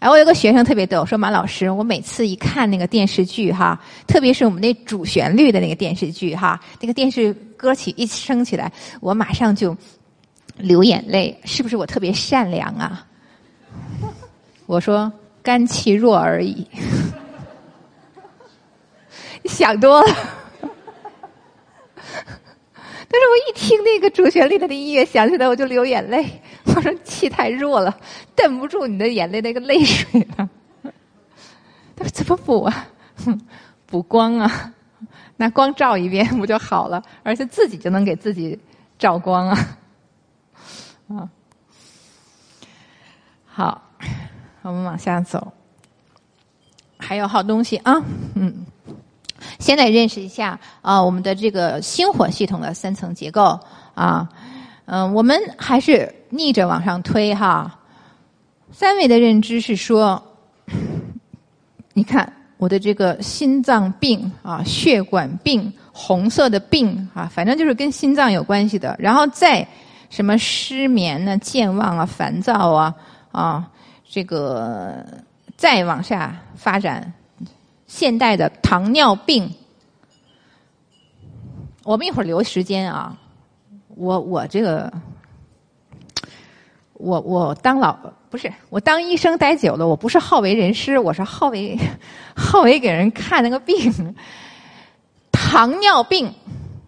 [0.00, 9.76] 哎，我有个学生特别逗，说马老师，我每次一看那个电视剧哈，特别是我们那主旋律的那个电视剧哈，那个电视歌曲一升起来，我马上就
[10.56, 13.06] 流眼泪，是不是我特别善良啊？
[14.66, 15.10] 我说。
[15.40, 16.66] 肝气弱而已，
[19.46, 20.16] 想多了。
[23.10, 26.42] 但是我一听那个主旋律的音乐响起来，我就流眼泪。
[26.64, 27.98] 我说气太弱了，
[28.36, 30.48] 镇不住你的眼泪那个泪水了。
[31.96, 32.86] 他说怎么补啊？
[33.86, 34.74] 补光啊，
[35.36, 37.02] 拿光照一遍不就好了？
[37.22, 38.58] 而且自己就能给自己
[38.98, 39.78] 照光啊。
[41.08, 41.28] 啊，
[43.46, 43.84] 好。
[44.62, 45.50] 我们往下走，
[46.98, 47.94] 还有好东西啊，
[48.34, 48.66] 嗯，
[49.58, 53.58] 先来认识一下啊，我们的这个心火系统的三层结构
[53.94, 54.28] 啊，
[54.86, 57.78] 嗯，我们还是逆着往上推哈。
[58.70, 60.22] 三维的认知是说，
[61.94, 68.94] 你看我的这个心脏病啊，血管病，红色的病啊，反正就是跟心脏有关系的。
[68.98, 69.66] 然后再
[70.10, 72.94] 什么失眠呢、健忘啊、烦躁啊
[73.32, 73.68] 啊。
[74.10, 75.04] 这个
[75.56, 77.12] 再往下发展，
[77.88, 79.52] 现代的糖尿病，
[81.82, 83.18] 我们一会儿留时间啊。
[83.96, 84.92] 我我这个，
[86.92, 87.98] 我我当老
[88.30, 91.76] 不是我当医生待久了，我不是好为人师，我是好为
[92.36, 94.14] 好为给人看那个病。
[95.32, 96.32] 糖尿病，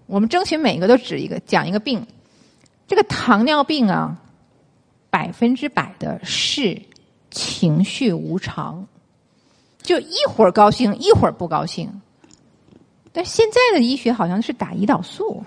[0.06, 2.06] 我们争取每个都指一个讲一个病。
[2.86, 4.16] 这个糖尿病啊，
[5.08, 6.80] 百分之百的是。
[7.32, 8.84] 情绪无常，
[9.82, 12.00] 就一会儿高兴，一会儿不高兴。
[13.12, 15.42] 但现在的医学好像是打胰岛素，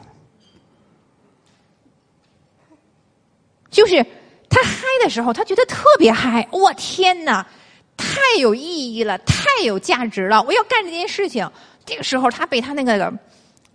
[3.69, 4.05] 就是
[4.49, 6.47] 他嗨的时候，他觉得特别嗨。
[6.51, 7.47] 我天哪，
[7.95, 10.43] 太有意义了，太有价值了！
[10.43, 11.49] 我要干这件事情。
[11.85, 13.14] 这个时候，他被他那个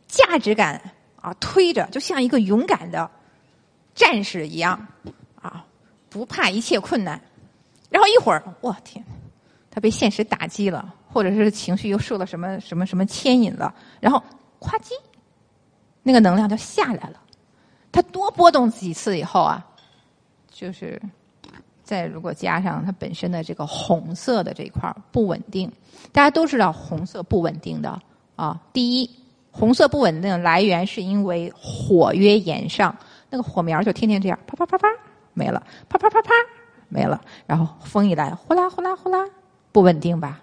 [0.07, 0.81] 价值感
[1.17, 3.11] 啊推着，就像一个勇敢的
[3.95, 4.87] 战士一样
[5.41, 5.65] 啊，
[6.11, 7.21] 不怕一切困难。
[7.91, 9.05] 然后一会儿，我天，
[9.81, 14.23] 被现实打击了，或者是情绪又受了什么什么什么牵引了，然后
[14.59, 14.93] 夸叽，
[16.03, 17.21] 那个能量就下来了。
[17.93, 19.65] 他多波动几次以后啊，
[20.51, 21.01] 就是
[21.83, 25.71] 再如果加上它本身的这个红色的这一块不稳定，
[26.13, 28.01] 大家都知道红色不稳定的
[28.37, 28.61] 啊。
[28.73, 29.11] 第一，
[29.51, 32.95] 红色不稳定的来源是因为火约炎上，
[33.31, 34.89] 那个火苗就天天这样啪啪啪啪
[35.35, 36.31] 没了，啪啪啪啪。
[36.91, 39.23] 没了，然后风一来，呼啦呼啦呼啦，
[39.79, 40.41] 不稳定吧？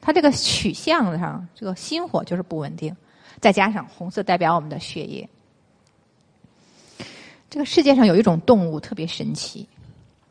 [0.00, 2.92] 它这个取向上，这个心火就是不稳定，
[3.40, 5.28] 再加上红色代表我们的血液。
[7.48, 9.68] 这个世界上有一种动物特别神奇，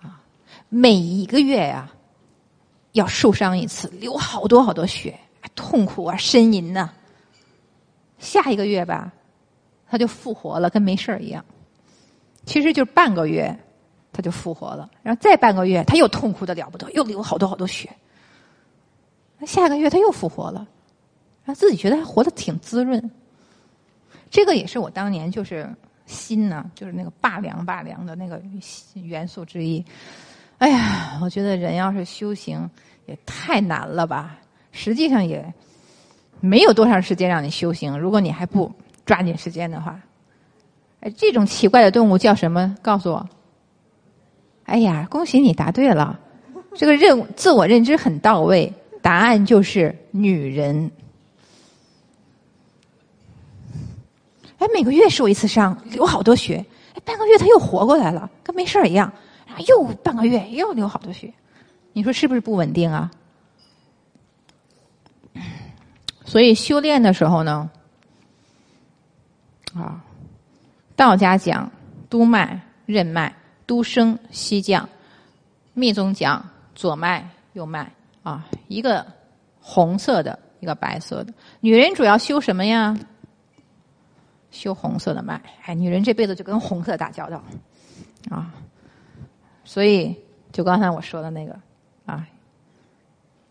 [0.01, 0.21] 啊，
[0.67, 1.89] 每一个月呀，
[2.91, 5.17] 要受伤一次，流好多好多血，
[5.55, 6.89] 痛苦啊，呻吟呐。
[8.19, 9.13] 下一个月吧，
[9.87, 11.45] 它就复活了，跟没事儿一样。
[12.45, 13.57] 其实就半个月。
[14.13, 17.89] 他就复活了，然后再半个月，他又痛苦的了不得，又流好多好多血。
[19.45, 20.67] 下个月他又复活了，
[21.43, 23.09] 然后自己觉得还活得挺滋润。
[24.29, 25.69] 这个也是我当年就是
[26.05, 28.41] 心呢，就是那个拔凉拔凉的那个
[28.93, 29.83] 元素之一。
[30.59, 32.69] 哎呀，我觉得人要是修行
[33.07, 34.37] 也太难了吧？
[34.71, 35.53] 实际上也
[36.39, 38.71] 没有多长时间让你修行，如果你还不
[39.05, 39.99] 抓紧时间的话。
[40.99, 42.75] 哎，这种奇怪的动物叫什么？
[42.81, 43.27] 告诉我。
[44.65, 46.17] 哎呀，恭喜你答对了，
[46.75, 50.89] 这个认自我认知很到位，答案就是女人。
[54.59, 56.63] 哎，每个月受一次伤，流好多血，
[56.93, 59.11] 哎，半个月他又活过来了，跟没事儿一样，
[59.45, 61.33] 然后又半个月又流好多血，
[61.91, 63.11] 你说是不是不稳定啊？
[66.23, 67.69] 所以修炼的时候呢，
[69.73, 70.01] 啊，
[70.95, 71.69] 道家讲
[72.09, 73.35] 督脉任脉。
[73.71, 74.89] 都升西降，
[75.73, 76.45] 密宗讲
[76.75, 77.89] 左脉右脉
[78.21, 79.05] 啊，一个
[79.61, 81.33] 红色的，一个白色的。
[81.61, 82.99] 女人主要修什么呀？
[84.51, 85.41] 修红色的脉。
[85.63, 87.41] 哎，女人这辈子就跟红色打交道
[88.29, 88.53] 啊，
[89.63, 90.13] 所以
[90.51, 91.57] 就刚才我说的那个
[92.05, 92.27] 啊，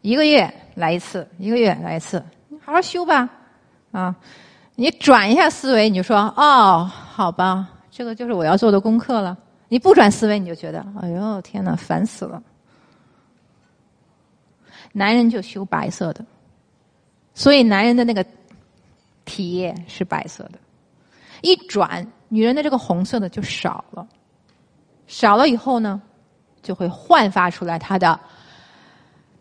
[0.02, 3.26] 一个月来一次，一个月来一次，你好好修吧
[3.90, 4.14] 啊。
[4.74, 9.34] 你转一下思维，你就说哦，好吧，这个就是我要做的功课了。
[9.70, 12.42] 你不转思维，你就觉得哎呦天哪，烦死了。
[14.92, 16.24] 男人就修白色的，
[17.34, 18.26] 所以男人的那个
[19.24, 20.58] 体液是白色的。
[21.42, 24.04] 一转，女人的这个红色的就少了，
[25.06, 26.02] 少了以后呢，
[26.62, 28.18] 就会焕发出来她的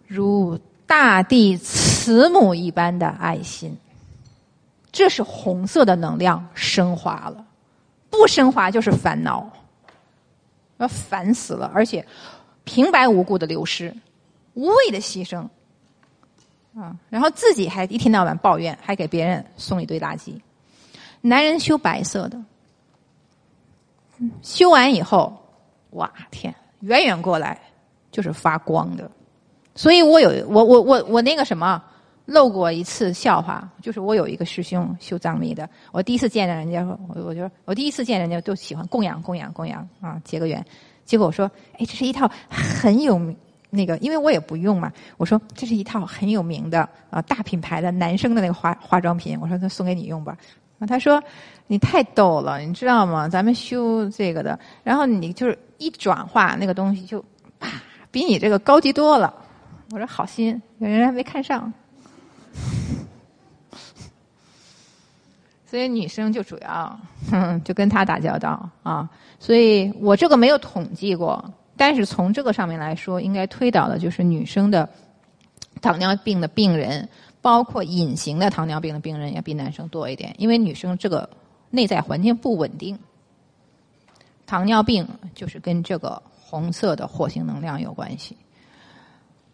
[0.06, 3.76] 如大地慈母一般的爱心。
[4.92, 7.44] 这是红色的能量升华了，
[8.12, 9.52] 不升华就是烦恼，
[10.80, 12.06] 要烦死了，而且
[12.64, 13.96] 平白无故的流失，
[14.56, 15.48] 无谓的牺牲，
[16.76, 20.34] 啊，然后自己还一天到晚抱怨，还给别人送一堆垃圾。
[21.22, 22.42] 男人修白色的，
[24.42, 25.38] 修完以后，
[25.92, 27.60] 哇天，远远过来
[28.12, 29.10] 就是发光的，
[29.76, 31.84] 所以我有我我我我那个什么。
[32.30, 40.64] 漏过一次笑话，就是我有一个师兄修藏密的，我第一次见着人家，我我就我第一次见人家都喜欢供养供养供养啊，结个缘。
[41.06, 43.36] 结果我说，哎，这是一套很有名
[43.72, 44.92] 那个，因为我也不用嘛。
[45.18, 50.38] 我说这是一套很有名的啊大品牌的男生的那个化化妆品，我说那送给你用吧。
[50.78, 51.22] 啊，他说
[51.66, 53.28] 你太逗了，你知道吗？
[53.28, 57.26] 咱们修这个的，然后你就是一转化那个东西就
[57.60, 57.82] 啪，
[58.12, 59.34] 比你这个高级多了。
[59.92, 61.74] 我说好心，人还没看上。
[65.66, 67.00] 所以女生就主要，
[67.64, 69.08] 就跟他打交道啊。
[69.40, 74.90] 所以我这个没有统计过，但是从这个上面来说，应该推导的就是女生的
[75.82, 77.08] 糖尿病的病人，
[77.42, 80.34] 包括隐形的糖尿病的病人，要比男生多一点。
[80.38, 81.30] 因为女生这个
[81.70, 82.98] 内在环境不稳定，
[84.46, 88.36] 糖尿病就是跟这个红色的火星能量有关系。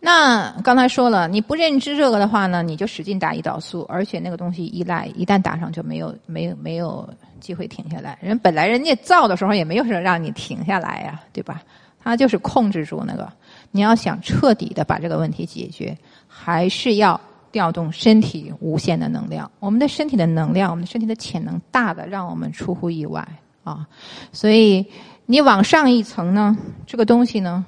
[0.06, 7.10] 那刚才说了，你不认知这个的话呢，你就使劲打胰岛素，而且那个东西依赖，一旦打上就没有没有没有
[7.40, 8.16] 机会停下来。
[8.22, 11.64] 人本来人家造的时候也没有说让你停下来呀，对吧？
[12.04, 13.28] 他就是控制住那个。
[13.72, 17.20] 你要想彻底的把这个问题解决，还是要
[17.52, 19.52] 调动身体无限的能量。
[19.60, 23.28] 我们的身体的能量，我们的身体的潜能大的让我们出乎意外
[23.64, 23.88] 啊！
[24.32, 24.86] 所以
[25.26, 26.56] 你往上一层呢，
[26.86, 27.66] 这个东西呢。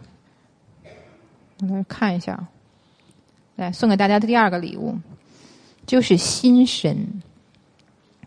[1.61, 2.39] 我来看一下，
[3.55, 4.95] 来送给大家的第二个礼物，
[5.85, 7.21] 就是心神。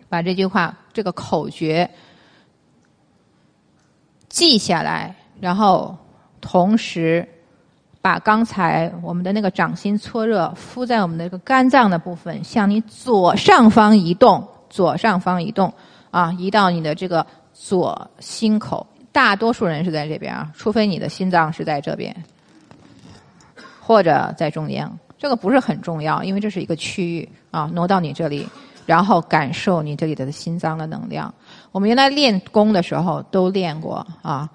[0.09, 1.89] 把这句话、这个口诀
[4.29, 5.97] 记下来，然后
[6.41, 7.29] 同时
[8.03, 15.73] 把刚才我们的那个掌心搓热敷在我们的这个肝脏的部分，向你左上方移动，左上方移动
[16.11, 17.25] 啊，移到你的这个
[17.55, 18.85] 左心口。
[19.13, 22.13] 大多数人是在这边啊，除非你的心脏是在这边。
[23.91, 28.49] 或者在中央，这个不是很重要，因为这是一个区域啊，挪到你这里，
[28.87, 31.35] 然后感受你这里的心脏的能量。
[31.73, 34.49] 我们原来练功的时候都练过啊，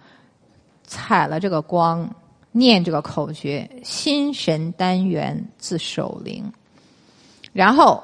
[0.86, 2.10] 踩了这个光，
[2.53, 6.49] 念这个口诀，心神单元自守灵。
[7.52, 8.02] 然后，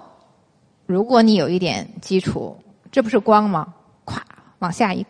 [0.85, 2.57] 如果你有一点基础，
[2.91, 3.73] 这不是光吗？
[4.05, 4.17] 咵，
[4.59, 5.05] 往下一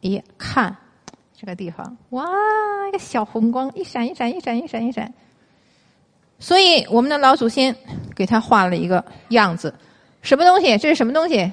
[0.00, 0.76] 一看，
[1.32, 2.26] 这个地方，哇，
[2.88, 5.14] 一个小红光，一闪一闪一闪一闪一闪。
[6.38, 7.74] 所以，我们的老祖先
[8.14, 9.74] 给他画了一个样子，
[10.22, 10.76] 什么东西？
[10.76, 11.50] 这是什么东西？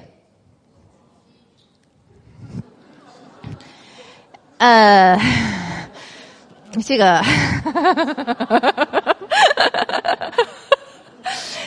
[4.58, 5.18] 呃，
[6.86, 7.22] 这个，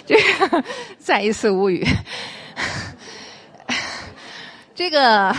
[0.05, 0.63] 这个
[0.99, 1.85] 再一次无语。
[4.73, 5.35] 这个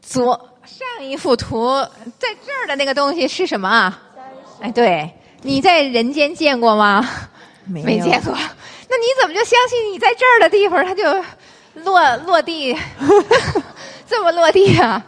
[0.00, 0.34] 左
[0.64, 1.68] 上一幅图
[2.18, 4.02] 在这儿的那个东西是什么啊？
[4.60, 5.12] 哎，对。
[5.46, 7.08] 你在人间见过吗？
[7.84, 8.32] 没见过。
[8.34, 11.04] 那你怎么就相信你在这儿的地方，它就
[11.84, 12.76] 落落地
[14.08, 15.02] 这么落地啊？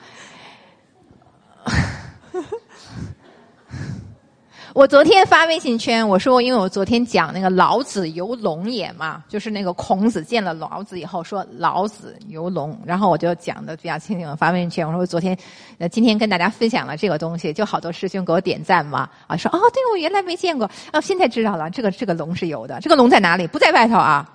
[4.78, 15.36] 我昨天发微信圈，我说，因为我昨天讲那个老子游龙也嘛，就是那个孔子见了老子以后说老子游龙，然后我就讲的比较清楚，发微信圈，我说我昨天
[15.78, 23.48] 呃今天跟大家分享了这个东西，就好多师兄给我点赞嘛，啊说哦，对我原来没见过，哦现在知道了，这个这个龙是有的，这个龙在哪里？
[23.48, 24.32] 不在外头啊，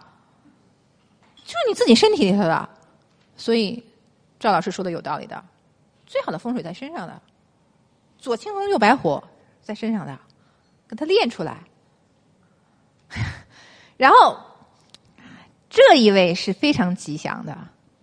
[1.46, 2.68] 就是你自己身体里头的，
[3.38, 3.82] 所以
[4.42, 5.42] 赵老师说的有道理的，
[6.06, 7.14] 最好的风水在身上的
[8.18, 9.24] 左青龙右白虎
[9.62, 10.20] 在身上的，
[10.94, 11.58] 把它练出来。
[13.98, 14.38] 然后
[15.70, 17.58] 这一位是非常吉祥的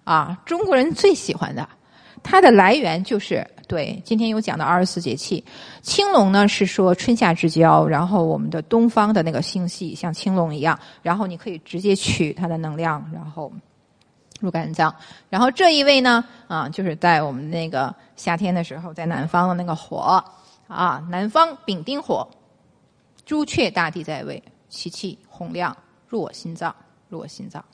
[0.05, 1.69] 啊，中国人最喜欢的。
[2.23, 5.43] 它的来源就是对，今天有讲到二十四节气。
[5.81, 13.51] 青龙呢是说春夏之交，然后我们的东方的那个星系像青龙一样，然后你可以直接取它的能量，然后
[14.41, 14.95] 入肝脏。
[15.31, 20.23] 然后这一位呢啊，就是在我们那个夏天的时候，在南方的那个火
[20.69, 22.29] 啊，南方丙丁火，
[23.31, 25.77] 朱雀大帝在位，其气洪亮，
[26.09, 26.75] 入我心脏，
[27.09, 27.65] 入我心脏，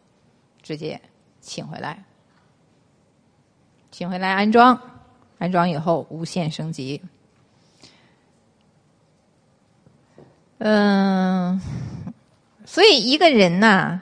[0.62, 1.00] 直接
[1.40, 2.04] 请回来。
[3.90, 4.78] 请回来安装，
[5.38, 7.00] 安装以后无限升级。
[10.58, 11.58] 嗯，
[12.66, 13.98] 所以一个人呐，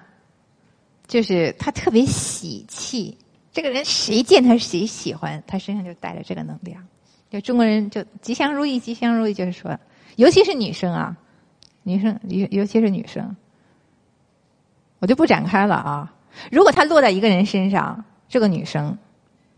[1.06, 3.16] 就是他特别喜气。
[3.52, 6.84] 这个人谁见他谁喜欢，他身上就带着这个能量。
[7.30, 9.78] 就中国人就吉祥如意，吉祥如意，就是说，
[10.16, 11.16] 尤其是女生啊，
[11.84, 13.36] 女生尤尤其是女生，
[14.98, 16.12] 我就不展开了啊。
[16.50, 18.98] 如果它落在一个人身上，这个女生。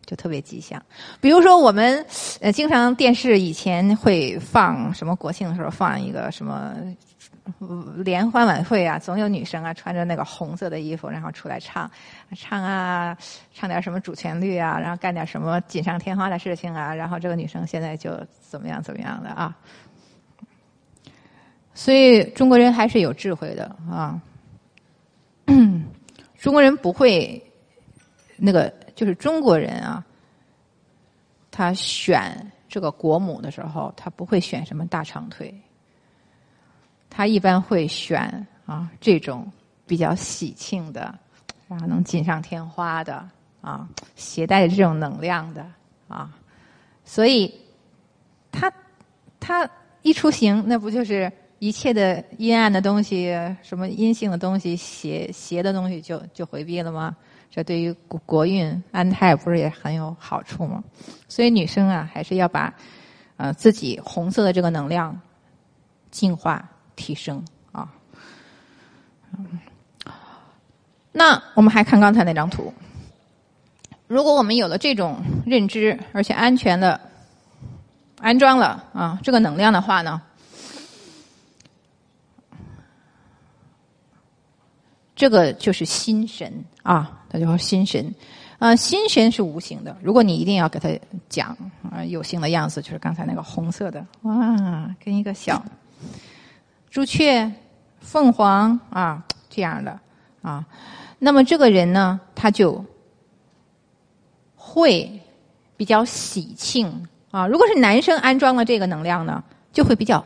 [0.04, 0.80] 就特别吉祥，
[1.20, 2.06] 比如说我们
[2.40, 6.76] 呃，经常电视以前会放什么国庆的时候放一个什么
[8.04, 11.90] 联欢晚会啊，总有女生啊穿着那个红色的衣服，然后出来唱
[12.36, 13.18] 唱啊，
[13.52, 19.52] 唱点什么主旋律啊，然后干点什么锦上添花的事情啊，然后这个女生现在就怎么样怎么样的啊。
[21.76, 24.20] 所以中国人还是有智慧的啊，
[26.36, 27.40] 中国人不会
[28.36, 28.74] 那个。
[28.96, 30.02] 就是中国人啊，
[31.50, 35.54] 他选这个国母的时候，他不会选什么大长腿，
[37.10, 39.46] 他一般会选啊这种
[39.86, 41.14] 比较喜庆的，
[41.68, 43.28] 然后能锦上添花的
[43.60, 45.66] 啊，携带这种能量的
[46.08, 46.34] 啊，
[47.04, 47.52] 所以
[48.50, 48.72] 他
[49.38, 49.68] 他
[50.00, 57.16] 一出行，那不就是一切的阴暗的东西，什么阴性的东西、邪邪的东西就就回避了吗？
[57.50, 60.84] 这对于国国运安泰不是也很有好处吗？
[61.28, 62.74] 所以女生啊，还是要把
[63.38, 65.18] 呃自己红色的这个能量
[66.10, 66.62] 净化
[66.94, 67.42] 提升
[67.72, 67.88] 啊。
[71.12, 72.70] 那我们还看刚才那张图，
[74.06, 77.00] 如果我们有了这种认知，而且安全的
[78.20, 80.20] 安装了啊这个能量的话呢，
[85.16, 87.12] 这个就是心神啊。
[87.28, 88.14] 他就说心神，
[88.60, 89.94] 啊，心神是无形的。
[90.00, 90.88] 如果你一定要给他
[91.28, 91.54] 讲
[91.90, 95.62] 啊有形的样子，就是刚才那个红色的，哇，跟一个小
[96.88, 97.52] 朱雀、
[97.98, 99.98] 凤凰啊这样的
[100.40, 100.64] 啊。
[101.18, 102.82] 那么这个人呢，他就
[104.54, 105.20] 会
[105.76, 107.46] 比较喜庆啊。
[107.46, 110.24] 如果是男生安装了这个能量呢，就会比较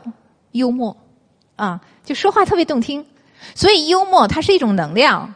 [0.51, 0.95] 幽默
[1.55, 3.03] 啊，就说话特别动听。
[3.55, 5.33] 所以幽默它是一种能量。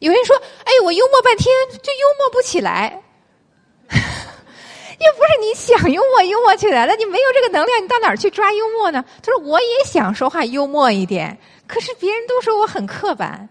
[0.00, 3.02] 有人说：“哎，我幽默半天就幽默不起来，
[3.88, 13.48] 又不是你想幽默幽默起来了，你没有这个能量，你到哪儿去抓幽默呢？”他说：“我也想说话幽默一点，可是别人都说我很刻板，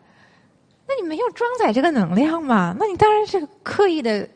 [0.87, 2.75] 那你没有装载这个能量嘛？
[2.77, 4.27] 那你当然是刻意的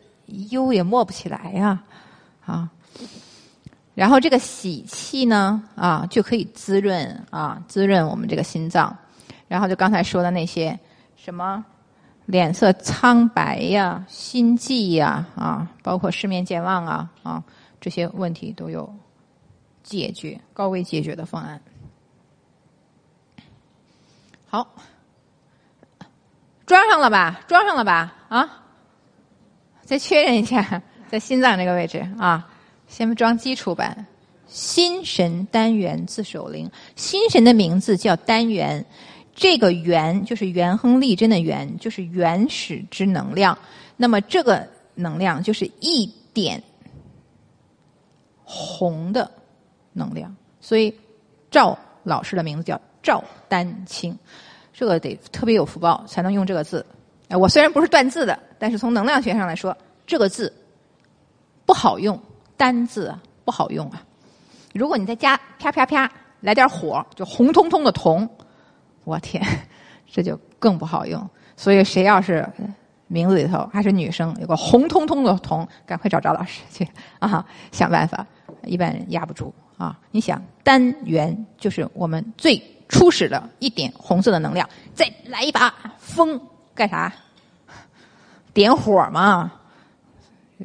[0.49, 1.80] 幽默不起来呀，
[2.45, 2.69] 啊。
[3.94, 8.95] 然后这个喜气呢，啊，就可以滋润啊，滋润我们这个心脏。
[9.47, 10.77] 然后就刚才说的那些
[11.15, 11.63] 什么。”
[12.27, 17.41] 脸色苍白呀，心悸呀，啊，包括失眠健忘啊，啊，
[17.79, 18.93] 这些问题都有
[19.81, 21.61] 解决高危解决的方案。
[24.49, 24.67] 好，
[26.65, 27.39] 装上了吧？
[27.47, 28.13] 装上了吧？
[28.27, 28.61] 啊，
[29.83, 32.45] 再确认一下，在心脏这个位置啊，
[32.89, 34.05] 先装基础版。
[34.47, 38.85] 心神单元自守灵，心神的名字叫单元。
[39.38, 43.55] 这个元就是元亨利贞的元，就是原始之能量。
[43.95, 46.61] 那么这个能量就是一点
[48.43, 49.30] 红的
[49.93, 50.35] 能量。
[50.59, 50.91] 所以
[51.51, 54.18] 赵老师的名字叫赵丹青，
[54.73, 56.84] 这个得特别有福报才能用这个字。
[57.30, 59.77] 哎，我虽然不是断字的，但是从能量学上来说，
[60.07, 60.51] 这个字
[61.64, 62.19] 不好用，
[62.57, 63.14] 单字
[63.45, 64.03] 不好用啊。
[64.73, 66.11] 如果你再加啪啪啪
[66.41, 68.27] 来点火，就红彤彤的铜。
[69.07, 69.41] 我天，
[70.05, 71.27] 这就更不好用。
[71.55, 72.45] 所以谁要是
[73.07, 76.85] 名字里头还是女生，有个红彤彤的“彤”，赶快找赵老师去
[77.19, 78.27] 啊，想办法。
[78.63, 79.97] 一般人压不住啊。
[80.11, 86.39] 你想，单元就是我们最初始的一点红色的能量，再来一把风，
[86.75, 87.13] 干啥？
[88.53, 89.49] 点火嘛，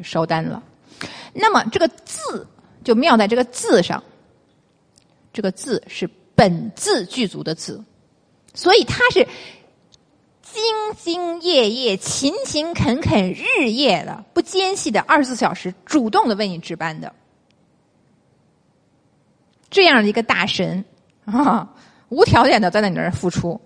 [0.02, 0.60] 烧单了。
[1.32, 2.44] 那么这个字
[2.82, 4.02] 就妙在这个字上
[5.32, 7.82] 这个字是本字具足的字，
[8.55, 9.27] 所以他是
[10.45, 17.12] 兢兢业业、勤勤恳恳、日夜的、不间隙的二十四小时主动的为你值班的。
[19.70, 20.85] 这样的一个大神
[21.24, 21.74] 啊，
[22.11, 23.59] 无条件的在你那儿付出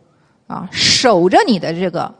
[0.46, 2.14] 啊，守着你的这个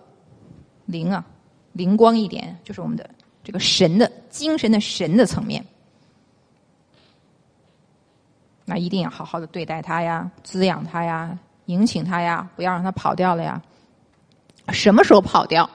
[0.86, 1.24] 灵啊，
[1.72, 3.08] 灵光一点，就是我们的
[3.44, 5.64] 这个神的精神的神的层面。
[8.64, 13.60] 那一定要好好的对待他呀，滋养他呀，迎请他呀，不要让他跑掉了呀。
[14.70, 15.68] 什么时候跑掉？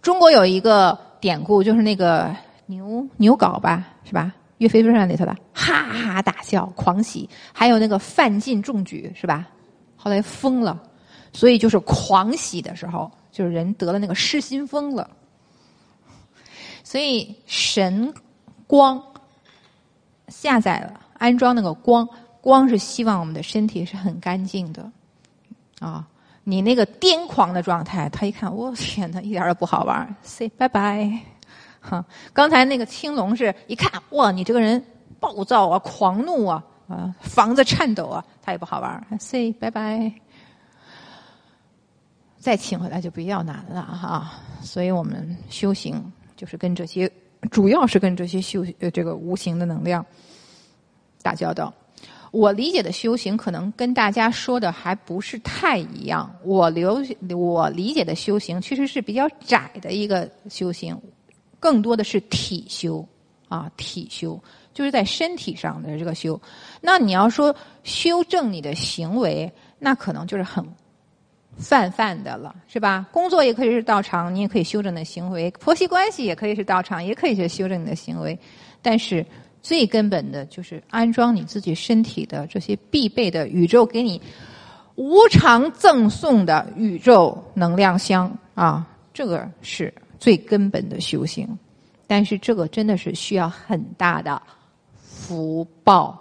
[0.00, 2.34] 中国有一个典故，就是那个
[2.66, 4.32] 牛牛皋吧，是吧？
[4.58, 7.28] 岳飞传里头的，哈哈大笑，狂喜。
[7.52, 9.46] 还有那个范进中举，是吧？
[9.96, 10.80] 后来疯了，
[11.32, 15.10] 所以就是狂喜的时候，就是人得了那个失心疯了。
[16.84, 18.12] 所以神
[18.66, 19.02] 光
[20.28, 22.08] 下载了，安装那个光。
[22.40, 24.90] 光是希望我们的身体是很干净的，
[25.82, 26.06] 啊，
[26.44, 31.10] 你那个癫狂的状态，他一看，我天哪，一点都不好玩，say 拜拜，
[31.80, 32.04] 哈。
[32.32, 34.82] 刚才那个青龙是一看，哇，你这个人
[35.18, 40.12] 暴躁啊，狂怒啊，啊，房子颤抖啊，他也不好玩，say 拜拜。
[42.38, 44.32] 再请回来就比较难了哈，
[44.62, 47.08] 所以我们修行就是跟这些，
[47.52, 50.04] 主要是跟这些修呃这个无形的能量
[51.22, 51.72] 打交道。
[52.32, 56.34] 我理解的修行可能跟大家说的还不是太一样。
[56.42, 57.04] 我留
[57.36, 60.98] 我理解的修行其实是比较窄的一个修行，
[61.60, 63.06] 更多的是体修
[63.48, 64.42] 啊，体修
[64.72, 66.40] 就是在身体上的这个修。
[66.80, 67.54] 那你要说
[67.84, 70.66] 修正你的行为，那可能就是很
[71.58, 73.06] 泛泛的了，是吧？
[73.12, 78.38] 工作也可以是道场，你也可以修正你的行为；婆媳关系也可以是道场，也可以是修正你的行为。
[78.80, 79.22] 但是。
[79.62, 84.20] 最根本的就是安装你自己身体的这些必备的宇宙给你
[84.96, 91.48] 无偿赠送的宇宙能量箱啊，这个是最根本的修行。
[92.06, 94.40] 但是这个真的是需要很大的
[94.94, 96.18] 福报。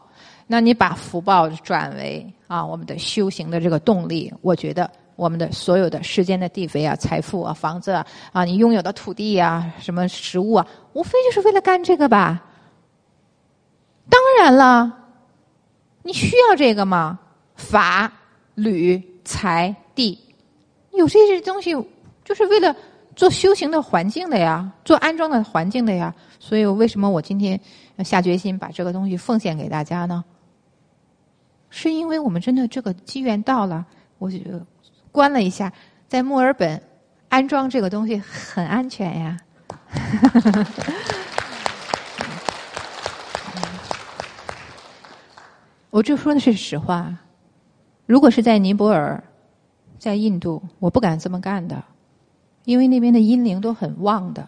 [0.48, 12.42] 那你把福报转为啊我们的修行的这个动力，我觉得我们的所有的世间的地肥啊、财富啊、房子啊啊，你拥有的土地啊、什么食物啊，无非就是为了干这个吧。
[14.12, 14.94] 当然了，
[16.04, 17.18] 你需要这个吗？
[17.56, 18.12] 法、
[18.56, 20.20] 履、财、地，
[20.92, 21.72] 有这些东西，
[22.26, 22.76] 就是为了
[23.16, 26.14] 做修行的环境的呀，做安装的环境的呀。
[26.40, 27.60] 所以，为什么我今天
[28.04, 30.24] 下决心把这个东西奉献给大家呢？
[31.70, 33.86] 是因为我们真的这个机缘到了，
[34.18, 34.38] 我就
[35.12, 35.72] 关了一下，
[36.10, 36.82] 在墨尔本
[37.30, 39.38] 安装这个东西很安全呀。
[45.92, 47.16] 我就说的是实话，
[48.06, 49.24] 如果是在尼泊尔，
[50.00, 51.84] 在印度，我不敢这么干的，
[52.66, 54.48] 因为那边的阴灵都很旺的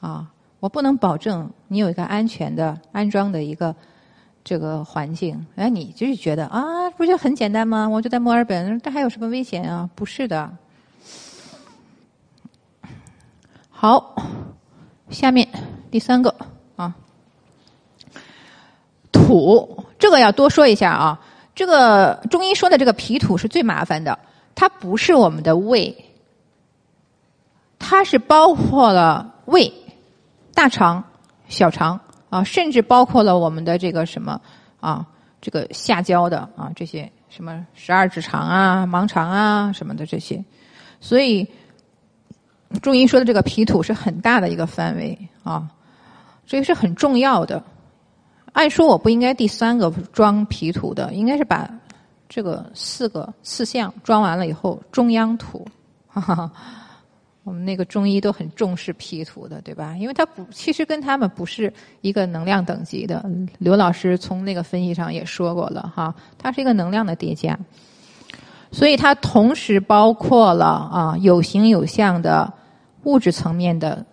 [0.00, 3.76] 啊，我不能保证你有一个安全的安装的一个
[4.42, 5.46] 这个环境。
[5.56, 7.86] 哎，你就是觉得啊，不就很简单吗？
[7.86, 9.88] 我就在墨尔本，这还有什么危险啊？
[9.94, 10.50] 不是的。
[13.68, 14.16] 好，
[15.10, 15.46] 下面
[15.90, 16.34] 第三个，
[19.12, 19.84] 土。
[19.98, 21.20] 这个要多说一下啊，
[21.54, 24.16] 这个中医说的这个脾土是最麻烦的，
[24.54, 26.04] 它不是我们的胃，
[27.80, 29.72] 它是包括了胃、
[30.54, 31.02] 大肠、
[31.48, 31.98] 小肠
[32.30, 34.40] 啊，甚至包括了我们的这个什么
[34.80, 35.04] 啊，
[35.40, 40.44] 这个下焦的啊，这些什么十二指肠啊、盲肠啊什么的这些，
[41.00, 41.44] 所以
[42.82, 45.68] 中医说的这个脾土是很大的一个范围啊，
[46.46, 47.64] 这个是很重要的。
[48.52, 51.70] 按说我不应该第三个装皮土的，应该是把
[52.28, 55.66] 这个四个四项装完了以后，中央土。
[56.08, 56.50] 哈哈，
[57.44, 59.94] 我们那个中医都很重视皮土的，对吧？
[59.96, 63.24] 因为它不，其实跟他们不是一个能量等级的。
[63.58, 67.56] 刘老师从那个分析上也说过了哈，它是一个能量的叠加，
[68.72, 72.52] 所以它同时包括了啊有形有相的
[73.04, 74.04] 物质层面的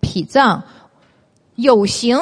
[0.00, 0.62] 脾脏，
[1.56, 2.16] 有形。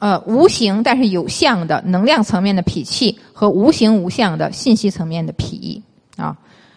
[0.00, 5.82] 呃，无形但是有相的能量层面的脾气和无形无相的信息层面的脾
[6.16, 6.34] 啊，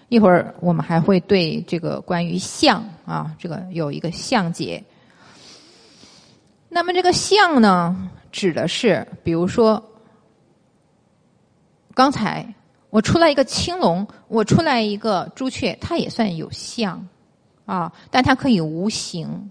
[0.10, 4.84] 一会儿我们还会对这个关于相啊，这个有一个相解。
[6.68, 9.82] 那么这个相呢，指的是，比如说，
[11.94, 12.54] 刚才
[12.90, 17.08] 我出来一个青龙，我出来一个朱雀，它也算有相
[17.66, 19.50] 啊，但它可以无形。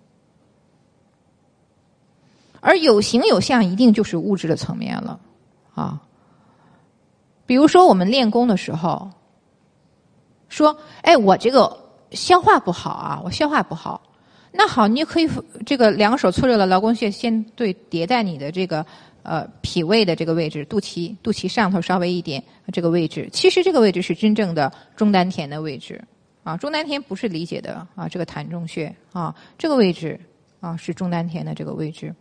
[2.64, 5.18] 而有形有相，一定就是物质的层面了，
[5.74, 6.00] 啊。
[7.44, 9.10] 比如说我们练功的时候，
[10.48, 11.76] 说，哎，我这个
[12.12, 14.00] 消化不好啊，我消化不好。
[14.52, 15.28] 那好，你可以
[15.66, 18.86] 这个两个手搓热了劳宫穴，先对叠在你的这个
[19.24, 23.28] 呃脾胃的这个位置，肚脐肚脐上头稍微一点这个位置。
[23.32, 26.00] 其实这个位置是真正的中丹田的位置
[26.44, 30.18] 啊，中丹田不是理解的啊，这个膻中穴啊，这个位置
[30.60, 32.14] 啊是中丹田的这个位置。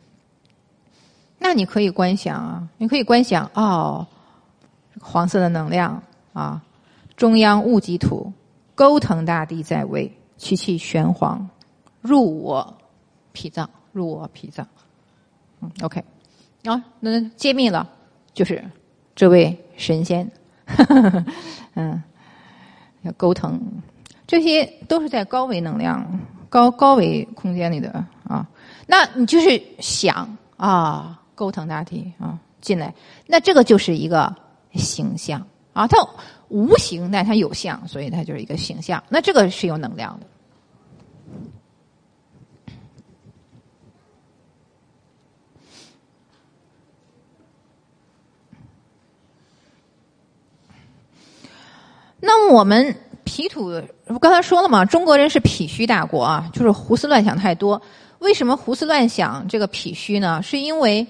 [1.44, 4.06] 那你可以观想啊，你可以观想哦，
[5.00, 6.02] 黄色的能量
[6.34, 6.62] 啊，
[7.18, 8.32] 中央戊己土，
[8.76, 11.50] 沟腾大地在位，其气玄黄。
[12.02, 12.78] 入我
[13.32, 14.68] 脾脏，入我脾脏，
[15.62, 16.04] 嗯，OK，
[16.64, 17.88] 啊，那揭秘了，
[18.34, 18.64] 就是
[19.16, 20.28] 这位神仙，
[21.76, 22.02] 嗯，
[23.04, 23.60] 要沟通，
[24.26, 26.20] 这些都是在高维能量、
[26.50, 28.48] 高高维空间里的啊。
[28.88, 32.94] 那你就是想啊，沟通大体啊，进来，
[33.26, 34.32] 那这个就是一个
[34.76, 35.44] 形象
[35.74, 35.98] 啊，它
[36.50, 39.04] 无形，但它有相，所以它就是一个形象。
[39.10, 40.28] 那这个是有能量的。
[52.20, 57.82] 那么我们脾土，我刚才说了嘛，中国人是脾虚大国啊，就是胡思乱想太多。
[58.22, 60.42] 为什么胡思乱想这个脾虚呢？
[60.44, 61.06] 是因为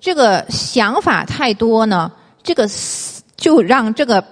[0.00, 2.10] 这个想法太多呢，
[2.42, 2.68] 这个
[3.36, 4.24] 就让这个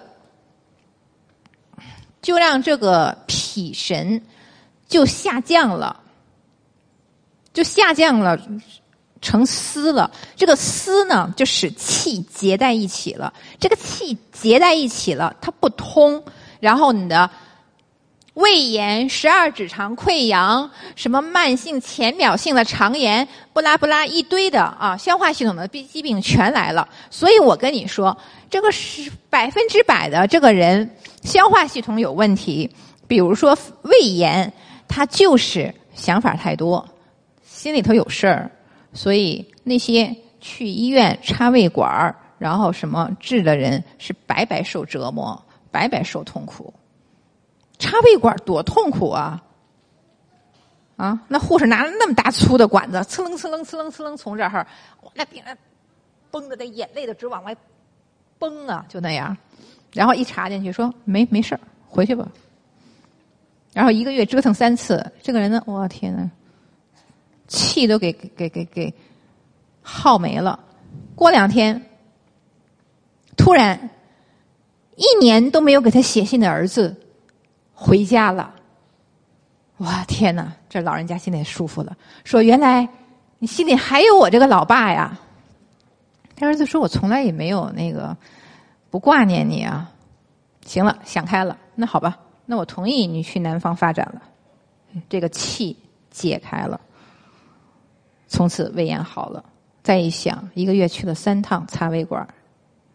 [2.20, 4.20] 就让这个脾神
[4.88, 6.00] 就下降了，
[7.52, 8.38] 就下降了。
[9.22, 13.32] 成丝了，这个丝呢，就使气结在一起了。
[13.58, 16.22] 这个气结在一起了，它不通，
[16.60, 17.28] 然后你的
[18.36, 26.86] 胃炎、十二指肠溃疡、什么慢性浅表性的肠炎，不拉不拉一堆的啊，消化系统的病疾病全来了。
[27.10, 28.14] 所以我跟你说，
[28.50, 30.90] 这个是百分之百的，这个人
[31.22, 32.70] 消化系统有问题。
[33.08, 34.52] 比如说胃炎，
[34.86, 36.86] 他就是想法太多，
[37.42, 38.50] 心里头有事儿。
[38.92, 46.74] 所以那些去医院插胃管儿，然后什么治的人是白白受折磨，白白受痛苦。
[47.78, 49.42] 插胃管多痛苦啊！
[50.96, 54.66] 啊，那护士拿着那么大粗的管子，呲楞呲楞呲楞呲楞从这儿，
[55.14, 55.56] 那病人
[56.30, 57.54] 崩的那眼泪都直往外
[58.38, 59.36] 崩啊，就那样。
[59.92, 62.26] 然后一插进去说没没事，回去吧。
[63.74, 66.30] 然后一个月折腾三次，这个人呢，我天呐！
[67.46, 68.92] 气都给给给给
[69.82, 70.58] 耗没了，
[71.14, 71.80] 过两天，
[73.36, 73.90] 突然
[74.96, 76.96] 一年都没有给他写信的儿子
[77.78, 78.54] 回家了，
[79.76, 80.50] 哇天哪！
[80.66, 81.94] 这老人家心里舒服了，
[82.24, 82.88] 说原来
[83.38, 85.16] 你心里还有我这个老爸呀。
[86.34, 88.16] 他儿子说：“我从来也没有那个
[88.90, 89.92] 不挂念你啊。”
[90.64, 94.22] 行了，想开了，那好吧，那我同意你去南方发展了，
[95.08, 95.76] 这个气
[96.10, 96.80] 解开了。
[98.26, 99.44] 从此胃炎好了，
[99.82, 102.26] 再一想，一个月去了三趟擦胃管，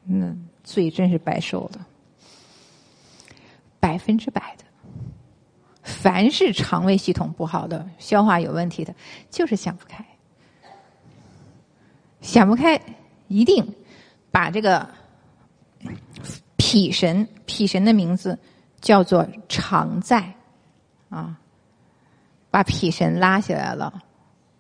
[0.04, 1.80] 那罪真是白受的。
[3.80, 4.64] 百分之百的，
[5.84, 8.94] 凡是肠胃系统不好的、消化有问题的，
[9.30, 10.06] 就是想不开，
[12.22, 12.80] 想不开，
[13.28, 13.76] 一定
[14.30, 14.88] 把这个
[16.58, 18.38] 脾神，脾神的名字
[18.80, 20.34] 叫做常在，
[21.10, 21.38] 啊，
[22.50, 24.02] 把脾神拉下来了。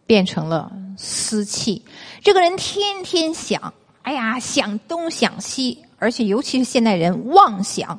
[0.07, 1.85] 变成了私气，
[2.21, 7.97] 这个人天天想，哎呀，想东想西，而且尤其是现代人妄想，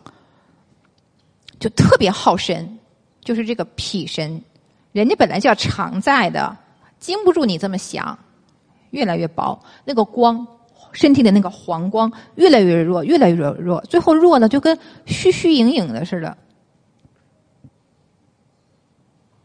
[1.58, 2.78] 就特别耗神，
[3.24, 4.42] 就是这个脾神，
[4.92, 6.56] 人家本来叫常在的，
[6.98, 8.18] 经不住你这么想，
[8.90, 10.46] 越来越薄，那个光，
[10.92, 14.76] 身体的那个黄光越来越弱，越来越弱，最后弱了就跟
[15.06, 16.36] 虚虚影影的似的。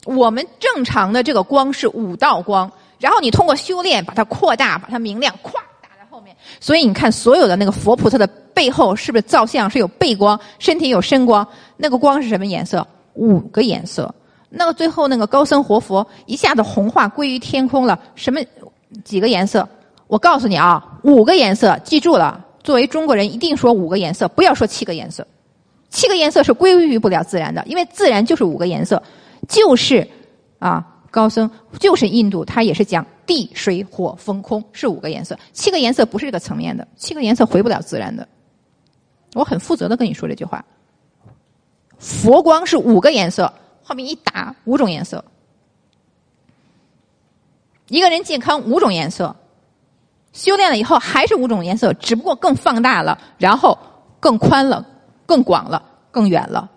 [0.05, 6.35] 我们正常的这个光是五道光，然后你通过修炼把它扩大，把它明亮，咵打在后面。
[6.59, 11.47] 所以你看，所有的那个佛菩萨的背后是不是造像是有背光，身体有身光？
[11.75, 12.87] 那个光是什么颜色？
[13.18, 14.14] 五个颜色。
[14.49, 18.39] 那个最后那个高僧活佛一下子红化归于天空了，什么
[19.03, 19.68] 几个颜色？
[20.07, 22.45] 我告诉你啊，五个颜色，记住了。
[22.64, 25.27] 作为中国人，一定说五个颜色，不要说七个颜色。
[25.89, 29.02] 七个颜色是归于不了自然的，因为自然就是五个颜色。
[29.48, 30.07] 就是
[30.60, 31.49] 啊，高僧
[31.80, 38.27] 就是印度，他也是讲地水火风空是五个颜色，七个颜色不是这个层面的，七个颜色回不了自然的。
[39.34, 40.64] 我很负责的跟你说这句话。
[41.99, 43.52] 佛光是五个颜色，
[43.84, 45.24] 后面一打五种颜色，
[47.88, 49.36] 一个人健康五种颜色，
[50.34, 53.78] 修炼了以后还是五种颜色，只不过更放大了，然后
[54.19, 54.86] 更宽了、
[55.26, 56.69] 更广了、更远了。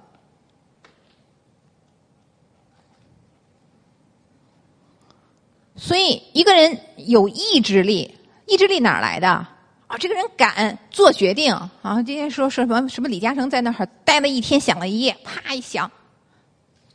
[5.76, 8.14] 所以，一个人有意志力，
[8.46, 9.46] 意志力哪来的？
[9.90, 11.52] 啊，这个人敢做决定
[11.82, 12.00] 啊！
[12.06, 13.08] 今天说说什么什么？
[13.08, 15.90] 李嘉诚在那儿待了一天，想了一夜，啪一想，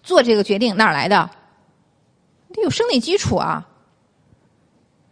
[0.02, 1.30] 做这个决定哪儿来的？
[2.54, 3.68] 得有生理基础啊！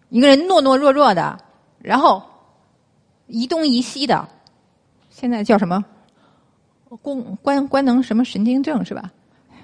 [0.08, 1.38] 一个人懦懦弱弱的，
[1.80, 2.24] 然后
[3.28, 4.30] 疑东疑西的，
[5.10, 5.84] 现在叫什么？
[7.02, 9.12] 功官官能什么神经症是吧？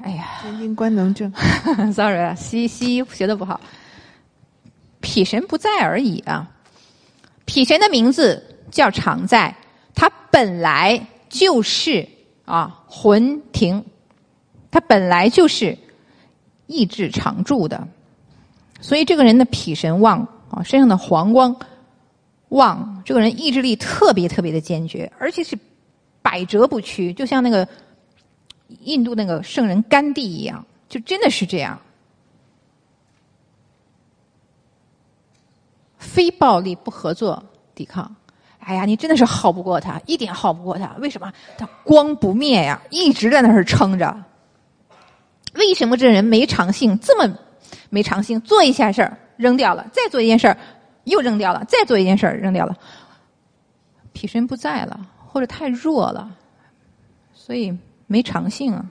[0.01, 1.31] 哎呀，神经官能症。
[1.93, 3.61] sorry 啊，西西学的不好。
[4.99, 6.51] 脾神不在而已啊！
[7.49, 9.55] 脾神的名字叫常在，
[9.95, 12.07] 他本来就是
[12.45, 13.83] 啊魂停，
[14.69, 15.75] 他本来就是
[16.67, 17.87] 意志常驻的，
[18.79, 20.19] 所以这个人的脾神旺
[20.51, 21.59] 啊，身上的黄光
[22.49, 25.57] 旺，这个人意志力特别特别的坚决，而且是
[26.21, 27.67] 百折不屈，就像那个
[28.81, 31.81] 印度那个圣人甘地一样，就真的是这样。
[35.99, 37.43] 非暴力不合作
[37.75, 38.15] 抵抗，
[38.59, 40.95] 哎呀，你真的是耗不过他，一点耗不过他。
[40.99, 41.31] 为什么？
[41.57, 44.23] 他光不灭呀，一直在那儿撑着。
[45.55, 46.97] 为什么这人没长性？
[46.99, 47.37] 这么
[47.89, 50.57] 没长性，做一下事儿扔掉了，再做一件事儿
[51.03, 52.77] 又扔掉了，再做一件事儿扔掉了，
[54.13, 56.31] 痞神不在了，或者太弱了，
[57.33, 57.77] 所以
[58.07, 58.85] 没长性啊。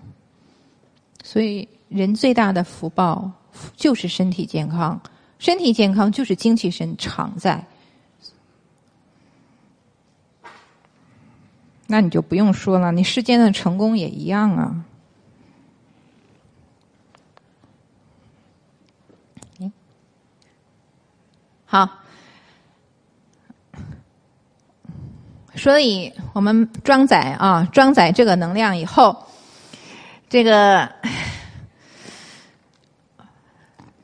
[1.23, 3.31] 所以人最大的福报
[3.77, 5.01] 就是身体健康。
[5.39, 7.65] 身体健康就是精气神常在，
[11.87, 14.85] 那你就不用说了，你世间的成功也一样啊。
[21.65, 21.89] 好，
[25.55, 29.27] 所以我们装载啊，装载这个能量以后，
[30.29, 30.91] 这个。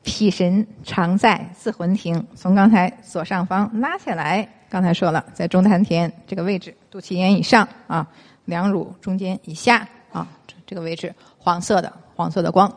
[0.05, 2.25] 脾神常在，自魂停。
[2.35, 8.07] 从刚才左上方拉下来，刚才说了，在中丹田这个位置，肚脐眼以上啊，
[8.45, 10.27] 两乳中间以下啊，
[10.67, 12.71] 这个位置黄色的黄色的光，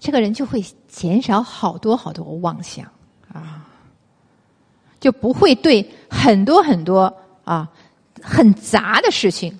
[0.00, 2.84] 这个人就会减少好多好多妄想
[3.32, 3.64] 啊，
[4.98, 7.70] 就不会对很多很多啊
[8.20, 9.56] 很杂的事情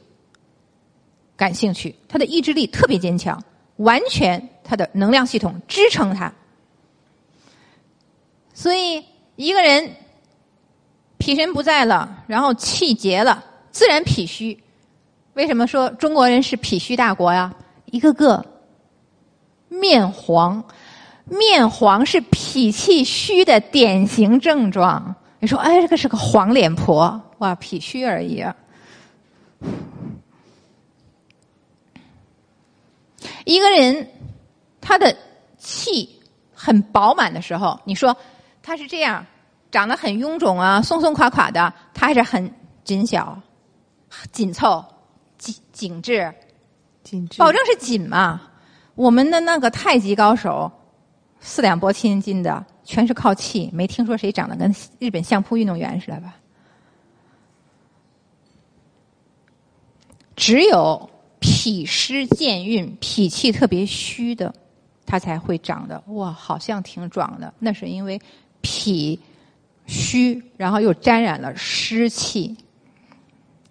[1.36, 3.40] 感兴趣，他的意志力特别坚强，
[3.76, 4.48] 完全。
[4.70, 6.32] 他的能量系统支撑他，
[8.54, 9.96] 所以一个人
[11.18, 14.56] 脾神不在了，然后气结了，自然脾虚。
[15.34, 17.52] 为什么说中国人是脾虚大国呀？
[17.86, 18.46] 一个个
[19.68, 20.62] 面黄，
[21.24, 25.16] 面黄是脾气虚的典型症状。
[25.40, 28.54] 你说，哎，这个是个黄脸婆，哇，脾虚而已啊。
[33.44, 34.08] 一个人。
[34.90, 35.16] 他的
[35.56, 36.20] 气
[36.52, 38.16] 很饱满的时候，你说
[38.60, 39.24] 他是这样，
[39.70, 42.52] 长得很臃肿啊，松松垮垮的，他还是很
[42.82, 43.40] 紧小、
[44.32, 44.84] 紧凑、
[45.38, 46.34] 紧紧致，
[47.04, 48.42] 紧致，保证是紧嘛。
[48.96, 50.68] 我们的那个太极高手，
[51.38, 56.34] 四两拨千斤的，全是靠气，没听说谁长得跟日本相扑运动员似的吧？
[60.34, 61.08] 只有
[61.38, 64.52] 脾湿健运、脾气特别虚的。
[65.10, 67.52] 它才会长得哇，好像挺壮的。
[67.58, 68.20] 那是因为
[68.60, 69.18] 脾
[69.86, 72.56] 虚，然后又沾染了湿气。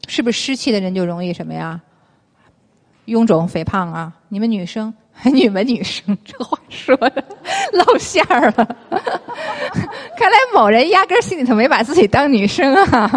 [0.10, 1.80] 是不是湿气的人就容易什么呀？
[3.06, 4.14] 臃肿肥胖啊？
[4.28, 4.94] 你们女生，
[5.32, 7.24] 你们女生，这话说的
[7.72, 8.76] 露馅儿了。
[10.18, 13.08] 看来某人压根心里头没把自己当女生啊！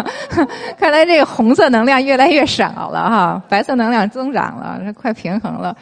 [0.77, 5.75] 看来这个红色能量越来越少了哈，白色能量增长了，这快平衡了。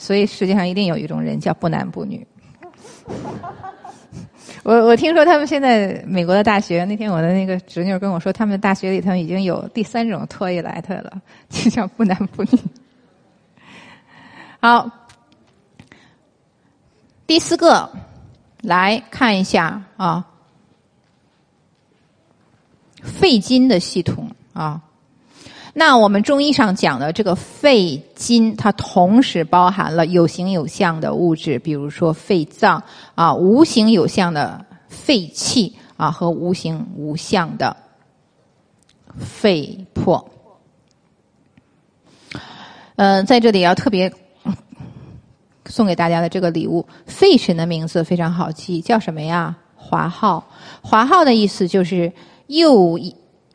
[0.00, 2.26] 所以世界上一定有一种人叫不男不女。
[4.64, 11.20] 我我听说他们现在美国的大学，那天我的那个侄女跟我说，他们的大学里头已经有第三种脱衣来特了，
[11.50, 12.58] 就叫不男不女。
[14.58, 14.90] 好，
[17.26, 17.90] 第四个
[18.62, 20.26] 来看一下啊，
[23.02, 24.80] 肺经的系统啊。
[25.72, 32.82] 那我们中医上讲的这个肺经，它同时包含了有形有相的物质，比如说肺脏
[33.14, 37.76] 啊，无形有相的肺气啊，和无形无相的
[39.18, 40.28] 肺魄。
[42.96, 44.12] 嗯，在这里要特别
[45.66, 49.56] 送给大家的这个礼物，肺神的名字非常好记，叫什么呀？
[49.76, 50.44] 华浩。
[50.82, 52.12] 华浩的意思就是
[52.48, 52.98] 又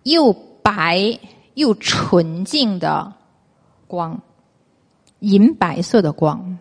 [0.03, 0.33] 又
[0.63, 1.19] 白
[1.55, 3.11] 又纯净的
[3.87, 4.21] 光，
[5.19, 6.57] 银白色的光。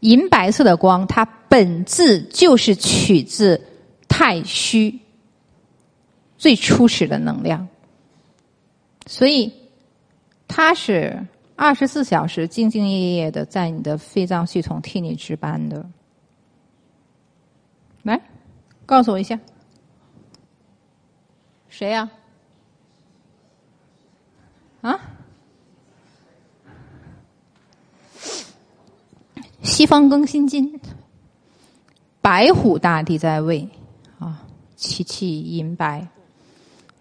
[0.00, 3.60] 银白色的光，它本质就是取自
[4.08, 4.98] 太虚
[6.38, 7.68] 最初始的能量，
[9.06, 9.52] 所以
[10.48, 15.84] 它是二十四小时兢兢业业的在你的肺脏系统替你值班的。
[18.02, 18.18] 来，
[18.86, 19.38] 告诉我一下，
[21.68, 22.08] 谁呀？
[24.80, 24.98] 啊
[29.62, 30.80] 西方更新经，
[32.20, 33.68] 白虎大帝在位
[34.18, 34.42] 啊，
[34.74, 36.06] 其气银白，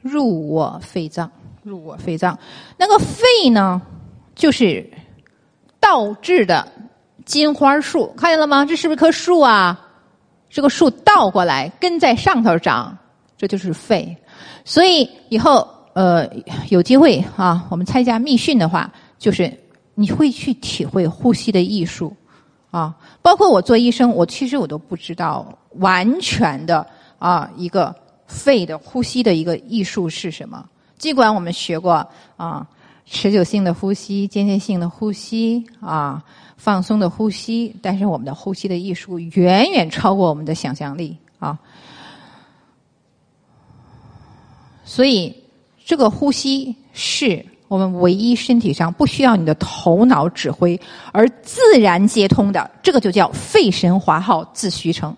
[0.02, 1.32] 入我肺脏，
[1.64, 2.38] 入我肺脏。
[2.78, 3.82] 那个肺呢，
[4.36, 4.90] 就是
[5.80, 6.68] 倒置的
[7.26, 8.66] 金花树，看见了吗？
[8.66, 9.88] 这是不是棵树啊？
[10.50, 12.98] 这个树倒过来，根在上头长，
[13.38, 14.16] 这就是肺。
[14.66, 16.30] 所以以后呃
[16.70, 19.52] 有机会啊，我们参加密训的话，就是
[19.96, 22.16] 你会去体会呼吸的艺术。
[22.72, 25.44] 啊，包括我做医生，我其实我都不知道
[25.78, 26.86] 完全的
[27.18, 27.96] 啊一个
[28.28, 30.64] 肺的呼吸的一个艺术是什么。
[31.00, 32.08] 尽管我们学过
[32.38, 32.68] 啊
[33.08, 36.24] 持久性的呼吸、间歇性的呼吸啊
[36.58, 41.58] 放松的呼吸，但是我们的呼吸的艺术远远超过我们的想象力啊。
[44.84, 45.39] 所以
[45.90, 47.44] 这个呼吸是。
[47.68, 50.80] 我们唯一身体上不需要你的头脑指挥，
[51.12, 55.16] 而自然接通的，这个就叫肺神华号自虚成。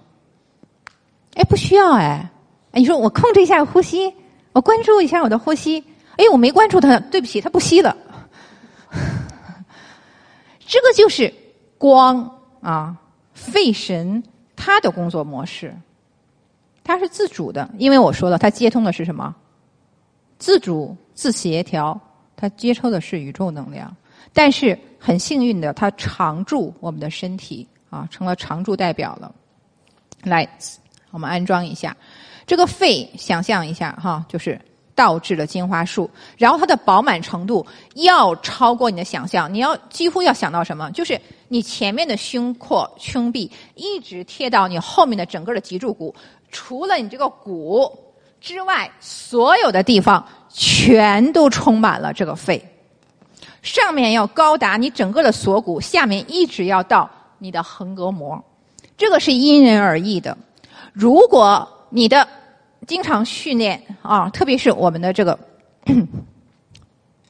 [1.35, 2.30] 哎，不需要哎，
[2.73, 4.14] 你说我控制一下呼吸，
[4.52, 5.81] 我关注一下我的呼吸，
[6.18, 7.95] 哎，我没关注它，对不起，它不吸了。
[10.60, 11.34] 这个就是
[11.77, 12.30] 光
[12.61, 12.98] 啊，
[13.34, 14.22] 肺神
[14.57, 15.73] 它的工作模式，
[16.84, 19.34] 它是自主的，因为我说了，它接通的是什么？
[20.41, 21.97] 自主、自协调。
[22.35, 23.95] 它接收的是宇宙能量，
[24.34, 29.31] 但是很幸运的，它常驻我们的身体啊，成了常驻代表了。
[30.23, 30.49] 来，
[31.11, 31.95] 我们安装一下
[32.47, 34.59] 这个肺，想象一下哈，就是
[34.95, 37.63] 倒置的金花树，然后它的饱满程度
[37.93, 40.89] 要超过你的想象，你要几乎要想到什么？
[40.89, 46.15] 就是你前面的胸廓、胸壁一直贴到你后面的整个的脊柱骨，
[46.49, 47.88] 除了你这个骨
[48.41, 50.22] 之外，所有的地方。
[50.53, 52.61] 全都充满了这个肺，
[53.61, 58.43] 上面要高达你整个的锁骨，下面一直要到你的横膈膜，
[58.97, 60.38] 这个是因人而异的。
[60.91, 62.27] 如果你的
[62.85, 65.39] 经常训练啊，特别是我们的这个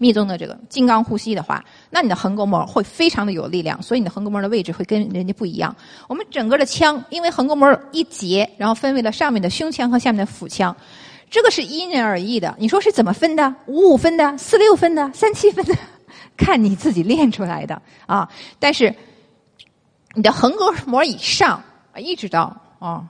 [0.01, 5.75] 密宗的这个金刚呼吸的话，那你的横膈膜会非常的有力量，所以你的横膈膜的位置会跟人家不一样。
[6.07, 10.75] 我们整个的腔，因为横膈膜一结，然后分为了上面的胸腔和下面的腹腔。
[11.29, 13.55] 这个是因人而异的，你说是怎么分的？
[13.67, 15.77] 五五分的，四六分的，三七分的，
[16.35, 18.27] 看你自己练出来的啊！
[18.57, 18.93] 但是
[20.15, 21.63] 你的横膈膜以上，
[21.95, 23.07] 一直到啊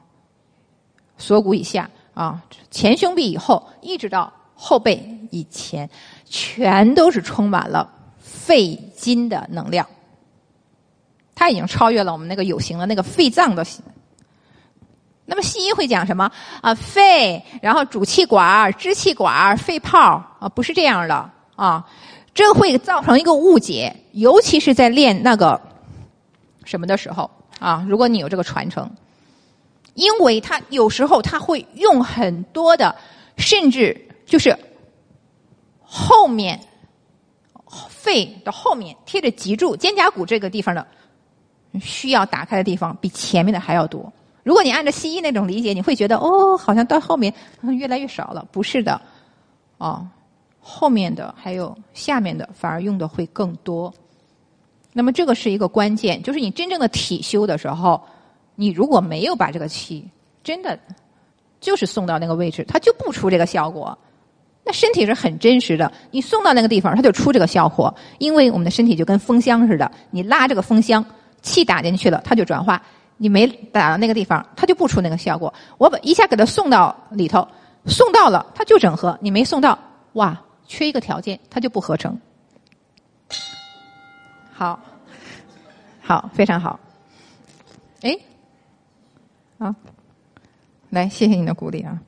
[1.18, 5.90] 锁骨以下啊前胸壁以后，一直到后背以前，
[6.32, 7.88] 全都是充满了
[8.18, 9.86] 肺金的能量。
[11.36, 13.66] 它已经超越了我们那个有形的那个肺脏的。
[15.26, 16.32] 那么西医会讲什么
[16.62, 16.74] 啊？
[16.74, 21.86] 肺，然后主气管、支气管、肺泡啊，不是这样的啊，
[22.34, 25.60] 这会造成一个误解，尤其是在练那个
[26.64, 27.30] 什么的时候
[27.60, 27.86] 啊。
[27.88, 28.90] 如果你有这个传承，
[29.94, 32.96] 因为他有时候他会用很多的，
[33.38, 34.58] 甚至就是
[35.94, 36.58] 后面
[37.90, 40.88] 肺的后面贴着脊柱、肩胛骨这个地方的
[41.82, 44.12] 需要打开的地方，比前面的还要多。
[44.44, 47.34] 如果你按照西医那种理解，你会觉得哦，好像到后面
[47.78, 48.48] 越来越少了。
[48.54, 49.00] 不是的，
[49.80, 50.08] 哦，
[50.62, 53.94] 后面的还有下面的反而用的会更多。
[54.94, 58.02] 那么这个是一个关键，就是你真正的体修的时候，
[58.56, 60.10] 你如果没有把这个气
[60.42, 60.80] 真的
[61.60, 63.98] 就是送到那个位置，它就不出这个效果。
[64.64, 67.94] 那身体是很真实的，你送到那个地方，它就出这个效果。
[68.20, 71.04] 因为我们的身体就跟风箱似的，你拉这个风箱，
[71.42, 72.82] 气打进去了，它就转化。
[73.18, 75.54] 你没打到那个地方，它就不出那个效果。
[75.78, 77.48] 我把一下给它送到里头，
[77.86, 79.78] 送到了，它就整合；你没送到，
[80.14, 82.20] 哇，缺一个条件，它就不合成。
[84.52, 84.80] 好，
[86.02, 86.80] 好，非常好。
[88.02, 88.16] 哎，
[89.60, 89.76] 啊，
[90.90, 92.00] 来，谢谢你的鼓励啊。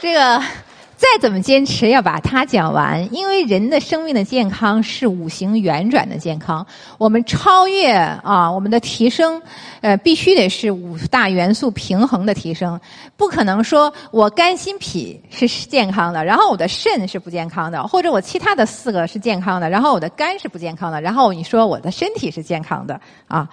[0.00, 0.40] 这个
[0.98, 6.66] 再怎么坚持要把它讲完，因为人的生命的健康是五行圆转的健康。
[6.98, 9.40] 我们超越啊，我们的提升，
[9.80, 12.80] 呃，必须得是五大元素平衡的提升，
[13.16, 23.48] 不可能说我肝心脾是健康的，然后我的肾是不健康的，或者我其他的四个是健康的，然后我的肝是不健康的，然后你说我的身体是健康的啊。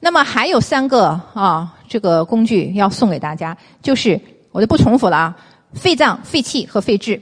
[0.00, 4.20] 那么还有三个啊，这个工具要送给大家，就是
[4.52, 5.36] 我就不重复了啊。
[5.74, 7.20] 肺脏、肺气和肺志，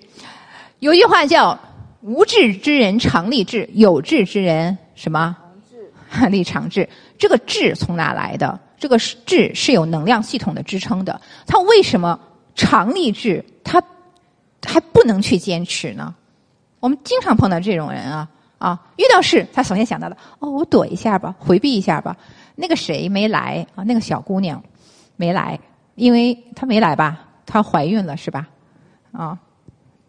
[0.79, 1.59] 有一句话叫
[2.03, 5.37] “无志之人常立志，有志之人什么？
[6.31, 6.89] 立长志。
[7.19, 8.59] 这个志从哪来的？
[8.79, 11.21] 这个志是有能量系统的支撑的。
[11.47, 12.19] 他为什么
[12.55, 13.45] 常立志？
[13.65, 13.83] 他
[14.65, 16.15] 还不能去坚持呢？
[16.81, 18.81] 我们经常碰到这种人啊啊！
[18.97, 22.17] 遇到事，他首先想到的哦，我躲一下吧，回避一下吧。
[22.55, 23.83] 那个谁没来啊？
[23.85, 24.63] 那个小姑娘
[25.17, 25.59] 没来，
[25.95, 27.29] 因为她没来吧？
[27.53, 28.49] 她怀孕了是吧？
[29.13, 29.39] 啊，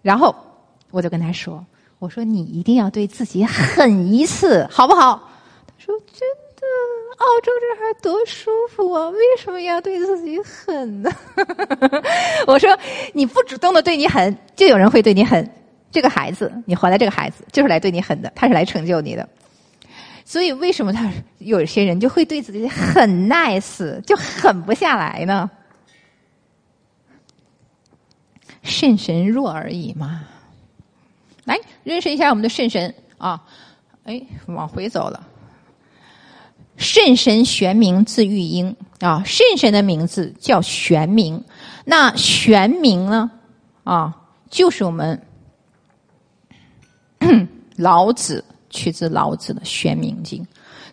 [0.02, 0.34] 然后
[0.92, 1.66] 我就跟她说
[2.00, 5.30] ：“我说你一定要对自己狠一次，好不好？”
[5.68, 6.20] 她说：“真
[6.56, 6.64] 的，
[7.18, 11.12] 澳洲这还多舒服啊，为什么要对自己狠呢？”
[12.48, 12.80] 我说
[13.12, 15.46] ：“你不主动的对你狠，就有人会对你狠。
[15.92, 19.28] 这个孩子，你怀了这个孩子，就是来对你狠的，他是来成就你的。
[20.24, 25.52] 所以，为什么他有些人就会对自己很 nice，就狠不下来呢？”
[28.64, 30.24] 肾神弱而已嘛。
[31.46, 33.44] 来认识一下我们的肾神啊！
[34.06, 35.28] 哎，往回走了。
[36.78, 41.42] 肾神玄冥字玉英啊，肾神的名字叫玄冥。
[41.86, 43.30] 那玄冥呢？
[43.84, 44.16] 啊，
[44.50, 45.22] 就是我们
[47.76, 50.42] 老子取自老子的《玄冥经》，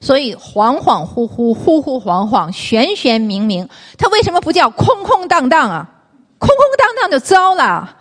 [0.01, 6.00] 所以恍恍惚惚、惚惚恍恍、玄玄冥冥，它为什么不叫空空荡荡啊？
[6.41, 7.99] 空空荡荡就糟了，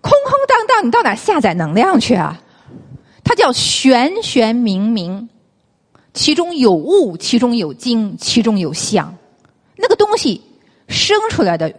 [0.00, 2.40] 空空荡荡，你到哪下载能量去啊？
[3.24, 5.26] 它叫玄玄冥冥，
[6.14, 9.12] 其中有物，其中有精，其中有相。
[9.74, 10.40] 那个东西
[10.86, 11.74] 生出来的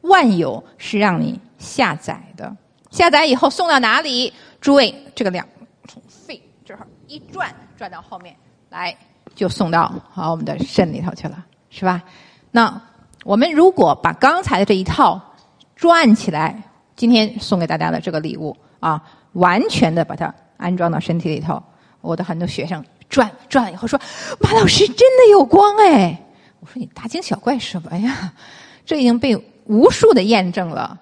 [0.00, 2.54] 万有是让你下载的，
[2.90, 4.32] 下载以后送到哪里？
[4.60, 5.46] 诸位，这个量
[5.86, 8.34] 从肺这儿一转，转到后面
[8.68, 8.96] 来，
[9.36, 12.02] 就送到好我们的肾里头去了，是吧？
[12.50, 12.82] 那。
[13.24, 15.20] 我们如果把刚才的这一套
[15.74, 16.62] 转起来，
[16.94, 19.02] 今天送给大家的这个礼物啊，
[19.32, 21.60] 完全的把它安装到身体里头，
[22.02, 23.98] 我的很多学生转转了以后说
[24.40, 26.20] ：“马老师真的有光哎！”
[26.60, 28.32] 我说：“你大惊小怪什么呀？
[28.84, 29.34] 这已经被
[29.64, 30.98] 无数的验证了。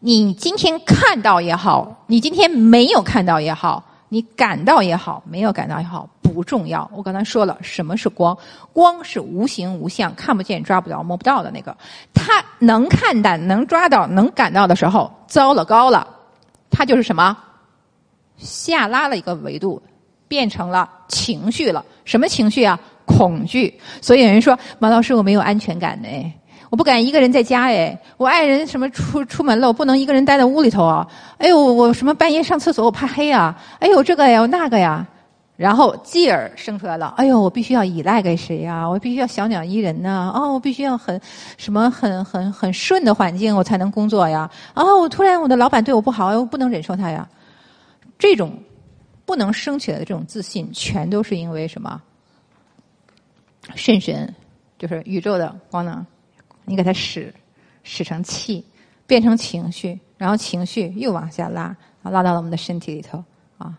[0.00, 6.90] 你今天看到也好，你今天没有看到也好。”你感到也好，没有感到也好，不重要。
[6.94, 8.36] 我刚才说了，什么是光？
[8.72, 11.76] 光是无形无相，看不见、抓不着、摸不到的那个。
[12.14, 16.08] 它能看到、能抓到、能感到的时候，糟了高了，
[16.70, 17.36] 它就是什么？
[18.38, 19.82] 下拉了一个维度，
[20.26, 21.84] 变成了情绪了。
[22.04, 22.78] 什么情绪啊？
[23.04, 23.78] 恐惧。
[24.00, 26.08] 所以有人说，马老师，我没有安全感呢。
[26.70, 31.06] 我不敢一个人在家哎，我爱人什么出出门了，我不能一个人待在屋里头啊！
[31.38, 33.58] 哎呦，我什么半夜上厕所我怕黑啊！
[33.78, 35.06] 哎呦，这个呀那个呀，
[35.56, 37.14] 然后继而生出来了。
[37.16, 38.86] 哎呦，我必须要依赖给谁呀？
[38.86, 40.30] 我必须要小鸟依人呐！
[40.34, 41.18] 哦，我必须要很
[41.56, 44.50] 什么很很很顺的环境我才能工作呀！
[44.74, 47.26] 哦，我突然我的老板对我不好，我不能忍受他呀！
[48.18, 48.52] 这种
[49.24, 52.00] 不能升起来的这种自信，全都是因为什么？
[53.74, 54.34] 肾神
[54.78, 56.04] 就是宇宙的光能。
[56.68, 57.34] 你给它使
[57.82, 58.64] 使成气，
[59.06, 63.24] 变成情绪，然后情绪又往下拉，拉到了我们的身体里头
[63.56, 63.76] 啊。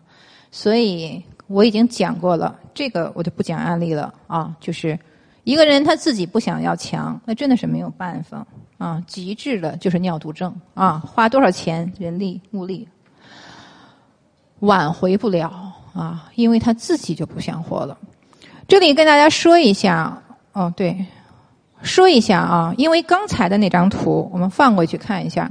[0.50, 4.54] 所以我已经讲过了，这个我就不讲案例了啊。
[4.60, 4.98] 就是
[5.44, 8.44] 一个人他自己不想要强，那真的是没有办法
[8.76, 9.00] 啊。
[9.06, 12.88] 极致的就是尿毒症啊，花多少钱人力物力
[14.58, 17.96] 挽回不了啊，因为他自己就不想活了。
[18.66, 20.20] 这里跟大家说一下，
[20.52, 21.06] 哦，对。
[21.82, 25.50] 说一下啊，因为刚才的那张图，我们放过去看一下。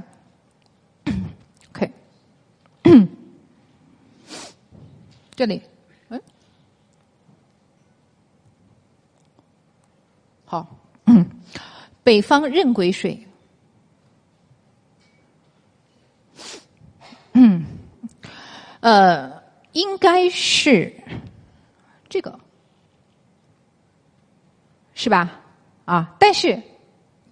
[1.73, 1.91] OK，
[5.35, 5.61] 这里，
[6.10, 6.22] 嗯，
[10.45, 10.68] 好，
[12.03, 13.27] 北方壬癸水，
[17.34, 17.65] 嗯，
[18.81, 19.41] 呃，
[19.72, 20.93] 应该是
[22.07, 22.39] 这个，
[24.93, 25.39] 是吧？
[25.90, 26.56] 啊，但是，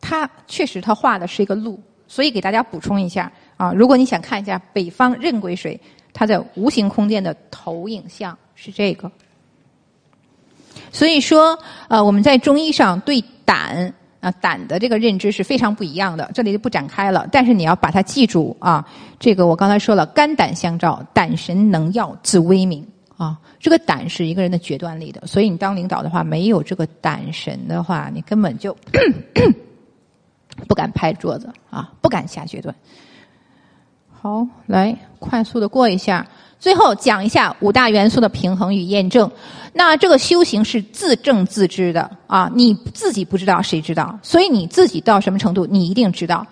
[0.02, 3.72] 它确实它画的是一个路，所以给大家补充一下啊。
[3.72, 5.80] 如果你想看一下北方壬癸水，
[6.12, 9.12] 它在无形空间的投影像是这个。
[10.92, 11.56] 所以说，
[11.88, 17.28] 呃，我们在中医上对胆啊，胆的这个认知是非常不一样的，这里就不展开了。
[17.32, 18.84] 但是你要把它记住啊，
[19.20, 22.84] 这个我刚才说了，肝胆相照，胆神能药，自威名
[23.18, 23.38] 啊。
[23.60, 28.76] 这个胆是一个人的决断力的，所以你当领导的话，没有这个胆神的话，你根本就
[30.68, 32.74] 不敢拍桌子啊，不敢下决断。
[34.20, 36.26] 好，来快速的过一下，
[36.60, 39.30] 最后讲一下五大元素的平衡与验证。
[39.74, 44.18] 那这个修行是自证自知的啊，你自己不知道谁知道？
[44.24, 46.46] 所以你自己到什么程度，你一定知道。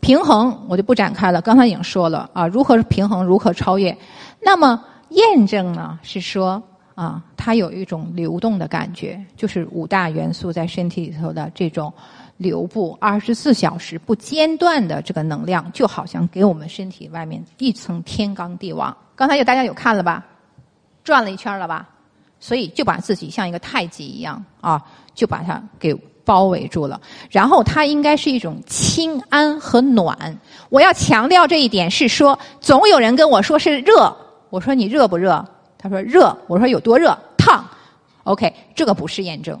[0.00, 3.96] 平衡我就不展开了，刚才已经说了啊，如何平衡，如何超越。
[4.42, 4.84] 那么
[5.14, 5.98] 验证呢？
[6.02, 6.62] 是说
[6.94, 11.92] 啊，它有一种流动的感觉，就是五大元素在身体里头的这种
[12.36, 18.96] 流布，二十四小时不间断的这个能量，就好像给我们身体外面一层天罡地网。
[19.16, 20.24] 刚才有大家有看了吧？
[21.02, 21.88] 转了一圈了吧？
[22.40, 24.82] 所以就把自己像一个太极一样啊，
[25.14, 27.00] 就把它给包围住了。
[27.30, 30.38] 然后它应该是一种清安和暖。
[30.68, 34.16] 我要强调这一点是说，总有人跟我说是热。
[34.54, 35.44] 我说你热不热？
[35.76, 36.32] 他说热。
[36.46, 37.18] 我说有多热？
[37.36, 37.64] 烫。
[38.22, 39.60] OK，这个不是验证，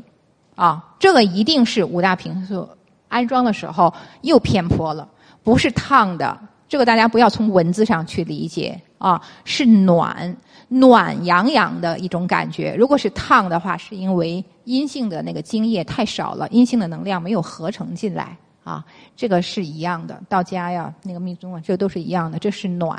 [0.54, 2.68] 啊，这个一定是五大平素
[3.08, 5.08] 安装的时候又偏颇了，
[5.42, 6.38] 不是烫的。
[6.68, 10.36] 这个大家不要从文字上去理解啊，是暖
[10.68, 12.72] 暖洋洋的一种感觉。
[12.78, 18.84] 如果是烫的话，是因为阴性的那个精液太少了，阴性的能量没有合成进来啊。
[19.16, 22.96] 这个是一样的，道家呀，那个密宗啊，这都是一样的，这是暖。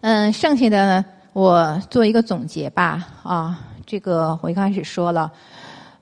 [0.00, 3.06] 嗯，剩下的呢，我做一个总结吧。
[3.22, 5.30] 啊，这个我一开始说了，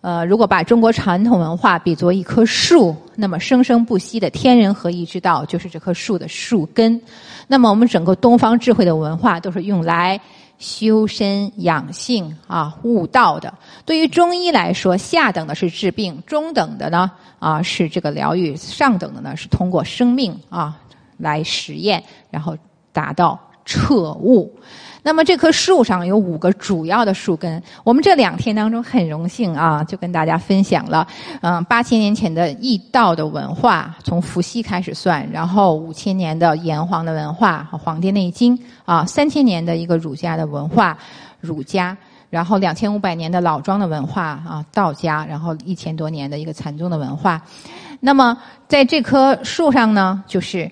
[0.01, 7.01] 呃，如果把中国传统文化比作一棵树，那么生生不息的天人合一之道就是这棵树的树根。
[7.47, 10.21] 那么我们整个东方智慧的文化都是用来
[10.59, 13.53] 修身养性啊、悟道的。
[13.87, 20.77] 对于中医来说，下等的是治病，中等的呢啊是这个疗愈，上等的呢是通过生命啊
[21.16, 22.57] 来实验，然后
[22.93, 23.39] 达到。
[23.65, 24.53] 彻悟，
[25.03, 27.62] 那么这棵树上有五个主要的树根。
[27.82, 31.07] 我们这两天当中很荣幸啊，就跟大家分享了，
[31.41, 40.97] 嗯，八千年前的易道的文化，从伏羲开始算，然后五千年的炎黄的文化《黄帝内经》啊，三千年的一个儒家的文化，
[41.41, 41.97] 儒家，
[42.31, 47.41] 然后两千五百年的老庄的文化啊，道家，然后一千多年的一个禅宗的文化。
[48.01, 48.36] 那么
[48.69, 50.70] 在这棵树上呢，就是。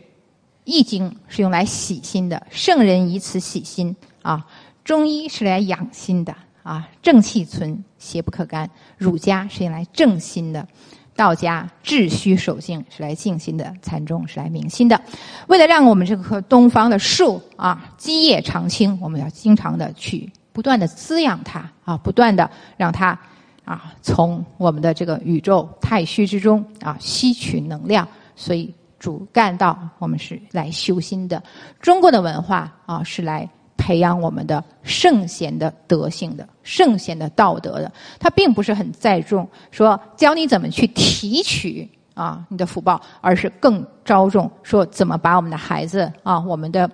[0.65, 4.47] 易经是用来洗心的，圣人以此洗心啊。
[4.85, 8.69] 中医是来养心的啊，正气存，邪不可干。
[8.99, 10.67] 儒家是用来正心的，
[11.15, 15.01] 道家治虚守静是来静心的，禅宗是来明心的。
[15.47, 23.17] 为了让我们这棵东方的树啊基业常青，我们要经常的去不断的滋养它啊，不断的让它
[23.65, 28.75] 啊从我们的这个宇宙太虚之中啊吸取能量，所以。
[29.03, 31.43] 主干道，我们是来修心的。
[31.81, 37.91] 中国的文化啊，是来培养我们的圣贤的德性的、圣贤的道德的。
[38.21, 46.89] 它并不是很在重说教你怎么去提取啊你的福报，而是更着重说怎么把我们的孩子啊，我们的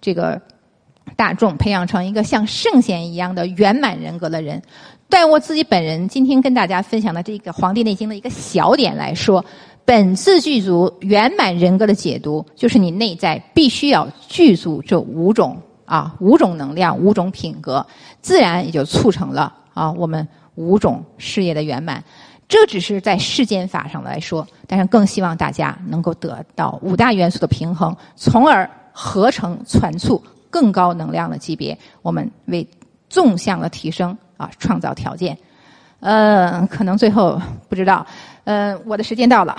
[0.00, 0.40] 这个
[1.16, 4.62] 大众培养成一个像圣贤一样的圆满人格的人。
[5.10, 9.44] 对我自己本人今天跟大家分享的这个《黄帝内经》的一个小点来说。
[9.84, 17.84] 本次具足圆满人格的解读，就是你内在必须要具足这五种啊五种能量、五种品格，
[18.20, 22.02] 自然也就促成了啊我们五种事业的圆满。
[22.48, 32.66] 这只是在世间法上来说，但是更希望大家能够得到五大元素的平衡，从而合成传促更高能量的级别，我们为
[33.08, 35.36] 纵向的提升啊创造条件。
[36.00, 38.06] 呃，可能最后不知道。
[38.44, 39.56] 嗯，我的时间到了，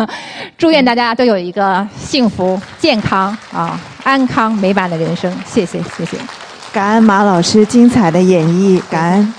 [0.56, 5.30] 祝愿大家都有一个幸福、健康啊、安康、美满的人生。
[5.46, 6.16] 谢谢，谢谢，
[6.72, 9.34] 感恩马老师精彩的演绎，感恩。